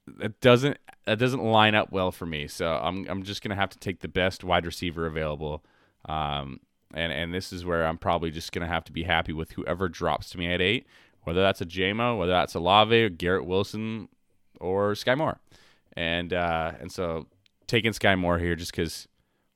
That 0.07 0.41
doesn't 0.41 0.79
that 1.05 1.19
doesn't 1.19 1.43
line 1.43 1.75
up 1.75 1.93
well 1.93 2.11
for 2.11 2.27
me. 2.27 2.49
So 2.49 2.67
I'm 2.67 3.07
I'm 3.09 3.23
just 3.23 3.43
gonna 3.43 3.55
have 3.55 3.71
to 3.71 3.79
take 3.79 4.01
the 4.01 4.09
best 4.09 4.43
wide 4.43 4.67
receiver 4.67 5.07
available. 5.07 5.65
Um, 6.09 6.61
and 6.95 7.13
and 7.13 7.35
this 7.35 7.53
is 7.53 7.65
where 7.65 7.87
I'm 7.87 7.99
probably 7.99 8.31
just 8.31 8.53
gonna 8.53 8.67
have 8.67 8.85
to 8.85 8.93
be 8.93 9.05
happy 9.05 9.33
with 9.33 9.53
whoever 9.53 9.89
drops 9.89 10.31
to 10.31 10.39
me 10.39 10.53
at 10.53 10.61
eight, 10.63 10.87
whether 11.25 11.43
that's 11.43 11.61
a 11.61 11.67
JMO, 11.67 12.19
whether 12.19 12.33
that's 12.33 12.55
a 12.55 12.61
Lave, 12.61 13.19
Garrett 13.19 13.45
Wilson, 13.45 14.09
or 14.61 14.95
Sky 14.95 15.15
Moore, 15.15 15.41
and 15.95 16.33
uh, 16.33 16.73
and 16.81 16.91
so 16.91 17.27
taking 17.69 17.93
Sky 17.93 18.17
Moore 18.17 18.39
here 18.39 18.57
just 18.57 18.73
because 18.73 19.07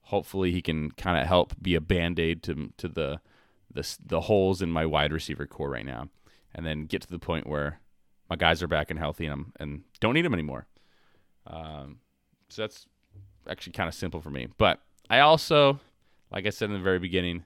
hopefully 0.02 0.52
he 0.52 0.62
can 0.62 0.92
kind 0.92 1.20
of 1.20 1.26
help 1.26 1.54
be 1.60 1.74
a 1.74 1.80
band 1.80 2.20
aid 2.20 2.44
to 2.44 2.72
to 2.76 2.86
the 2.86 3.20
the 3.72 3.96
the 4.04 4.20
holes 4.20 4.62
in 4.62 4.70
my 4.70 4.86
wide 4.86 5.12
receiver 5.12 5.46
corps 5.46 5.70
right 5.70 5.86
now, 5.86 6.08
and 6.54 6.64
then 6.64 6.86
get 6.86 7.02
to 7.02 7.10
the 7.10 7.18
point 7.18 7.46
where 7.46 7.80
my 8.30 8.36
guys 8.36 8.62
are 8.62 8.68
back 8.68 8.90
and 8.90 8.98
healthy 8.98 9.26
and 9.26 9.32
I'm, 9.32 9.52
and 9.58 9.82
don't 10.00 10.14
need 10.14 10.24
them 10.24 10.34
anymore. 10.34 10.66
Um, 11.46 11.98
so 12.48 12.62
that's 12.62 12.86
actually 13.48 13.72
kind 13.72 13.88
of 13.88 13.94
simple 13.94 14.20
for 14.20 14.30
me. 14.30 14.48
But 14.58 14.80
I 15.10 15.20
also, 15.20 15.80
like 16.30 16.46
I 16.46 16.50
said 16.50 16.70
in 16.70 16.74
the 16.74 16.82
very 16.82 16.98
beginning, 16.98 17.44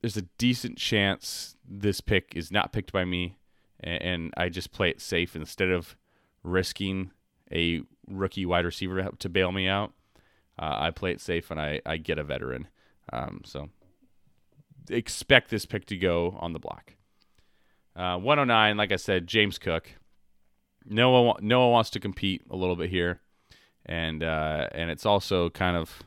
there's 0.00 0.16
a 0.16 0.22
decent 0.38 0.78
chance 0.78 1.56
this 1.68 2.00
pick 2.00 2.32
is 2.34 2.50
not 2.50 2.72
picked 2.72 2.92
by 2.92 3.04
me, 3.04 3.36
and, 3.80 4.02
and 4.02 4.34
I 4.36 4.48
just 4.48 4.72
play 4.72 4.90
it 4.90 5.00
safe 5.00 5.36
instead 5.36 5.70
of 5.70 5.96
risking 6.42 7.10
a 7.52 7.82
rookie 8.08 8.46
wide 8.46 8.64
receiver 8.64 9.10
to 9.18 9.28
bail 9.28 9.52
me 9.52 9.68
out. 9.68 9.92
Uh, 10.58 10.76
I 10.78 10.90
play 10.90 11.12
it 11.12 11.20
safe 11.20 11.50
and 11.50 11.60
I, 11.60 11.80
I 11.86 11.96
get 11.96 12.18
a 12.18 12.24
veteran. 12.24 12.68
Um, 13.12 13.42
so 13.44 13.68
expect 14.90 15.50
this 15.50 15.66
pick 15.66 15.86
to 15.86 15.96
go 15.96 16.36
on 16.40 16.52
the 16.52 16.58
block. 16.58 16.94
Uh, 17.94 18.18
109, 18.18 18.76
like 18.76 18.92
I 18.92 18.96
said, 18.96 19.26
James 19.26 19.58
Cook. 19.58 19.90
Noah 20.84 21.34
Noah 21.40 21.70
wants 21.70 21.90
to 21.90 22.00
compete 22.00 22.42
a 22.48 22.56
little 22.56 22.76
bit 22.76 22.88
here, 22.88 23.20
and 23.84 24.22
uh, 24.22 24.68
and 24.72 24.90
it's 24.90 25.04
also 25.04 25.50
kind 25.50 25.76
of 25.76 26.02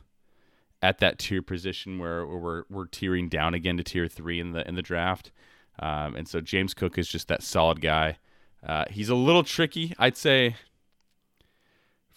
at 0.80 0.98
that 0.98 1.18
tier 1.18 1.42
position 1.42 1.98
where, 1.98 2.26
we're 2.26 2.64
we're 2.68 2.86
tiering 2.86 3.30
down 3.30 3.54
again 3.54 3.76
to 3.76 3.84
tier 3.84 4.08
three 4.08 4.40
in 4.40 4.52
the 4.52 4.66
in 4.66 4.74
the 4.74 4.82
draft, 4.82 5.30
um, 5.78 6.16
and 6.16 6.26
so 6.26 6.40
James 6.40 6.74
Cook 6.74 6.98
is 6.98 7.06
just 7.06 7.28
that 7.28 7.42
solid 7.42 7.80
guy. 7.80 8.18
Uh, 8.66 8.84
he's 8.90 9.08
a 9.08 9.14
little 9.14 9.44
tricky, 9.44 9.94
I'd 9.98 10.16
say. 10.16 10.56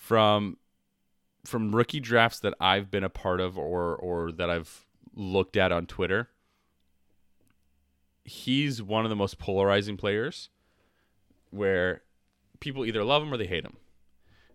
From 0.06 0.58
from 1.46 1.76
rookie 1.76 2.00
drafts 2.00 2.40
that 2.42 2.54
I've 2.60 2.92
been 2.92 3.04
a 3.04 3.10
part 3.10 3.42
of 3.42 3.58
or 3.58 3.96
or 3.96 4.32
that 4.34 4.52
I've 4.52 4.86
looked 5.16 5.58
at 5.58 5.72
on 5.72 5.88
Twitter, 5.88 6.30
he's 8.24 8.84
one 8.84 9.04
of 9.04 9.10
the 9.10 9.16
most 9.16 9.40
polarizing 9.40 9.98
players 9.98 10.50
where 11.50 12.04
people 12.60 12.86
either 12.86 13.04
love 13.04 13.24
him 13.24 13.34
or 13.34 13.38
they 13.38 13.48
hate 13.48 13.66
him. 13.66 13.78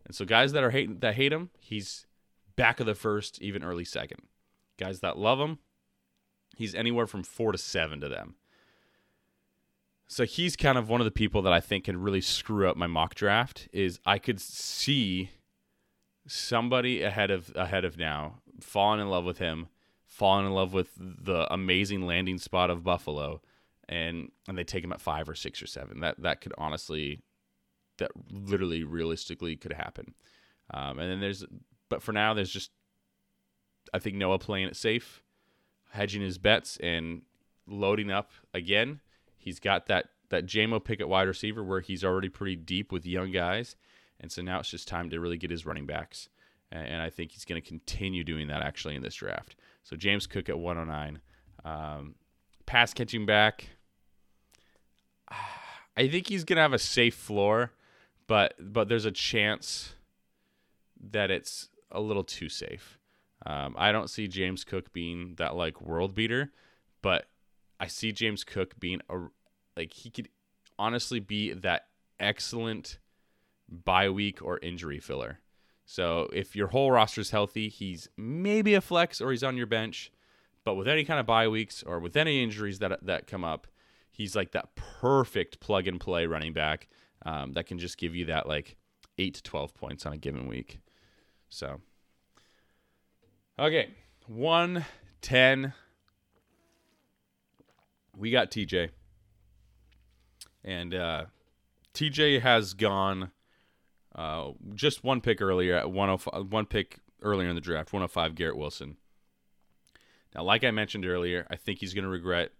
And 0.04 0.14
so 0.14 0.24
guys 0.24 0.52
that 0.52 0.62
are 0.62 0.70
hate 0.70 1.00
that 1.00 1.16
hate 1.16 1.32
him, 1.32 1.50
he's 1.58 2.06
back 2.54 2.78
of 2.78 2.86
the 2.86 2.94
first, 2.94 3.42
even 3.42 3.64
early 3.64 3.84
second. 3.84 4.22
Guys 4.78 5.00
that 5.00 5.18
love 5.18 5.40
him, 5.40 5.58
he's 6.56 6.76
anywhere 6.76 7.08
from 7.08 7.24
4 7.24 7.50
to 7.50 7.58
7 7.58 8.00
to 8.00 8.08
them. 8.08 8.36
So 10.06 10.24
he's 10.24 10.54
kind 10.54 10.78
of 10.78 10.88
one 10.88 11.00
of 11.00 11.06
the 11.06 11.10
people 11.10 11.42
that 11.42 11.52
I 11.52 11.58
think 11.58 11.84
can 11.86 12.00
really 12.00 12.20
screw 12.20 12.68
up 12.68 12.76
my 12.76 12.86
mock 12.86 13.16
draft 13.16 13.68
is 13.72 13.98
I 14.06 14.18
could 14.18 14.40
see 14.40 15.30
somebody 16.30 17.02
ahead 17.02 17.30
of 17.30 17.52
ahead 17.56 17.84
of 17.84 17.98
now 17.98 18.36
falling 18.60 19.00
in 19.00 19.08
love 19.08 19.24
with 19.24 19.38
him, 19.38 19.68
falling 20.06 20.46
in 20.46 20.52
love 20.52 20.72
with 20.72 20.90
the 20.96 21.52
amazing 21.52 22.06
landing 22.06 22.38
spot 22.38 22.70
of 22.70 22.84
Buffalo 22.84 23.40
and 23.90 24.30
and 24.48 24.56
they 24.56 24.64
take 24.64 24.84
him 24.84 24.92
at 24.92 25.00
five 25.00 25.28
or 25.28 25.34
six 25.34 25.60
or 25.60 25.66
seven. 25.66 26.00
That 26.00 26.22
that 26.22 26.40
could 26.40 26.54
honestly, 26.56 27.20
that 27.98 28.12
literally 28.30 28.84
realistically 28.84 29.56
could 29.56 29.72
happen. 29.72 30.14
Um, 30.72 31.00
and 31.00 31.10
then 31.10 31.20
there's, 31.20 31.44
but 31.88 32.00
for 32.00 32.12
now 32.12 32.32
there's 32.32 32.52
just, 32.52 32.70
I 33.92 33.98
think 33.98 34.14
Noah 34.14 34.38
playing 34.38 34.68
it 34.68 34.76
safe, 34.76 35.24
hedging 35.90 36.22
his 36.22 36.38
bets 36.38 36.78
and 36.80 37.22
loading 37.66 38.12
up 38.12 38.30
again. 38.54 39.00
He's 39.36 39.58
got 39.58 39.86
that 39.86 40.10
that 40.28 40.46
JMO 40.46 40.82
pick 40.82 41.00
at 41.00 41.08
wide 41.08 41.26
receiver 41.26 41.64
where 41.64 41.80
he's 41.80 42.04
already 42.04 42.28
pretty 42.28 42.54
deep 42.54 42.92
with 42.92 43.04
young 43.04 43.32
guys, 43.32 43.74
and 44.20 44.30
so 44.30 44.42
now 44.42 44.60
it's 44.60 44.70
just 44.70 44.86
time 44.86 45.10
to 45.10 45.20
really 45.20 45.36
get 45.36 45.50
his 45.50 45.66
running 45.66 45.86
backs. 45.86 46.28
And 46.72 47.02
I 47.02 47.10
think 47.10 47.32
he's 47.32 47.44
going 47.44 47.60
to 47.60 47.66
continue 47.66 48.22
doing 48.22 48.46
that 48.46 48.62
actually 48.62 48.94
in 48.94 49.02
this 49.02 49.16
draft. 49.16 49.56
So 49.82 49.96
James 49.96 50.28
Cook 50.28 50.48
at 50.48 50.56
109. 50.56 51.20
Um, 51.64 52.14
pass 52.66 52.94
catching 52.94 53.26
back. 53.26 53.70
I 55.96 56.08
think 56.08 56.28
he's 56.28 56.44
gonna 56.44 56.60
have 56.60 56.72
a 56.72 56.78
safe 56.78 57.14
floor, 57.14 57.72
but 58.26 58.54
but 58.58 58.88
there's 58.88 59.04
a 59.04 59.10
chance 59.10 59.94
that 61.10 61.30
it's 61.30 61.68
a 61.90 62.00
little 62.00 62.24
too 62.24 62.48
safe. 62.48 62.98
Um, 63.44 63.74
I 63.76 63.90
don't 63.90 64.08
see 64.08 64.28
James 64.28 64.64
Cook 64.64 64.92
being 64.92 65.34
that 65.36 65.56
like 65.56 65.80
world 65.80 66.14
beater, 66.14 66.52
but 67.02 67.26
I 67.80 67.88
see 67.88 68.12
James 68.12 68.44
Cook 68.44 68.78
being 68.78 69.00
a 69.10 69.18
like 69.76 69.92
he 69.92 70.10
could 70.10 70.28
honestly 70.78 71.20
be 71.20 71.52
that 71.52 71.88
excellent 72.18 72.98
bye 73.70 74.08
week 74.10 74.42
or 74.42 74.58
injury 74.58 74.98
filler. 74.98 75.38
So 75.84 76.28
if 76.32 76.54
your 76.54 76.68
whole 76.68 76.90
roster 76.90 77.20
is 77.20 77.30
healthy, 77.30 77.68
he's 77.68 78.08
maybe 78.16 78.74
a 78.74 78.80
flex 78.80 79.20
or 79.20 79.30
he's 79.30 79.42
on 79.42 79.56
your 79.56 79.66
bench. 79.66 80.12
But 80.64 80.74
with 80.74 80.88
any 80.88 81.04
kind 81.04 81.18
of 81.18 81.26
bye 81.26 81.48
weeks 81.48 81.82
or 81.82 81.98
with 81.98 82.16
any 82.16 82.42
injuries 82.42 82.78
that 82.80 83.04
that 83.06 83.26
come 83.26 83.44
up, 83.44 83.66
he's 84.10 84.36
like 84.36 84.52
that 84.52 84.74
perfect 84.76 85.58
plug 85.60 85.88
and 85.88 85.98
play 85.98 86.26
running 86.26 86.52
back 86.52 86.88
um, 87.24 87.52
that 87.54 87.66
can 87.66 87.78
just 87.78 87.98
give 87.98 88.14
you 88.14 88.26
that 88.26 88.46
like 88.46 88.76
eight 89.18 89.34
to 89.34 89.42
twelve 89.42 89.74
points 89.74 90.06
on 90.06 90.12
a 90.12 90.18
given 90.18 90.46
week. 90.46 90.80
So, 91.48 91.80
okay, 93.58 93.90
one 94.26 94.84
ten. 95.22 95.72
We 98.16 98.30
got 98.30 98.50
TJ, 98.50 98.90
and 100.62 100.94
uh, 100.94 101.24
TJ 101.94 102.42
has 102.42 102.74
gone 102.74 103.30
uh, 104.14 104.50
just 104.74 105.04
one 105.04 105.20
pick 105.20 105.40
earlier 105.40 105.76
at 105.76 105.90
105, 105.90 106.52
one 106.52 106.66
pick 106.66 106.98
earlier 107.22 107.48
in 107.48 107.54
the 107.54 107.60
draft, 107.60 107.92
105 107.92 108.34
Garrett 108.34 108.56
Wilson. 108.56 108.96
Now, 110.34 110.42
like 110.44 110.64
I 110.64 110.70
mentioned 110.70 111.06
earlier, 111.06 111.46
I 111.50 111.56
think 111.56 111.78
he's 111.80 111.94
going 111.94 112.04
to 112.04 112.10
regret 112.10 112.52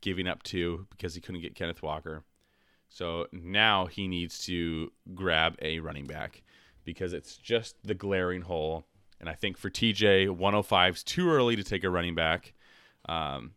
giving 0.00 0.26
up 0.26 0.42
two 0.42 0.86
because 0.90 1.14
he 1.14 1.20
couldn't 1.20 1.40
get 1.40 1.54
Kenneth 1.54 1.82
Walker. 1.82 2.24
So 2.88 3.26
now 3.32 3.86
he 3.86 4.06
needs 4.06 4.44
to 4.46 4.92
grab 5.14 5.56
a 5.62 5.80
running 5.80 6.06
back 6.06 6.42
because 6.84 7.12
it's 7.12 7.36
just 7.36 7.76
the 7.82 7.94
glaring 7.94 8.42
hole. 8.42 8.84
And 9.20 9.28
I 9.28 9.34
think 9.34 9.56
for 9.56 9.70
TJ, 9.70 10.28
105 10.30 10.94
is 10.94 11.04
too 11.04 11.30
early 11.30 11.56
to 11.56 11.64
take 11.64 11.84
a 11.84 11.90
running 11.90 12.14
back. 12.14 12.52
Um, 13.08 13.52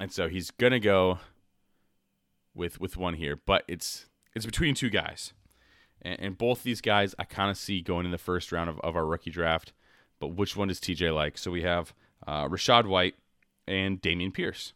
and 0.00 0.10
so 0.10 0.28
he's 0.28 0.50
gonna 0.50 0.80
go 0.80 1.18
with 2.54 2.80
with 2.80 2.96
one 2.96 3.14
here, 3.14 3.36
but 3.36 3.62
it's 3.68 4.06
it's 4.34 4.46
between 4.46 4.74
two 4.74 4.90
guys, 4.90 5.32
and, 6.02 6.20
and 6.20 6.38
both 6.38 6.62
these 6.62 6.80
guys 6.80 7.14
I 7.18 7.24
kind 7.24 7.50
of 7.50 7.56
see 7.56 7.80
going 7.80 8.04
in 8.04 8.12
the 8.12 8.18
first 8.18 8.52
round 8.52 8.68
of, 8.68 8.78
of 8.80 8.96
our 8.96 9.06
rookie 9.06 9.30
draft. 9.30 9.72
But 10.20 10.28
which 10.28 10.56
one 10.56 10.68
does 10.68 10.80
TJ 10.80 11.14
like? 11.14 11.36
So 11.36 11.50
we 11.50 11.62
have 11.62 11.94
uh, 12.26 12.46
Rachaad 12.46 12.86
White 12.86 13.16
and 13.66 14.00
Dameon 14.00 14.32
Pierce. 14.32 14.72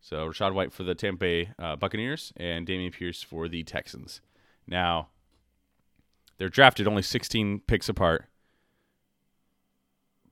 So 0.00 0.28
Rachaad 0.28 0.52
White 0.52 0.72
for 0.72 0.84
the 0.84 0.94
Tampa 0.94 1.18
Bay 1.18 1.50
uh, 1.58 1.76
Buccaneers 1.76 2.32
and 2.36 2.66
Dameon 2.66 2.92
Pierce 2.92 3.22
for 3.22 3.48
the 3.48 3.64
Texans. 3.64 4.20
Now, 4.66 5.08
they're 6.38 6.48
drafted 6.48 6.86
only 6.86 7.02
16 7.02 7.60
picks 7.60 7.88
apart, 7.88 8.26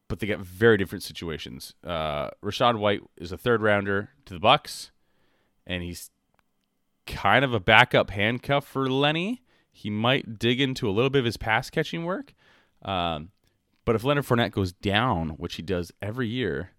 but 0.09 0.21
they 0.21 0.27
got 0.27 0.41
very 0.41 0.77
different 0.77 1.03
situations. 1.03 1.75
Uh, 1.85 2.31
Rachaad 2.43 2.79
White 2.79 3.03
is 3.17 3.33
a 3.33 3.39
third 3.39 3.63
rounder 3.63 4.11
to 4.27 4.35
the 4.35 4.41
Bucks, 4.41 4.91
and 5.67 5.83
he's 5.83 6.11
kind 7.07 7.45
of 7.45 7.55
a 7.55 7.61
backup 7.61 8.11
handcuff 8.11 8.67
for 8.67 8.89
Lenny. 8.89 9.42
He 9.73 9.91
might 9.91 10.39
dig 10.39 10.61
into 10.61 10.89
a 10.89 10.93
little 10.93 11.11
bit 11.11 11.21
of 11.21 11.25
his 11.25 11.37
pass 11.37 11.71
catching 11.71 12.05
work. 12.05 12.35
Um, 12.83 13.31
but 13.85 13.97
if 13.97 14.05
Leonard 14.05 14.27
Fournette 14.27 14.53
goes 14.53 14.73
down, 14.73 15.31
which 15.31 15.57
he 15.57 15.63
does 15.63 15.91
every 16.01 16.29
year, 16.29 16.71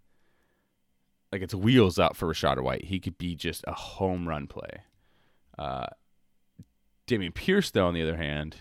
like 1.33 1.41
it's 1.41 1.55
wheels 1.55 1.97
out 1.97 2.15
for 2.15 2.27
Rachaad 2.27 2.61
White. 2.61 2.85
He 2.85 2.99
could 2.99 3.17
be 3.17 3.35
just 3.35 3.63
a 3.67 3.73
home 3.73 4.29
run 4.29 4.45
play. 4.45 4.83
Uh, 5.57 5.87
Dameon 7.07 7.33
Pierce, 7.33 7.71
though, 7.71 7.87
on 7.87 7.95
the 7.95 8.03
other 8.03 8.17
hand, 8.17 8.57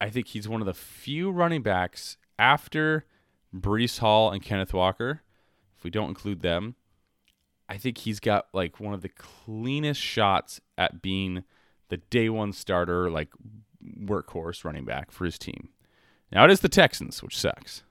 I 0.00 0.10
think 0.10 0.28
he's 0.28 0.48
one 0.48 0.60
of 0.60 0.66
the 0.66 0.74
few 0.74 1.32
running 1.32 1.62
backs 1.62 2.16
after 2.38 3.04
Breece 3.52 3.98
Hall 3.98 4.30
and 4.30 4.42
Kenneth 4.42 4.72
Walker. 4.72 5.22
If 5.76 5.82
we 5.82 5.90
don't 5.90 6.08
include 6.08 6.40
them, 6.40 6.76
I 7.68 7.78
think 7.78 7.98
he's 7.98 8.20
got 8.20 8.46
like 8.52 8.78
one 8.78 8.94
of 8.94 9.02
the 9.02 9.08
cleanest 9.08 10.00
shots 10.00 10.60
at 10.78 11.02
being 11.02 11.42
the 11.92 11.98
day 11.98 12.30
one 12.30 12.54
starter, 12.54 13.10
like 13.10 13.28
workhorse 14.02 14.64
running 14.64 14.86
back 14.86 15.10
for 15.10 15.26
his 15.26 15.38
team. 15.38 15.68
Now 16.32 16.42
it 16.46 16.50
is 16.50 16.60
the 16.60 16.70
Texans, 16.70 17.22
which 17.22 17.38
sucks. 17.38 17.82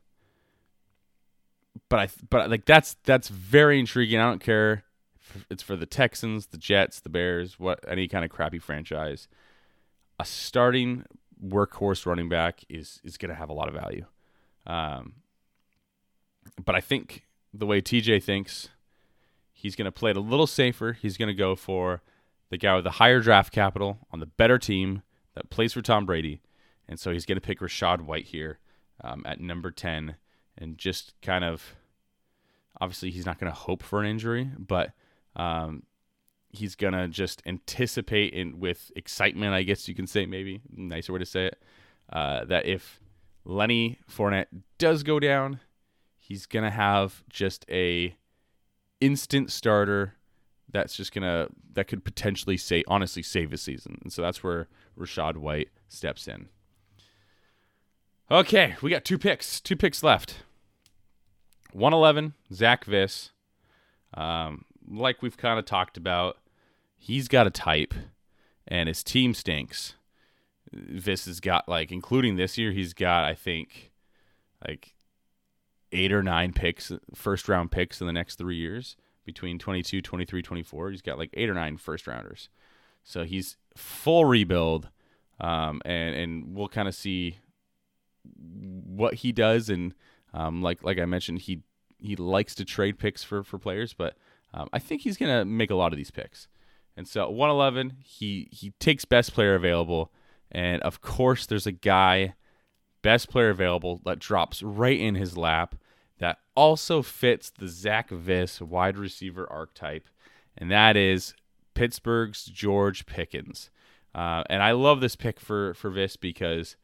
But 1.88 2.00
I 2.00 2.08
but 2.32 2.50
like 2.50 2.66
that's 2.66 2.96
that's 3.04 3.28
very 3.28 3.80
intriguing. 3.80 4.20
I 4.20 4.24
don't 4.24 4.44
care 4.44 4.86
if 5.20 5.46
it's 5.52 5.62
for 5.62 5.76
the 5.76 5.86
Texans, 5.86 6.48
the 6.48 6.58
Jets, 6.58 7.00
the 7.00 7.10
Bears, 7.10 7.60
what 7.60 7.86
any 7.88 8.08
kind 8.08 8.26
of 8.26 8.32
crappy 8.32 8.58
franchise. 8.58 9.28
A 10.20 10.26
starting 10.26 11.06
workhorse 11.40 12.08
running 12.08 12.28
back 12.28 12.64
is 12.70 13.02
is 13.04 13.20
going 13.20 13.30
to 13.30 13.36
have 13.36 13.52
a 13.52 13.54
lot 13.54 13.68
of 13.68 13.76
value. 13.76 14.06
Um, 14.66 15.14
but 16.66 16.74
I 16.74 16.82
think 16.82 17.28
the 17.54 17.68
way 17.68 17.84
TJ 17.84 18.24
thinks, 18.24 18.70
he's 19.54 19.76
going 19.76 19.86
to 19.86 19.92
play 19.92 20.10
it 20.10 20.18
a 20.18 20.22
little 20.22 20.48
safer. 20.48 20.94
He's 20.94 21.18
going 21.18 21.30
to 21.30 21.36
go 21.36 21.56
for 21.56 22.02
the 22.52 22.58
guy 22.58 22.76
with 22.76 22.84
the 22.84 22.92
higher 22.92 23.22
draft 23.22 23.52
capital 23.52 23.98
on 24.12 24.20
the 24.20 24.26
better 24.28 24.60
team 24.60 25.02
that 25.34 25.50
plays 25.50 25.74
for 25.74 25.82
Tom 25.82 26.06
Brady. 26.06 26.42
And 26.88 27.00
so 27.00 27.12
he's 27.12 27.26
going 27.26 27.38
to 27.38 27.42
pick 27.42 27.60
Rachaad 27.60 28.02
White 28.02 28.26
here 28.26 28.60
um, 29.02 29.24
at 29.26 29.40
number 29.40 29.72
10 29.72 30.16
and 30.58 30.78
just 30.78 31.14
kind 31.22 31.46
of 31.46 31.76
obviously 32.80 33.10
he's 33.10 33.26
not 33.26 33.40
going 33.40 33.52
to 33.52 33.58
hope 33.58 33.82
for 33.82 34.02
an 34.02 34.06
injury, 34.06 34.52
but 34.58 34.92
um, 35.38 35.84
he's 36.50 36.76
going 36.76 36.94
to 36.94 37.08
just 37.08 37.42
anticipate 37.46 38.34
in 38.34 38.60
with 38.60 38.92
excitement, 38.98 39.54
I 39.54 39.64
guess 39.64 39.88
you 39.88 39.96
can 39.96 40.06
say 40.06 40.26
maybe 40.26 40.62
nicer 40.76 41.14
way 41.14 41.20
to 41.20 41.26
say 41.26 41.46
it, 41.46 41.64
uh, 42.12 42.44
that 42.46 42.66
if 42.66 43.00
Lenny 43.46 44.00
Fournette 44.12 44.48
does 44.78 45.04
go 45.04 45.22
down, 45.22 45.62
he's 46.18 46.46
going 46.46 46.66
to 46.66 46.72
have 46.72 47.24
just 47.30 47.66
a 47.70 48.16
instant 49.00 49.52
starter 49.52 50.16
that's 50.70 50.96
just 50.96 51.14
gonna 51.14 51.48
that 51.74 51.88
could 51.88 52.04
potentially 52.04 52.58
say 52.58 52.84
honestly 52.88 53.24
save 53.24 53.54
a 53.54 53.58
season. 53.58 54.00
And 54.04 54.12
so 54.12 54.22
that's 54.22 54.44
where 54.44 54.68
Rachaad 54.98 55.38
White 55.38 55.70
steps 55.88 56.28
in. 56.28 56.50
Okay, 58.30 58.76
we 58.82 58.90
got 58.90 59.04
two 59.04 59.18
picks, 59.18 59.60
two 59.60 59.76
picks 59.76 60.04
left. 60.04 60.44
111, 61.74 62.34
Zach 62.54 62.86
Viss. 62.86 63.32
Um, 64.14 64.66
like 64.90 65.22
we've 65.22 65.38
kind 65.38 65.60
of 65.60 65.66
talked 65.66 65.98
about, 65.98 66.38
he's 66.98 67.28
got 67.28 67.48
a 67.48 67.52
type, 67.52 67.94
and 68.68 68.88
his 68.88 69.04
team 69.04 69.34
stinks. 69.34 69.96
Viss 70.74 71.26
has 71.26 71.42
got 71.42 71.68
like, 71.68 71.92
including 71.92 72.38
this 72.38 72.58
year, 72.58 72.72
he's 72.72 72.94
got 72.94 73.26
I 73.26 73.34
think 73.34 73.92
like 74.66 74.94
eight 75.92 76.14
or 76.14 76.24
nine 76.24 76.54
picks, 76.54 76.92
first 77.14 77.50
round 77.50 77.72
picks 77.72 78.00
in 78.00 78.08
the 78.08 78.14
next 78.14 78.38
three 78.38 78.56
years 78.56 78.96
between 79.34 79.60
22, 79.60 80.02
23, 80.02 80.42
24. 80.42 80.92
He's 80.92 81.02
got 81.02 81.18
like 81.18 81.30
eight 81.34 81.50
or 81.50 81.54
nine 81.54 81.78
first 81.78 82.08
rounders. 82.08 82.50
So 83.04 83.24
he's 83.24 83.58
full 83.76 84.26
rebuild. 84.26 84.90
Um, 85.40 85.82
and, 85.86 86.16
and 86.16 86.56
we'll 86.56 86.68
kind 86.68 86.88
of 86.88 86.96
see 86.96 87.40
what 88.34 89.16
he 89.16 89.32
does. 89.32 89.70
And 89.70 89.94
um, 90.34 90.62
like 90.62 90.84
like 90.84 91.00
I 91.00 91.06
mentioned, 91.06 91.40
he 91.40 91.64
he 91.98 92.16
likes 92.16 92.56
to 92.56 92.66
trade 92.66 92.98
picks 92.98 93.24
for, 93.24 93.44
for 93.44 93.58
players, 93.58 93.94
but 93.94 94.16
um, 94.54 94.68
I 94.74 94.80
think 94.80 95.02
he's 95.02 95.18
going 95.18 95.32
to 95.32 95.46
make 95.46 95.70
a 95.70 95.76
lot 95.76 95.94
of 95.94 95.98
these 95.98 96.12
picks. 96.12 96.48
And 96.98 97.08
so 97.08 97.30
111, 97.30 97.98
he, 98.04 98.50
he 98.52 98.72
takes 98.80 99.06
best 99.06 99.34
player 99.34 99.56
available. 99.56 100.12
And 100.52 100.82
of 100.82 101.02
course, 101.02 101.46
there's 101.46 101.68
a 101.68 101.72
guy, 101.72 102.34
best 103.02 103.30
player 103.30 103.50
available, 103.50 104.02
that 104.04 104.20
drops 104.20 104.62
right 104.62 105.00
in 105.00 105.16
his 105.16 105.38
lap 105.38 105.76
that 106.22 106.38
also 106.56 107.02
fits 107.02 107.50
the 107.50 107.68
Zach 107.68 108.10
Viss 108.12 108.62
wide 108.62 108.96
receiver 108.96 109.52
archetype, 109.52 110.08
and 110.56 110.70
that 110.70 110.96
is 110.96 111.34
Pittsburgh's 111.74 112.46
George 112.46 113.08
Pickens. 113.08 113.72
Uh, 114.14 114.44
and 114.48 114.62
I 114.62 114.72
love 114.74 115.02
this 115.02 115.16
pick 115.16 115.40
for 115.40 115.74
for 115.74 115.90
Viss 115.90 116.18
because 116.18 116.76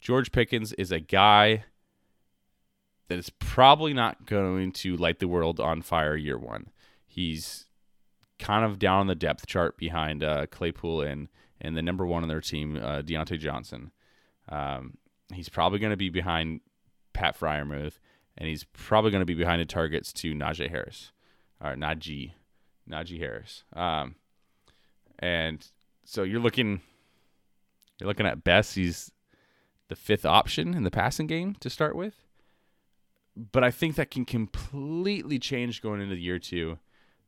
George 0.00 0.30
Pickens 0.30 0.72
is 0.74 0.92
a 0.92 1.00
guy 1.00 1.64
that 3.08 3.18
is 3.18 3.28
probably 3.28 3.92
not 3.92 4.24
going 4.24 4.70
to 4.70 4.96
light 4.96 5.18
the 5.18 5.28
world 5.28 5.58
on 5.58 5.82
fire 5.82 6.16
year 6.16 6.38
one. 6.38 6.70
He's 7.08 7.66
kind 8.38 8.64
of 8.64 8.78
down 8.78 9.00
on 9.00 9.06
the 9.08 9.14
depth 9.16 9.46
chart 9.46 9.76
behind 9.76 10.22
uh, 10.22 10.46
Claypool 10.46 11.02
and 11.02 11.28
and 11.60 11.76
the 11.76 11.82
number 11.82 12.06
one 12.06 12.22
on 12.22 12.28
their 12.28 12.40
team, 12.40 12.76
uh, 12.76 13.02
Diontae 13.02 13.40
Johnson. 13.40 13.90
Um, 14.48 14.98
he's 15.34 15.48
probably 15.48 15.80
going 15.80 15.90
to 15.90 15.96
be 15.96 16.10
behind 16.10 16.60
Pat 17.14 17.36
Freiermuth 17.36 17.98
and 18.36 18.48
he's 18.48 18.64
probably 18.64 19.10
going 19.10 19.22
to 19.22 19.26
be 19.26 19.34
behind 19.34 19.60
the 19.60 19.66
targets 19.66 20.12
to 20.14 20.34
Najee 20.34 20.70
Harris, 20.70 21.12
or 21.60 21.74
Najee, 21.74 22.32
Najee 22.90 23.18
Harris. 23.18 23.64
Um, 23.72 24.16
and 25.18 25.66
so 26.04 26.22
you're 26.22 26.40
looking, 26.40 26.80
you're 27.98 28.08
looking 28.08 28.26
at 28.26 28.44
best. 28.44 28.74
He's 28.74 29.10
the 29.88 29.96
fifth 29.96 30.26
option 30.26 30.74
in 30.74 30.82
the 30.82 30.90
passing 30.90 31.26
game 31.26 31.56
to 31.60 31.70
start 31.70 31.96
with, 31.96 32.26
but 33.52 33.64
I 33.64 33.70
think 33.70 33.96
that 33.96 34.10
can 34.10 34.24
completely 34.24 35.38
change 35.38 35.82
going 35.82 36.00
into 36.00 36.16
year 36.16 36.38
two. 36.38 36.78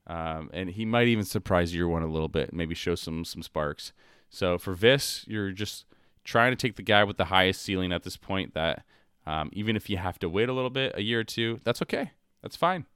Um, 0.07 0.49
and 0.55 0.71
he 0.71 0.87
might 0.87 1.09
even 1.09 1.25
surprise 1.25 1.75
year 1.75 1.87
one 1.87 2.03
a 2.03 2.07
little 2.07 2.29
bit, 2.29 2.55
maybe 2.55 2.75
show 2.75 2.95
some 2.95 3.25
some 3.27 3.43
sparks. 3.43 3.93
So 4.31 4.59
for 4.59 4.75
Viss, 4.75 5.25
you're 5.29 5.53
just 5.53 5.85
trying 6.25 6.53
to 6.53 6.57
take 6.57 6.77
the 6.77 6.83
guy 6.83 7.05
with 7.05 7.17
the 7.17 7.27
highest 7.27 7.63
ceiling 7.63 7.93
at 7.93 8.03
this 8.03 8.17
point 8.17 8.55
that 8.55 8.85
um, 9.29 9.51
even 9.53 9.77
if 9.77 9.91
you 9.91 9.99
have 9.99 10.19
to 10.21 10.29
wait 10.29 10.49
a 10.49 10.55
little 10.55 10.71
bit, 10.71 10.93
a 10.95 11.03
year 11.03 11.21
or 11.21 11.25
two, 11.25 11.61
that's 11.63 11.83
okay. 11.83 12.13
That's 12.43 12.57
fine. 12.57 12.87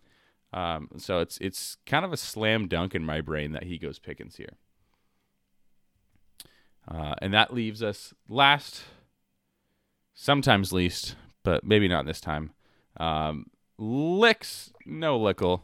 Um, 0.55 0.89
so 0.97 1.21
it's 1.21 1.37
it's 1.39 1.77
kind 1.85 2.07
of 2.07 2.13
a 2.13 2.17
slam 2.17 2.69
dunk 2.69 2.95
in 2.95 3.05
my 3.05 3.21
brain 3.21 3.53
that 3.53 3.65
he 3.65 3.77
goes 3.77 3.99
Pickens 3.99 4.37
here. 4.37 4.57
Uh, 6.89 7.15
and 7.19 7.35
that 7.35 7.53
leaves 7.53 7.83
us 7.83 8.15
last, 8.31 8.83
sometimes 10.15 10.73
least, 10.73 11.17
but 11.43 11.65
maybe 11.65 11.87
not 11.87 12.07
this 12.07 12.21
time. 12.21 12.53
Um, 12.99 13.51
Licks, 13.77 14.73
no 14.87 15.19
Lickle, 15.19 15.63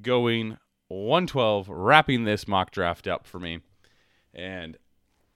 going 0.00 0.56
112, 0.88 1.68
wrapping 1.68 2.24
this 2.24 2.48
mock 2.48 2.70
draft 2.70 3.06
up 3.06 3.26
for 3.26 3.38
me. 3.38 3.60
And 4.32 4.78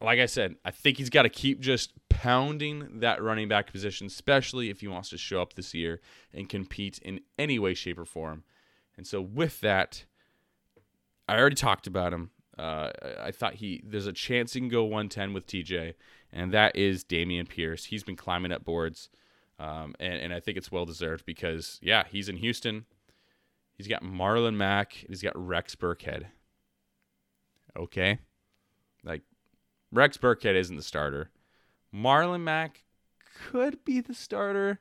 like 0.00 0.18
I 0.18 0.26
said, 0.26 0.56
I 0.64 0.70
think 0.70 0.96
he's 0.96 1.10
got 1.10 1.22
to 1.22 1.28
keep 1.28 1.60
just 1.60 1.92
pounding 2.18 2.98
that 2.98 3.22
running 3.22 3.46
back 3.46 3.70
position, 3.70 4.08
especially 4.08 4.70
if 4.70 4.80
he 4.80 4.88
wants 4.88 5.08
to 5.10 5.16
show 5.16 5.40
up 5.40 5.54
this 5.54 5.72
year 5.72 6.00
and 6.34 6.48
compete 6.48 6.98
in 6.98 7.20
any 7.38 7.60
way, 7.60 7.74
shape, 7.74 7.96
or 7.96 8.04
form. 8.04 8.42
And 8.96 9.06
so, 9.06 9.20
with 9.20 9.60
that, 9.60 10.04
I 11.28 11.38
already 11.38 11.54
talked 11.54 11.86
about 11.86 12.12
him. 12.12 12.30
Uh, 12.58 12.90
I 13.22 13.30
thought 13.30 13.54
he 13.54 13.84
there's 13.86 14.08
a 14.08 14.12
chance 14.12 14.52
he 14.52 14.60
can 14.60 14.68
go 14.68 14.82
110 14.82 15.32
with 15.32 15.46
TJ, 15.46 15.94
and 16.32 16.52
that 16.52 16.74
is 16.74 17.04
Dameon 17.04 17.48
Pierce. 17.48 17.84
He's 17.84 18.02
been 18.02 18.16
climbing 18.16 18.50
up 18.50 18.64
boards, 18.64 19.10
um, 19.60 19.94
and, 20.00 20.14
and 20.14 20.34
I 20.34 20.40
think 20.40 20.58
it's 20.58 20.72
well 20.72 20.84
deserved 20.84 21.24
because 21.24 21.78
yeah, 21.80 22.02
he's 22.10 22.28
in 22.28 22.38
Houston. 22.38 22.84
He's 23.76 23.86
got 23.86 24.02
Marlon 24.02 24.56
Mack. 24.56 25.04
He's 25.06 25.22
got 25.22 25.36
Rex 25.36 25.76
Burkhead. 25.76 26.24
Okay, 27.76 28.18
like 29.04 29.22
Rex 29.92 30.16
Burkhead 30.16 30.56
isn't 30.56 30.74
the 30.74 30.82
starter. 30.82 31.30
Marlon 31.94 32.42
Mack 32.42 32.84
could 33.50 33.84
be 33.84 34.00
the 34.00 34.14
starter, 34.14 34.80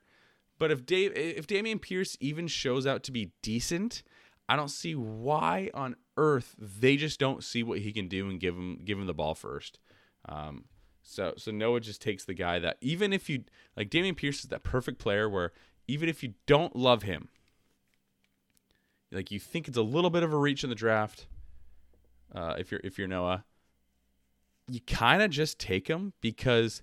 but 0.59 0.71
if 0.71 0.85
Dave 0.85 1.13
if 1.15 1.47
Dameon 1.47 1.81
Pierce 1.81 2.17
even 2.19 2.47
shows 2.47 2.85
out 2.87 3.03
to 3.03 3.11
be 3.11 3.31
decent, 3.41 4.03
I 4.49 4.55
don't 4.55 4.69
see 4.69 4.95
why 4.95 5.69
on 5.73 5.95
earth 6.17 6.55
they 6.57 6.97
just 6.97 7.19
don't 7.19 7.43
see 7.43 7.63
what 7.63 7.79
he 7.79 7.91
can 7.91 8.07
do 8.07 8.29
and 8.29 8.39
give 8.39 8.55
him 8.55 8.81
give 8.83 8.97
him 8.97 9.07
the 9.07 9.13
ball 9.13 9.35
first. 9.35 9.79
Um, 10.27 10.65
so 11.01 11.33
so 11.37 11.51
Noah 11.51 11.79
just 11.79 12.01
takes 12.01 12.25
the 12.25 12.33
guy 12.33 12.59
that 12.59 12.77
even 12.81 13.13
if 13.13 13.29
you 13.29 13.43
like 13.75 13.89
Dameon 13.89 14.17
Pierce 14.17 14.39
is 14.39 14.49
that 14.49 14.63
perfect 14.63 14.99
player 14.99 15.29
where 15.29 15.53
even 15.87 16.09
if 16.09 16.23
you 16.23 16.33
don't 16.45 16.75
love 16.75 17.03
him, 17.03 17.29
like 19.11 19.31
you 19.31 19.39
think 19.39 19.67
it's 19.67 19.77
a 19.77 19.83
little 19.83 20.09
bit 20.09 20.23
of 20.23 20.33
a 20.33 20.37
reach 20.37 20.63
in 20.63 20.69
the 20.69 20.75
draft, 20.75 21.27
uh, 22.33 22.55
if 22.57 22.71
you're 22.71 22.81
if 22.83 22.97
you're 22.97 23.07
Noah, 23.07 23.45
you 24.69 24.81
kind 24.81 25.21
of 25.21 25.29
just 25.29 25.59
take 25.59 25.87
him 25.87 26.13
because 26.19 26.81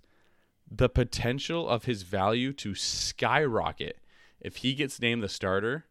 the 0.77 0.89
potential 0.89 1.69
of 1.69 1.85
his 1.85 2.03
value 2.03 2.53
to 2.53 2.75
skyrocket 2.75 3.99
if 4.41 4.57
he 4.57 4.75
gets 4.75 5.01
named 5.01 5.23
the 5.23 5.29
starter. 5.29 5.87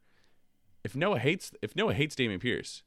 If 0.83 0.95
Noah 0.95 1.19
hates 1.19 1.51
if 1.61 1.75
Noah 1.75 1.93
hates 1.93 2.15
Dameon 2.15 2.41
Pierce, 2.41 2.83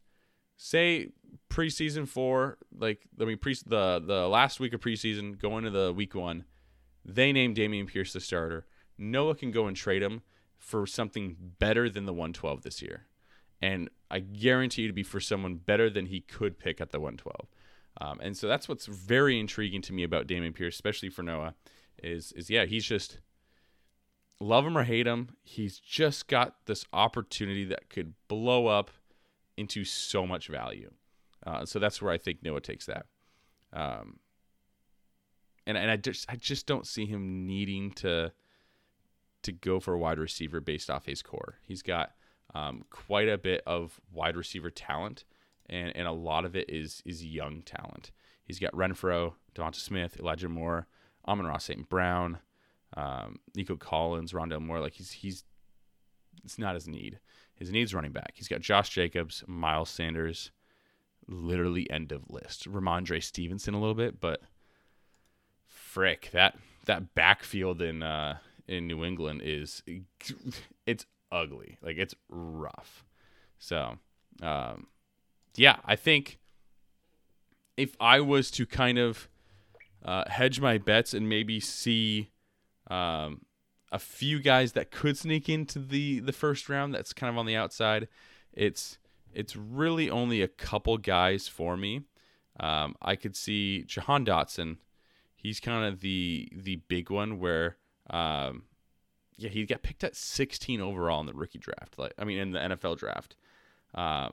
say 0.57 1.13
preseason 1.49 2.07
four, 2.07 2.59
like 2.77 3.07
I 3.21 3.25
mean 3.25 3.39
pre 3.39 3.55
the 3.67 4.03
the 4.05 4.29
last 4.29 4.61
week 4.61 4.75
of 4.75 4.81
preseason, 4.81 5.39
going 5.39 5.65
to 5.65 5.71
the 5.71 5.93
week 5.93 6.15
one, 6.15 6.45
they 7.05 7.33
name 7.33 7.55
Dameon 7.55 7.87
Pierce 7.87 8.13
the 8.13 8.21
starter. 8.21 8.67
Noah 8.99 9.35
can 9.35 9.51
go 9.51 9.67
and 9.67 9.77
trade 9.77 10.03
him 10.03 10.23
for 10.59 10.87
something 10.87 11.37
better 11.59 11.89
than 11.89 12.07
the 12.07 12.13
112 12.13 12.63
this 12.63 12.83
year. 12.83 13.07
And 13.63 13.89
I 14.11 14.21
guarantee 14.21 14.83
you 14.83 14.89
to 14.89 14.95
be 14.95 15.03
for 15.03 15.21
someone 15.21 15.57
better 15.57 15.89
than 15.89 16.07
he 16.07 16.21
could 16.21 16.59
pick 16.59 16.81
at 16.81 16.93
the 16.93 16.99
112. 16.99 17.47
Um, 17.99 18.21
and 18.21 18.37
so 18.37 18.49
that's 18.49 18.69
what's 18.69 18.87
very 18.87 19.39
intriguing 19.39 19.83
to 19.83 19.93
me 19.93 20.03
about 20.03 20.27
Dameon 20.27 20.55
Pierce, 20.55 20.75
especially 20.75 21.09
for 21.09 21.23
Noah, 21.23 21.55
is 22.03 22.33
is 22.33 22.51
yeah, 22.51 22.65
he's 22.65 22.85
just 22.85 23.19
love 24.41 24.67
him 24.67 24.77
or 24.77 24.85
hate 24.85 25.07
him, 25.07 25.31
he's 25.43 25.79
just 25.79 26.29
got 26.29 26.57
this 26.67 26.85
opportunity 26.93 27.65
that 27.65 27.89
could 27.89 28.15
blow 28.29 28.67
up 28.67 28.91
into 29.57 29.85
so 29.85 30.27
much 30.27 30.49
value. 30.49 30.91
Uh, 31.47 31.65
so 31.65 31.79
that's 31.79 32.03
where 32.03 32.13
I 32.13 32.19
think 32.19 32.43
Noah 32.43 32.61
takes 32.61 32.87
that. 32.87 33.07
Um, 33.73 34.19
and 35.67 35.77
and 35.77 35.91
I 35.91 35.97
just 35.97 36.27
I 36.29 36.37
just 36.37 36.67
don't 36.67 36.87
see 36.87 37.07
him 37.07 37.47
needing 37.47 37.93
to 37.93 38.33
to 39.43 39.53
go 39.53 39.81
for 39.81 39.95
a 39.95 39.99
wide 39.99 40.19
receiver 40.19 40.61
based 40.61 40.91
off 40.91 41.07
his 41.07 41.23
core. 41.23 41.59
He's 41.63 41.83
got 41.83 42.13
um, 42.55 42.85
quite 42.91 43.29
a 43.29 43.39
bit 43.39 43.63
of 43.67 44.01
wide 44.13 44.37
receiver 44.37 44.71
talent, 44.71 45.25
and, 45.69 45.95
and 45.97 46.09
a 46.09 46.13
lot 46.13 46.45
of 46.45 46.57
it 46.57 46.69
is 46.69 47.03
is 47.05 47.25
young 47.25 47.63
talent. 47.63 48.13
He's 48.45 48.59
got 48.59 48.73
Renfrow, 48.73 49.35
Devonta 49.55 49.77
Smith, 49.77 50.19
Elijah 50.21 50.49
Moore, 50.49 50.87
Amon-Ra 51.29 51.59
St. 51.59 51.89
Brown, 51.89 52.39
um, 52.97 53.37
Nico 53.55 53.77
Collins, 53.77 54.33
Rondale 54.33 54.61
Moore. 54.63 54.81
Like 54.81 54.95
he's 54.95 55.11
he's 55.13 55.45
it's 56.45 56.59
not 56.59 56.75
his 56.75 56.87
need. 56.89 57.19
His 57.55 57.71
needs 57.71 57.95
running 57.95 58.13
back. 58.13 58.33
He's 58.35 58.49
got 58.49 58.61
Josh 58.61 58.91
Jacobs, 58.91 59.43
Miles 59.47 59.89
Sanders, 59.89 60.51
literally 61.27 61.91
end 61.91 62.13
of 62.13 62.29
list. 62.29 62.71
Rhamondre 62.71 63.23
Stevenson 63.23 63.75
a 63.75 63.81
little 63.81 63.95
bit, 63.95 64.21
but 64.21 64.43
frick 65.67 66.31
that 66.33 66.57
that 66.87 67.15
backfield 67.15 67.83
in 67.83 68.03
uh, 68.03 68.39
in 68.69 68.87
New 68.87 69.05
England 69.05 69.43
is 69.45 69.83
it's 70.87 71.07
ugly. 71.33 71.79
Like 71.83 71.97
it's 71.97 72.15
rough. 72.29 73.05
So, 73.59 73.99
um, 74.43 74.87
yeah, 75.57 75.77
I 75.85 75.97
think 75.97 76.39
if 77.77 77.97
I 78.01 78.21
was 78.21 78.51
to 78.53 78.67
kind 78.67 78.99
of 78.99 79.29
uh, 80.07 80.25
hedge 80.29 80.61
my 80.61 80.79
bets 80.79 81.13
and 81.13 81.29
maybe 81.29 81.61
see 81.61 82.31
um, 82.89 83.43
a 83.91 83.99
few 83.99 84.41
guys 84.41 84.73
that 84.73 84.91
could 84.91 85.19
sneak 85.19 85.49
into 85.49 85.81
the 85.81 86.21
the 86.21 86.33
first 86.33 86.69
round, 86.69 86.95
that's 86.95 87.13
kind 87.13 87.31
of 87.31 87.37
on 87.37 87.47
the 87.47 87.57
outside. 87.57 88.09
It's 88.53 88.99
it's 89.35 89.57
really 89.57 90.09
only 90.09 90.41
a 90.41 90.49
couple 90.49 90.97
guys 90.97 91.49
for 91.49 91.77
me. 91.77 92.03
Um, 92.59 92.95
I 93.03 93.17
could 93.17 93.37
see 93.37 93.83
Jahan 93.83 94.25
Dotson. 94.25 94.79
He's 95.35 95.61
kind 95.61 95.85
of 95.85 96.01
the 96.01 96.49
the 96.53 96.77
big 96.89 97.11
one 97.11 97.39
where 97.41 97.77
um, 98.09 98.63
yeah, 99.37 99.51
he 99.51 99.67
got 99.67 99.83
picked 99.83 100.05
at 100.05 100.17
16 100.17 100.81
overall 100.81 101.21
in 101.21 101.27
the 101.27 101.35
rookie 101.35 101.59
draft. 101.59 101.99
Like 101.99 102.15
I 102.19 102.25
mean, 102.25 102.39
in 102.39 102.53
the 102.53 102.61
NFL 102.61 102.99
draft. 102.99 103.37
Um, 103.95 104.33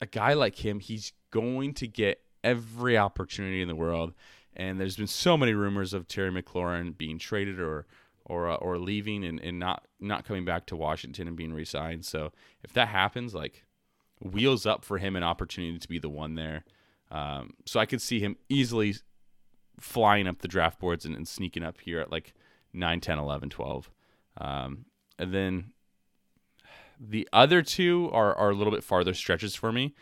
a 0.00 0.06
guy 0.06 0.32
like 0.32 0.64
him, 0.64 0.80
he's 0.80 1.12
going 1.30 1.74
to 1.74 1.86
get 1.86 2.22
every 2.42 2.96
opportunity 2.96 3.62
in 3.62 3.68
the 3.68 3.74
world. 3.74 4.12
And 4.56 4.80
there's 4.80 4.96
been 4.96 5.06
so 5.06 5.36
many 5.36 5.54
rumors 5.54 5.94
of 5.94 6.08
Terry 6.08 6.30
McLaurin 6.30 6.96
being 6.96 7.18
traded 7.18 7.60
or 7.60 7.86
or 8.24 8.48
uh, 8.48 8.56
or 8.56 8.78
leaving 8.78 9.24
and, 9.24 9.40
and 9.40 9.58
not 9.58 9.86
not 10.00 10.24
coming 10.24 10.44
back 10.44 10.66
to 10.66 10.76
Washington 10.76 11.28
and 11.28 11.36
being 11.36 11.52
re-signed. 11.52 12.04
So 12.04 12.32
if 12.62 12.72
that 12.74 12.88
happens, 12.88 13.34
like 13.34 13.64
wheels 14.20 14.66
up 14.66 14.84
for 14.84 14.98
him 14.98 15.16
an 15.16 15.22
opportunity 15.22 15.78
to 15.78 15.88
be 15.88 15.98
the 15.98 16.08
one 16.08 16.34
there. 16.34 16.64
Um, 17.10 17.54
so 17.66 17.80
I 17.80 17.86
could 17.86 18.02
see 18.02 18.20
him 18.20 18.36
easily 18.48 18.94
flying 19.80 20.28
up 20.28 20.40
the 20.40 20.48
draft 20.48 20.78
boards 20.78 21.04
and, 21.04 21.16
and 21.16 21.26
sneaking 21.26 21.62
up 21.62 21.80
here 21.80 22.00
at 22.00 22.12
like 22.12 22.34
9, 22.72 23.00
10, 23.00 23.18
11, 23.18 23.50
12. 23.50 23.90
Um, 24.38 24.84
and 25.18 25.34
then 25.34 25.72
the 27.00 27.28
other 27.32 27.62
two 27.62 28.10
are, 28.12 28.34
are 28.34 28.50
a 28.50 28.54
little 28.54 28.72
bit 28.72 28.84
farther 28.84 29.14
stretches 29.14 29.54
for 29.54 29.72
me. 29.72 29.94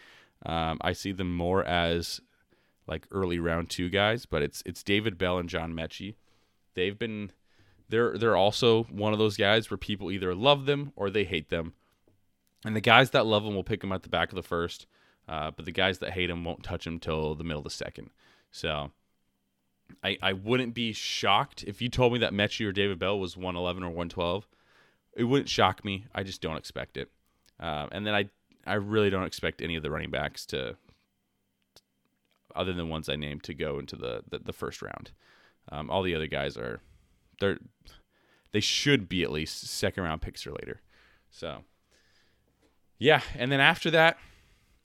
Um, 0.44 0.78
I 0.80 0.92
see 0.92 1.12
them 1.12 1.34
more 1.34 1.64
as 1.64 2.20
like 2.88 3.06
early 3.10 3.38
round 3.38 3.70
two 3.70 3.90
guys, 3.90 4.26
but 4.26 4.42
it's 4.42 4.62
it's 4.66 4.82
David 4.82 5.18
Bell 5.18 5.38
and 5.38 5.48
John 5.48 5.74
Metchie. 5.74 6.14
They've 6.74 6.98
been 6.98 7.30
they're 7.88 8.18
they're 8.18 8.36
also 8.36 8.84
one 8.84 9.12
of 9.12 9.18
those 9.18 9.36
guys 9.36 9.70
where 9.70 9.78
people 9.78 10.10
either 10.10 10.34
love 10.34 10.66
them 10.66 10.92
or 10.96 11.10
they 11.10 11.24
hate 11.24 11.50
them. 11.50 11.74
And 12.64 12.74
the 12.74 12.80
guys 12.80 13.10
that 13.10 13.26
love 13.26 13.44
them 13.44 13.54
will 13.54 13.62
pick 13.62 13.82
them 13.82 13.92
at 13.92 14.02
the 14.02 14.08
back 14.08 14.30
of 14.30 14.34
the 14.34 14.42
first, 14.42 14.86
uh, 15.28 15.52
but 15.52 15.64
the 15.64 15.70
guys 15.70 15.98
that 15.98 16.10
hate 16.10 16.26
them 16.26 16.44
won't 16.44 16.64
touch 16.64 16.84
them 16.84 16.98
till 16.98 17.36
the 17.36 17.44
middle 17.44 17.60
of 17.60 17.64
the 17.64 17.70
second. 17.70 18.10
So 18.50 18.90
I, 20.02 20.18
I 20.20 20.32
wouldn't 20.32 20.74
be 20.74 20.92
shocked 20.92 21.62
if 21.64 21.80
you 21.80 21.88
told 21.88 22.12
me 22.12 22.18
that 22.18 22.32
Metchie 22.32 22.66
or 22.66 22.72
David 22.72 22.98
Bell 22.98 23.18
was 23.18 23.36
111 23.36 23.84
or 23.84 23.88
112. 23.88 24.48
It 25.16 25.24
wouldn't 25.24 25.48
shock 25.48 25.84
me. 25.84 26.06
I 26.14 26.24
just 26.24 26.40
don't 26.40 26.56
expect 26.56 26.96
it. 26.96 27.10
Uh, 27.60 27.86
and 27.92 28.06
then 28.06 28.14
I 28.14 28.28
I 28.66 28.74
really 28.74 29.08
don't 29.08 29.24
expect 29.24 29.62
any 29.62 29.76
of 29.76 29.82
the 29.82 29.90
running 29.90 30.10
backs 30.10 30.44
to, 30.46 30.76
other 32.54 32.72
than 32.72 32.88
ones 32.88 33.08
I 33.08 33.16
named, 33.16 33.42
to 33.44 33.54
go 33.54 33.78
into 33.78 33.96
the 33.96 34.22
the, 34.28 34.38
the 34.38 34.52
first 34.52 34.82
round. 34.82 35.10
Um, 35.70 35.90
all 35.90 36.02
the 36.02 36.14
other 36.14 36.26
guys 36.26 36.56
are, 36.56 36.80
they're, 37.40 37.58
they 38.52 38.60
should 38.60 39.08
be 39.08 39.22
at 39.22 39.30
least 39.30 39.68
second 39.68 40.04
round 40.04 40.22
picks 40.22 40.46
or 40.46 40.52
later. 40.52 40.80
So, 41.30 41.64
yeah. 42.98 43.20
And 43.36 43.52
then 43.52 43.60
after 43.60 43.90
that, 43.90 44.16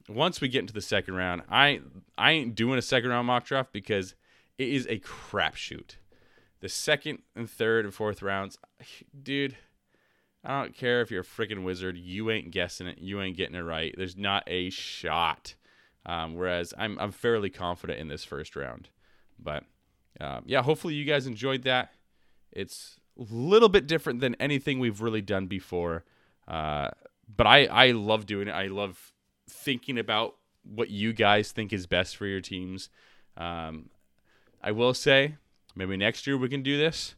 once 0.09 0.41
we 0.41 0.49
get 0.49 0.59
into 0.59 0.73
the 0.73 0.81
second 0.81 1.15
round, 1.15 1.43
I 1.49 1.79
I 2.17 2.31
ain't 2.31 2.55
doing 2.55 2.77
a 2.77 2.81
second 2.81 3.09
round 3.09 3.27
mock 3.27 3.45
draft 3.45 3.71
because 3.71 4.15
it 4.57 4.67
is 4.67 4.85
a 4.87 4.99
crapshoot. 4.99 5.95
The 6.59 6.69
second 6.69 7.19
and 7.35 7.49
third 7.49 7.85
and 7.85 7.93
fourth 7.93 8.21
rounds, 8.21 8.57
dude. 9.21 9.57
I 10.45 10.61
don't 10.61 10.75
care 10.75 10.99
if 10.99 11.09
you're 11.09 11.21
a 11.21 11.23
freaking 11.23 11.63
wizard. 11.63 11.97
You 11.97 12.29
ain't 12.29 12.51
guessing 12.51 12.85
it. 12.87 12.97
You 12.97 13.21
ain't 13.21 13.37
getting 13.37 13.55
it 13.55 13.61
right. 13.61 13.95
There's 13.97 14.17
not 14.17 14.43
a 14.45 14.69
shot. 14.69 15.55
Um, 16.05 16.35
whereas 16.35 16.73
I'm 16.77 16.99
I'm 16.99 17.11
fairly 17.11 17.49
confident 17.49 17.99
in 17.99 18.07
this 18.07 18.23
first 18.23 18.55
round. 18.55 18.89
But 19.39 19.63
um, 20.19 20.43
yeah, 20.45 20.61
hopefully 20.61 20.95
you 20.95 21.05
guys 21.05 21.27
enjoyed 21.27 21.63
that. 21.63 21.93
It's 22.51 22.99
a 23.17 23.23
little 23.33 23.69
bit 23.69 23.87
different 23.87 24.19
than 24.19 24.35
anything 24.35 24.79
we've 24.79 25.01
really 25.01 25.21
done 25.21 25.47
before. 25.47 26.03
Uh, 26.47 26.89
but 27.35 27.47
I 27.47 27.65
I 27.65 27.91
love 27.91 28.25
doing 28.25 28.47
it. 28.47 28.51
I 28.51 28.67
love 28.67 29.13
thinking 29.49 29.97
about 29.97 30.35
what 30.63 30.89
you 30.89 31.13
guys 31.13 31.51
think 31.51 31.73
is 31.73 31.87
best 31.87 32.15
for 32.17 32.25
your 32.25 32.41
teams. 32.41 32.89
Um, 33.35 33.89
I 34.61 34.71
will 34.71 34.93
say, 34.93 35.35
maybe 35.75 35.97
next 35.97 36.25
year 36.25 36.37
we 36.37 36.49
can 36.49 36.63
do 36.63 36.77
this. 36.77 37.15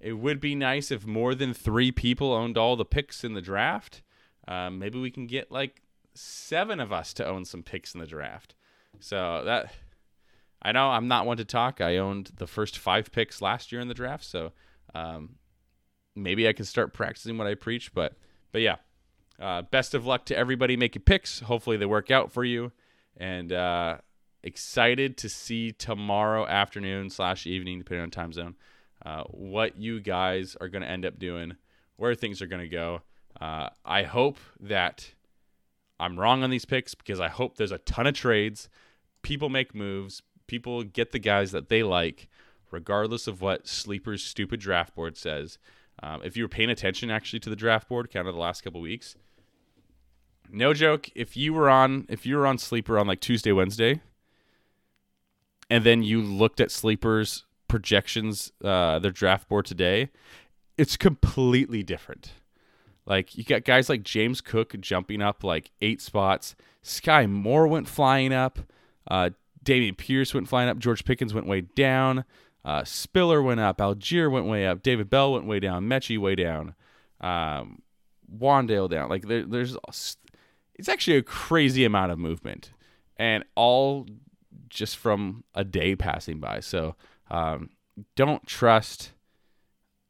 It 0.00 0.14
would 0.14 0.40
be 0.40 0.54
nice 0.54 0.90
if 0.90 1.06
more 1.06 1.34
than 1.34 1.54
three 1.54 1.90
people 1.90 2.32
owned 2.32 2.58
all 2.58 2.76
the 2.76 2.84
picks 2.84 3.24
in 3.24 3.32
the 3.32 3.40
draft. 3.40 4.02
Um, 4.46 4.78
maybe 4.78 5.00
we 5.00 5.10
can 5.10 5.26
get 5.26 5.50
like 5.50 5.80
seven 6.14 6.80
of 6.80 6.92
us 6.92 7.12
to 7.14 7.26
own 7.26 7.44
some 7.44 7.62
picks 7.62 7.94
in 7.94 8.00
the 8.00 8.06
draft. 8.06 8.54
So 9.00 9.42
that 9.44 9.72
I 10.62 10.72
know 10.72 10.88
I'm 10.88 11.08
not 11.08 11.26
one 11.26 11.36
to 11.36 11.44
talk. 11.44 11.80
I 11.80 11.98
owned 11.98 12.32
the 12.36 12.46
first 12.46 12.78
five 12.78 13.12
picks 13.12 13.42
last 13.42 13.70
year 13.70 13.80
in 13.80 13.88
the 13.88 13.94
draft, 13.94 14.24
so 14.24 14.52
um, 14.94 15.36
maybe 16.14 16.48
I 16.48 16.52
can 16.52 16.64
start 16.64 16.94
practicing 16.94 17.36
what 17.36 17.46
I 17.46 17.54
preach. 17.54 17.92
But 17.92 18.14
but 18.50 18.62
yeah, 18.62 18.76
uh, 19.38 19.62
best 19.62 19.94
of 19.94 20.06
luck 20.06 20.24
to 20.26 20.36
everybody 20.36 20.76
making 20.76 21.02
picks. 21.02 21.40
Hopefully 21.40 21.76
they 21.76 21.86
work 21.86 22.10
out 22.10 22.32
for 22.32 22.44
you, 22.44 22.72
and 23.16 23.52
uh, 23.52 23.98
excited 24.42 25.16
to 25.18 25.28
see 25.28 25.72
tomorrow 25.72 26.46
afternoon 26.46 27.10
slash 27.10 27.46
evening, 27.46 27.78
depending 27.78 28.04
on 28.04 28.10
time 28.10 28.32
zone, 28.32 28.54
uh, 29.04 29.24
what 29.24 29.76
you 29.76 30.00
guys 30.00 30.56
are 30.60 30.68
going 30.68 30.82
to 30.82 30.88
end 30.88 31.04
up 31.04 31.18
doing, 31.18 31.56
where 31.96 32.14
things 32.14 32.40
are 32.40 32.46
going 32.46 32.62
to 32.62 32.68
go. 32.68 33.02
Uh, 33.40 33.68
I 33.84 34.04
hope 34.04 34.38
that 34.60 35.12
I'm 36.04 36.20
wrong 36.20 36.42
on 36.42 36.50
these 36.50 36.66
picks 36.66 36.94
because 36.94 37.18
I 37.18 37.28
hope 37.28 37.56
there's 37.56 37.72
a 37.72 37.78
ton 37.78 38.06
of 38.06 38.14
trades. 38.14 38.68
People 39.22 39.48
make 39.48 39.74
moves. 39.74 40.20
People 40.46 40.82
get 40.82 41.12
the 41.12 41.18
guys 41.18 41.50
that 41.52 41.70
they 41.70 41.82
like, 41.82 42.28
regardless 42.70 43.26
of 43.26 43.40
what 43.40 43.66
Sleeper's 43.66 44.22
stupid 44.22 44.60
draft 44.60 44.94
board 44.94 45.16
says. 45.16 45.58
Um, 46.02 46.20
if 46.22 46.36
you 46.36 46.44
were 46.44 46.48
paying 46.48 46.68
attention 46.68 47.10
actually 47.10 47.40
to 47.40 47.50
the 47.50 47.56
draft 47.56 47.88
board, 47.88 48.12
kind 48.12 48.28
of 48.28 48.34
the 48.34 48.40
last 48.40 48.60
couple 48.60 48.82
weeks, 48.82 49.16
no 50.50 50.74
joke. 50.74 51.08
If 51.14 51.38
you 51.38 51.54
were 51.54 51.70
on, 51.70 52.04
if 52.10 52.26
you 52.26 52.36
were 52.36 52.46
on 52.46 52.58
Sleeper 52.58 52.98
on 52.98 53.06
like 53.06 53.20
Tuesday, 53.20 53.52
Wednesday, 53.52 54.02
and 55.70 55.84
then 55.84 56.02
you 56.02 56.20
looked 56.20 56.60
at 56.60 56.70
sleepers 56.70 57.46
projections, 57.66 58.52
uh, 58.62 58.98
their 58.98 59.10
draft 59.10 59.48
board 59.48 59.64
today, 59.64 60.10
it's 60.76 60.98
completely 60.98 61.82
different. 61.82 62.32
Like 63.06 63.36
you 63.36 63.44
got 63.44 63.64
guys 63.64 63.88
like 63.88 64.02
James 64.02 64.40
Cook 64.40 64.78
jumping 64.80 65.22
up 65.22 65.44
like 65.44 65.70
eight 65.80 66.00
spots. 66.00 66.54
Sky 66.82 67.26
Moore 67.26 67.66
went 67.66 67.88
flying 67.88 68.32
up. 68.32 68.58
Uh, 69.08 69.30
Dameon 69.64 69.96
Pierce 69.96 70.34
went 70.34 70.48
flying 70.48 70.68
up. 70.68 70.78
George 70.78 71.04
Pickens 71.04 71.34
went 71.34 71.46
way 71.46 71.62
down. 71.62 72.24
Uh, 72.64 72.84
Spiller 72.84 73.42
went 73.42 73.60
up. 73.60 73.78
Allgeier 73.78 74.30
went 74.30 74.46
way 74.46 74.66
up. 74.66 74.82
David 74.82 75.10
Bell 75.10 75.32
went 75.32 75.46
way 75.46 75.60
down. 75.60 75.84
Metchie 75.84 76.18
way 76.18 76.34
down. 76.34 76.74
Um, 77.20 77.82
Wan'Dale 78.38 78.88
down. 78.90 79.08
Like 79.08 79.26
there, 79.28 79.44
there's, 79.44 79.76
it's 80.74 80.88
actually 80.88 81.18
a 81.18 81.22
crazy 81.22 81.84
amount 81.84 82.12
of 82.12 82.18
movement, 82.18 82.72
and 83.16 83.44
all 83.54 84.06
just 84.68 84.96
from 84.96 85.44
a 85.54 85.64
day 85.64 85.94
passing 85.94 86.40
by. 86.40 86.60
So 86.60 86.96
um, 87.30 87.70
don't 88.16 88.46
trust. 88.46 89.12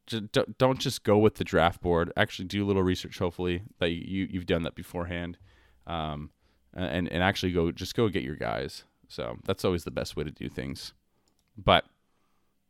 Don't, 0.06 0.78
just 0.78 1.02
go 1.04 1.16
with 1.16 1.36
the 1.36 1.44
draft 1.44 1.80
board. 1.80 2.12
Actually, 2.16 2.46
do 2.46 2.64
a 2.64 2.66
little 2.66 2.82
research. 2.82 3.18
Hopefully, 3.18 3.62
that 3.78 3.90
you 3.90 4.28
you've 4.30 4.46
done 4.46 4.62
that 4.64 4.74
beforehand, 4.74 5.38
um, 5.86 6.30
and 6.74 7.10
and 7.10 7.22
actually 7.22 7.52
go 7.52 7.72
just 7.72 7.94
go 7.94 8.08
get 8.08 8.22
your 8.22 8.36
guys. 8.36 8.84
So 9.08 9.38
that's 9.44 9.64
always 9.64 9.84
the 9.84 9.90
best 9.90 10.16
way 10.16 10.24
to 10.24 10.30
do 10.30 10.48
things. 10.48 10.92
But 11.56 11.84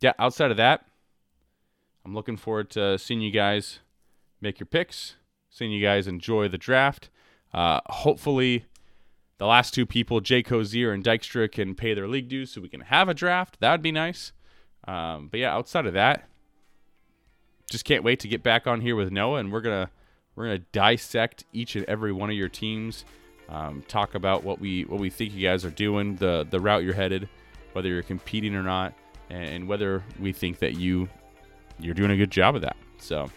yeah, 0.00 0.12
outside 0.18 0.50
of 0.50 0.56
that, 0.58 0.84
I'm 2.04 2.14
looking 2.14 2.36
forward 2.36 2.70
to 2.70 2.98
seeing 2.98 3.20
you 3.20 3.30
guys 3.30 3.80
make 4.40 4.60
your 4.60 4.66
picks, 4.66 5.16
seeing 5.50 5.72
you 5.72 5.82
guys 5.82 6.06
enjoy 6.06 6.48
the 6.48 6.58
draft. 6.58 7.08
Uh, 7.52 7.80
hopefully, 7.86 8.66
the 9.38 9.46
last 9.46 9.74
two 9.74 9.86
people, 9.86 10.20
Jay 10.20 10.42
Cozier 10.42 10.92
and 10.92 11.02
Dykstra, 11.02 11.50
can 11.50 11.74
pay 11.74 11.94
their 11.94 12.08
league 12.08 12.28
dues 12.28 12.50
so 12.50 12.60
we 12.60 12.68
can 12.68 12.82
have 12.82 13.08
a 13.08 13.14
draft. 13.14 13.58
That'd 13.60 13.82
be 13.82 13.92
nice. 13.92 14.32
Um, 14.86 15.28
but 15.28 15.40
yeah, 15.40 15.54
outside 15.54 15.86
of 15.86 15.94
that, 15.94 16.28
just 17.70 17.84
can't 17.84 18.04
wait 18.04 18.20
to 18.20 18.28
get 18.28 18.42
back 18.42 18.66
on 18.66 18.80
here 18.80 18.96
with 18.96 19.10
Noah, 19.10 19.40
and 19.40 19.52
we're 19.52 19.60
gonna 19.60 19.90
we're 20.36 20.46
gonna 20.46 20.58
dissect 20.72 21.44
each 21.52 21.76
and 21.76 21.84
every 21.86 22.12
one 22.12 22.30
of 22.30 22.36
your 22.36 22.48
teams, 22.48 23.04
um, 23.48 23.82
talk 23.88 24.14
about 24.14 24.44
what 24.44 24.60
we 24.60 24.82
what 24.82 25.00
we 25.00 25.10
think 25.10 25.34
you 25.34 25.46
guys 25.46 25.64
are 25.64 25.70
doing, 25.70 26.16
the 26.16 26.46
the 26.48 26.60
route 26.60 26.84
you're 26.84 26.94
headed, 26.94 27.28
whether 27.72 27.88
you're 27.88 28.02
competing 28.02 28.54
or 28.54 28.62
not, 28.62 28.94
and 29.30 29.66
whether 29.66 30.02
we 30.18 30.32
think 30.32 30.58
that 30.58 30.76
you 30.76 31.08
you're 31.78 31.94
doing 31.94 32.10
a 32.10 32.16
good 32.16 32.30
job 32.30 32.54
of 32.54 32.62
that. 32.62 32.76
So, 32.98 33.30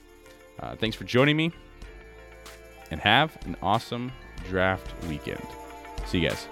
uh, 0.59 0.75
thanks 0.75 0.95
for 0.95 1.03
joining 1.03 1.37
me, 1.37 1.51
and 2.91 2.99
have 3.01 3.37
an 3.45 3.55
awesome 3.61 4.11
draft 4.49 4.87
weekend. 5.07 5.45
See 6.05 6.19
you 6.19 6.29
guys. 6.29 6.47